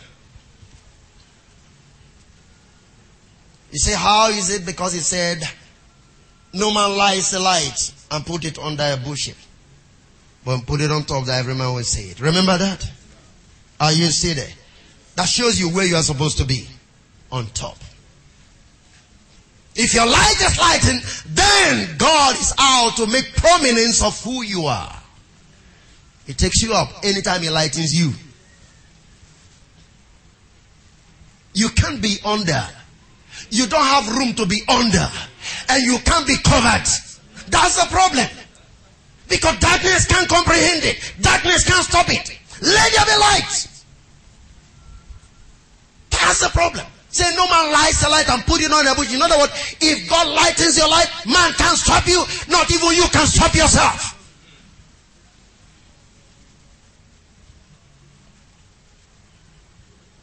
You 3.71 3.79
say, 3.79 3.95
how 3.95 4.31
is 4.31 4.55
it? 4.55 4.65
Because 4.65 4.93
he 4.93 5.01
said, 5.01 5.43
no 6.53 6.73
man 6.73 6.97
lights 6.97 7.33
the 7.33 7.41
light 7.41 7.93
and 8.11 8.25
put 8.25 8.45
it 8.45 8.59
under 8.59 8.85
a 8.85 8.97
bushel. 8.97 9.35
But 10.45 10.65
put 10.67 10.81
it 10.81 10.91
on 10.91 11.05
top 11.05 11.25
that 11.27 11.41
every 11.41 11.55
man 11.55 11.75
will 11.75 11.83
see 11.83 12.11
it. 12.11 12.21
Remember 12.21 12.57
that? 12.57 12.91
Are 13.81 13.93
you 13.93 14.07
still 14.11 14.35
there? 14.35 14.53
That 15.17 15.29
shows 15.29 15.59
you 15.59 15.69
where 15.71 15.87
you 15.87 15.97
are 15.97 16.03
supposed 16.03 16.39
to 16.39 16.45
be. 16.45 16.67
On 17.31 17.47
top. 17.47 17.79
If 19.75 19.93
your 19.93 20.07
light 20.07 20.37
is 20.41 20.59
lighting, 20.59 21.01
then 21.35 21.97
God 21.99 22.37
is 22.37 22.55
out 22.59 22.97
to 22.97 23.07
make 23.07 23.35
prominence 23.37 24.05
of 24.05 24.21
who 24.23 24.43
you 24.43 24.67
are. 24.67 25.03
He 26.27 26.33
takes 26.33 26.63
you 26.63 26.73
up 26.73 26.89
anytime 27.03 27.43
He 27.43 27.51
lightens 27.51 27.93
you. 27.93 28.13
You 31.55 31.69
can't 31.71 32.01
be 32.01 32.19
under. 32.25 32.63
You 33.51 33.67
don't 33.67 33.85
have 33.85 34.17
room 34.17 34.35
to 34.35 34.47
be 34.47 34.63
under. 34.69 35.09
And 35.69 35.83
you 35.83 35.99
can't 36.05 36.27
be 36.27 36.37
covered. 36.45 36.87
That's 37.49 37.77
the 37.81 37.87
problem. 37.91 38.27
Because 39.29 39.59
darkness 39.59 40.07
can't 40.07 40.29
comprehend 40.29 40.85
it. 40.85 41.15
Darkness 41.21 41.65
can't 41.65 41.85
stop 41.85 42.07
it. 42.09 42.39
Let 42.65 42.93
there 42.93 43.05
be 43.05 43.21
light. 43.21 43.69
That's 46.11 46.41
the 46.41 46.49
problem. 46.49 46.87
Say 47.11 47.31
no 47.37 47.47
man 47.47 47.71
lights 47.71 48.03
the 48.03 48.09
light 48.09 48.29
and 48.29 48.43
put 48.45 48.61
it 48.61 48.73
on 48.73 48.87
a 48.87 48.95
bush. 48.95 49.15
In 49.15 49.21
other 49.23 49.39
words, 49.39 49.53
if 49.81 50.09
God 50.09 50.27
lightens 50.35 50.77
your 50.77 50.89
light, 50.89 51.09
man 51.27 51.53
can't 51.53 51.77
stop 51.77 52.07
you. 52.07 52.25
Not 52.49 52.71
even 52.71 52.89
you 52.95 53.07
can 53.13 53.27
stop 53.27 53.55
yourself. 53.55 54.19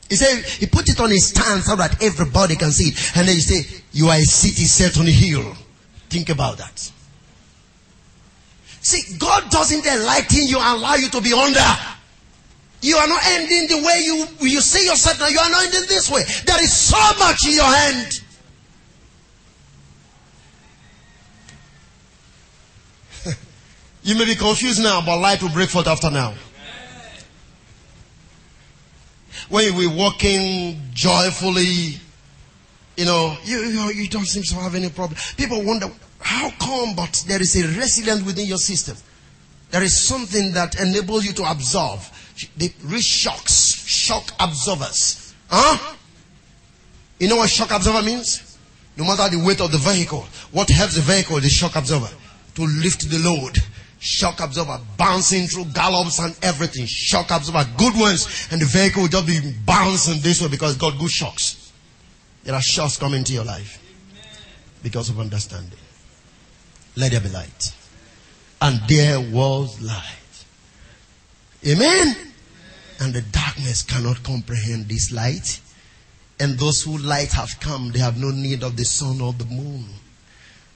He 0.10 0.16
said 0.18 0.44
he 0.44 0.66
put 0.66 0.90
it 0.90 1.00
on 1.00 1.12
his 1.12 1.28
stand 1.28 1.64
so 1.64 1.78
that 1.78 2.04
everybody 2.04 2.58
can 2.58 2.72
see 2.72 2.90
it. 2.90 3.16
And 3.16 3.28
then 3.28 3.36
he 3.36 3.42
say, 3.42 3.84
you 3.94 4.08
are 4.08 4.18
a 4.18 4.24
city 4.24 4.66
set 4.66 5.00
on 5.00 5.08
a 5.08 5.12
hill. 5.12 5.56
Think 6.10 6.30
about 6.30 6.58
that. 6.58 6.92
See, 8.82 9.18
God 9.18 9.50
doesn't 9.50 9.86
enlighten 9.86 10.48
you 10.48 10.58
and 10.58 10.80
allow 10.80 10.96
you 10.96 11.08
to 11.08 11.22
be 11.22 11.32
under. 11.32 11.60
You 12.82 12.98
are 12.98 13.08
not 13.08 13.22
ending 13.26 13.68
the 13.68 13.84
way 13.86 14.02
you, 14.04 14.26
you 14.48 14.60
see 14.60 14.86
yourself 14.86 15.20
now. 15.20 15.28
You 15.28 15.40
are 15.40 15.50
not 15.52 15.66
ending 15.66 15.84
this 15.88 16.10
way. 16.10 16.24
There 16.46 16.62
is 16.62 16.76
so 16.76 16.98
much 17.20 17.46
in 17.48 17.54
your 17.54 17.66
hand. 17.66 18.22
you 24.04 24.18
may 24.18 24.26
be 24.26 24.36
confused 24.36 24.82
now, 24.82 25.02
but 25.06 25.18
light 25.18 25.44
will 25.44 25.50
break 25.50 25.70
forth 25.70 25.88
after 25.88 26.10
now. 26.10 26.34
When 29.50 29.76
were 29.76 29.94
walking 29.96 30.82
joyfully, 30.94 32.00
you 32.98 33.06
know, 33.06 33.38
you, 33.44 33.60
you, 33.60 33.92
you 33.92 34.08
don't 34.08 34.26
seem 34.26 34.44
to 34.44 34.56
have 34.56 34.74
any 34.76 34.90
problem. 34.90 35.20
People 35.38 35.64
wonder, 35.64 35.88
how 36.20 36.50
come, 36.52 36.96
but 36.96 37.24
there 37.28 37.42
is 37.42 37.56
a 37.58 37.68
resilience 37.78 38.24
within 38.24 38.48
your 38.48 38.58
system. 38.58 38.98
There 39.70 39.84
is 39.84 40.08
something 40.08 40.54
that 40.54 40.80
enables 40.80 41.26
you 41.26 41.34
to 41.34 41.50
absorb. 41.50 42.00
They 42.58 42.74
reach 42.86 43.04
shocks, 43.04 43.86
shock 43.88 44.32
absorbers. 44.40 45.34
Huh? 45.50 45.96
You 47.20 47.30
know 47.30 47.38
what 47.38 47.50
shock 47.50 47.72
absorber 47.72 48.06
means? 48.06 48.58
No 48.98 49.06
matter 49.06 49.36
the 49.36 49.44
weight 49.44 49.62
of 49.62 49.72
the 49.72 49.78
vehicle, 49.78 50.26
what 50.52 50.70
helps 50.70 50.96
the 50.96 51.02
vehicle 51.02 51.40
the 51.40 51.50
shock 51.50 51.76
absorber 51.76 52.10
to 52.56 52.62
lift 52.64 53.10
the 53.10 53.20
load. 53.20 53.58
Shock 54.00 54.40
absorber 54.40 54.80
bouncing 54.98 55.46
through 55.46 55.66
gallops 55.66 56.20
and 56.20 56.36
everything. 56.42 56.86
Shock 56.88 57.30
absorber, 57.30 57.70
good 57.78 57.96
ones, 57.96 58.48
and 58.52 58.60
the 58.60 58.66
vehicle 58.66 59.04
will 59.04 59.10
just 59.10 59.28
be 59.28 59.40
bouncing 59.66 60.20
this 60.22 60.42
way 60.42 60.48
because 60.48 60.76
got 60.76 60.98
good 60.98 61.12
shocks. 61.12 61.72
There 62.44 62.56
are 62.56 62.62
shocks 62.62 62.98
coming 62.98 63.24
to 63.24 63.34
your 63.34 63.46
life 63.46 63.78
because 64.82 65.10
of 65.10 65.20
understanding. 65.20 65.78
Let 66.96 67.12
there 67.12 67.22
be 67.22 67.30
light. 67.30 67.74
And 68.60 68.82
there 68.88 69.20
was 69.20 69.80
light. 69.82 70.46
Amen. 71.68 72.31
And 73.02 73.16
the 73.16 73.22
darkness 73.22 73.82
cannot 73.82 74.22
comprehend 74.22 74.88
this 74.88 75.12
light. 75.12 75.60
And 76.40 76.58
those 76.58 76.84
who 76.84 77.00
light 77.00 77.34
have 77.34 77.60
come, 77.60 77.92
they 77.92 78.00
have 78.00 78.20
no 78.20 78.30
need 78.30 78.64
of 78.64 78.78
the 78.78 78.86
sun 78.86 79.20
or 79.22 79.34
the 79.34 79.46
moon. 79.46 79.86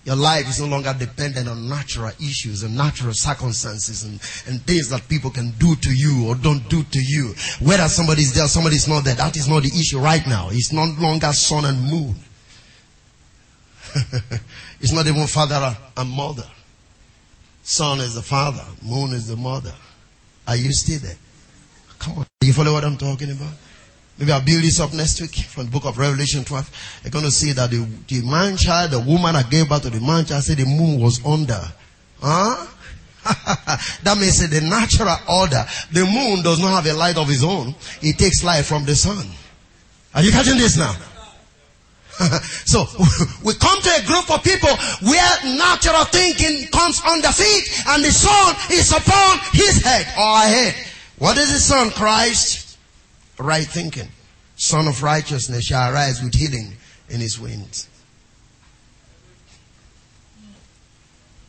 Your 0.05 0.15
life 0.15 0.49
is 0.49 0.59
no 0.59 0.67
longer 0.67 0.95
dependent 0.97 1.47
on 1.47 1.69
natural 1.69 2.11
issues 2.19 2.63
and 2.63 2.75
natural 2.75 3.13
circumstances 3.13 4.03
and, 4.03 4.13
and 4.47 4.61
things 4.63 4.89
that 4.89 5.07
people 5.07 5.29
can 5.29 5.51
do 5.59 5.75
to 5.75 5.91
you 5.91 6.27
or 6.27 6.35
don't 6.35 6.67
do 6.67 6.83
to 6.83 6.99
you. 6.99 7.33
Whether 7.59 7.87
somebody 7.87 8.23
is 8.23 8.33
there, 8.33 8.47
somebody 8.47 8.75
is 8.75 8.87
not 8.87 9.03
there, 9.03 9.15
that 9.15 9.37
is 9.37 9.47
not 9.47 9.61
the 9.61 9.69
issue 9.69 9.99
right 9.99 10.25
now. 10.27 10.49
It's 10.51 10.71
no 10.71 10.85
longer 10.99 11.31
sun 11.31 11.65
and 11.65 11.81
moon. 11.81 12.15
it's 14.81 14.91
not 14.91 15.05
even 15.07 15.25
father 15.27 15.75
and 15.95 16.09
mother. 16.09 16.47
Sun 17.63 17.99
is 17.99 18.15
the 18.15 18.21
father, 18.21 18.65
moon 18.83 19.13
is 19.13 19.27
the 19.27 19.35
mother. 19.35 19.73
Are 20.47 20.55
you 20.55 20.71
still 20.71 20.99
there? 20.99 21.17
You 22.41 22.53
follow 22.53 22.73
what 22.73 22.83
I'm 22.83 22.97
talking 22.97 23.31
about? 23.31 23.53
Maybe 24.17 24.31
I'll 24.31 24.43
build 24.43 24.63
this 24.63 24.79
up 24.79 24.93
next 24.93 25.19
week 25.19 25.35
from 25.35 25.65
the 25.65 25.71
book 25.71 25.85
of 25.85 25.97
Revelation 25.97 26.43
12. 26.45 27.01
You're 27.03 27.11
going 27.11 27.25
to 27.25 27.31
see 27.31 27.51
that 27.51 27.69
the, 27.69 27.85
the 28.07 28.21
man 28.21 28.55
child, 28.55 28.91
the 28.91 28.99
woman 28.99 29.33
that 29.33 29.49
gave 29.49 29.67
birth 29.67 29.83
to 29.83 29.89
the 29.89 29.99
man 29.99 30.25
child 30.25 30.43
said 30.43 30.57
the 30.57 30.65
moon 30.65 31.01
was 31.01 31.23
under. 31.25 31.61
Huh? 32.21 32.67
that 34.03 34.17
means 34.17 34.39
the 34.47 34.61
natural 34.61 35.17
order. 35.27 35.65
The 35.91 36.05
moon 36.05 36.43
does 36.43 36.59
not 36.59 36.81
have 36.81 36.85
a 36.85 36.97
light 36.97 37.17
of 37.17 37.29
its 37.29 37.43
own. 37.43 37.75
It 38.01 38.17
takes 38.17 38.43
light 38.43 38.63
from 38.63 38.85
the 38.85 38.95
sun. 38.95 39.25
Are 40.13 40.23
you 40.23 40.31
catching 40.31 40.57
this 40.57 40.77
now? 40.77 40.95
so 42.65 42.85
we 43.43 43.53
come 43.55 43.81
to 43.81 43.91
a 43.99 44.05
group 44.05 44.31
of 44.31 44.41
people 44.43 44.71
where 45.03 45.57
natural 45.57 46.05
thinking 46.05 46.67
comes 46.71 47.01
on 47.03 47.19
the 47.19 47.33
feet 47.33 47.83
and 47.89 48.03
the 48.05 48.11
sun 48.11 48.55
is 48.71 48.91
upon 48.91 49.39
his 49.51 49.83
head 49.83 50.07
or 50.17 50.37
her 50.37 50.47
head. 50.47 50.84
What 51.17 51.37
is 51.37 51.51
the 51.51 51.59
sun? 51.59 51.91
Christ. 51.91 52.77
Right 53.37 53.65
thinking. 53.65 54.09
Sun 54.55 54.87
of 54.87 55.03
righteousness 55.03 55.65
shall 55.65 55.93
arise 55.93 56.21
with 56.21 56.33
healing 56.33 56.73
in 57.09 57.19
his 57.19 57.39
wings. 57.39 57.89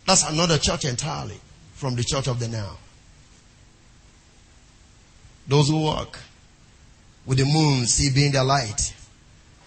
That's 0.06 0.28
another 0.28 0.58
church 0.58 0.84
entirely 0.84 1.40
from 1.74 1.96
the 1.96 2.04
church 2.04 2.28
of 2.28 2.38
the 2.38 2.48
now. 2.48 2.78
Those 5.48 5.68
who 5.68 5.82
walk 5.82 6.18
with 7.24 7.38
the 7.38 7.44
moon 7.44 7.86
see 7.86 8.10
being 8.12 8.32
their 8.32 8.44
light 8.44 8.94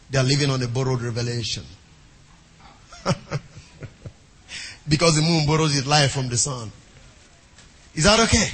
they 0.09 0.17
are 0.17 0.23
living 0.23 0.49
on 0.49 0.61
a 0.63 0.67
borrowed 0.67 1.01
revelation. 1.01 1.63
because 4.87 5.15
the 5.15 5.21
moon 5.21 5.45
borrows 5.45 5.77
its 5.77 5.85
light 5.85 6.09
from 6.09 6.29
the 6.29 6.37
sun. 6.37 6.71
Is 7.93 8.05
that 8.05 8.19
okay? 8.21 8.49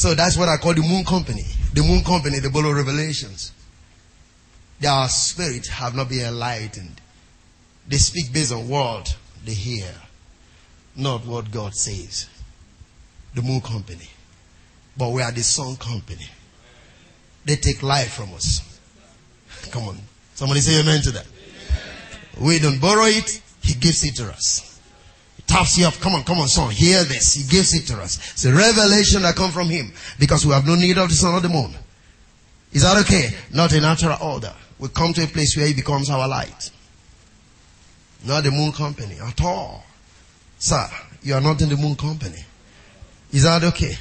So 0.00 0.14
that's 0.14 0.34
what 0.38 0.48
I 0.48 0.56
call 0.56 0.72
the 0.72 0.80
moon 0.80 1.04
company. 1.04 1.44
The 1.74 1.82
moon 1.82 2.02
company, 2.02 2.38
the 2.38 2.48
borrowed 2.48 2.74
revelations. 2.74 3.52
Their 4.80 5.06
spirits 5.08 5.68
have 5.68 5.94
not 5.94 6.08
been 6.08 6.24
enlightened. 6.24 6.98
They 7.86 7.98
speak 7.98 8.32
based 8.32 8.50
on 8.50 8.66
what 8.66 9.14
they 9.44 9.52
hear, 9.52 9.92
not 10.96 11.26
what 11.26 11.50
God 11.50 11.74
says. 11.74 12.30
The 13.34 13.42
moon 13.42 13.60
company. 13.60 14.08
But 14.96 15.10
we 15.10 15.20
are 15.20 15.32
the 15.32 15.42
sun 15.42 15.76
company. 15.76 16.30
They 17.44 17.56
take 17.56 17.82
life 17.82 18.14
from 18.14 18.32
us. 18.32 18.80
Come 19.70 19.82
on. 19.82 19.98
Somebody 20.34 20.60
say 20.60 20.80
amen 20.80 21.02
to 21.02 21.10
that. 21.10 21.26
We 22.40 22.58
don't 22.58 22.80
borrow 22.80 23.04
it, 23.04 23.42
He 23.62 23.74
gives 23.74 24.02
it 24.02 24.16
to 24.16 24.32
us. 24.32 24.69
Taps 25.50 25.78
you 25.78 25.86
up. 25.86 25.94
Come 25.94 26.14
on, 26.14 26.22
come 26.22 26.38
on, 26.38 26.46
son. 26.46 26.70
Hear 26.70 27.02
this. 27.02 27.34
He 27.34 27.42
gives 27.42 27.74
it 27.74 27.84
to 27.88 28.00
us. 28.00 28.18
It's 28.34 28.44
a 28.44 28.52
revelation 28.52 29.22
that 29.22 29.34
comes 29.34 29.52
from 29.52 29.68
Him 29.68 29.92
because 30.16 30.46
we 30.46 30.52
have 30.52 30.64
no 30.64 30.76
need 30.76 30.96
of 30.96 31.08
the 31.08 31.14
sun 31.16 31.34
or 31.34 31.40
the 31.40 31.48
moon. 31.48 31.74
Is 32.72 32.82
that 32.82 32.96
okay? 32.98 33.30
Not 33.52 33.72
in 33.72 33.82
natural 33.82 34.16
order. 34.22 34.54
We 34.78 34.90
come 34.90 35.12
to 35.14 35.24
a 35.24 35.26
place 35.26 35.56
where 35.56 35.66
He 35.66 35.74
becomes 35.74 36.08
our 36.08 36.28
light. 36.28 36.70
Not 38.24 38.44
the 38.44 38.52
moon 38.52 38.70
company 38.70 39.18
at 39.18 39.40
all. 39.40 39.82
Sir, 40.56 40.86
you 41.24 41.34
are 41.34 41.40
not 41.40 41.60
in 41.60 41.68
the 41.68 41.76
moon 41.76 41.96
company. 41.96 42.44
Is 43.32 43.42
that 43.42 43.64
okay? 43.64 43.96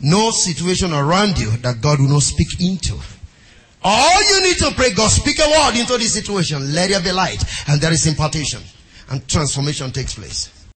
No 0.00 0.32
situation 0.32 0.92
around 0.92 1.38
you 1.38 1.50
that 1.58 1.80
God 1.80 2.00
will 2.00 2.08
not 2.08 2.22
speak 2.22 2.60
into. 2.60 2.98
All 3.84 4.22
you 4.34 4.48
need 4.48 4.56
to 4.56 4.72
pray, 4.74 4.92
God, 4.94 5.12
speak 5.12 5.38
a 5.38 5.48
word 5.48 5.78
into 5.78 5.96
this 5.96 6.14
situation. 6.14 6.74
Let 6.74 6.90
there 6.90 7.00
be 7.00 7.12
light. 7.12 7.44
And 7.68 7.80
there 7.80 7.92
is 7.92 8.04
impartation. 8.04 8.62
And 9.10 9.28
transformation 9.28 9.92
takes 9.92 10.14
place. 10.14 10.57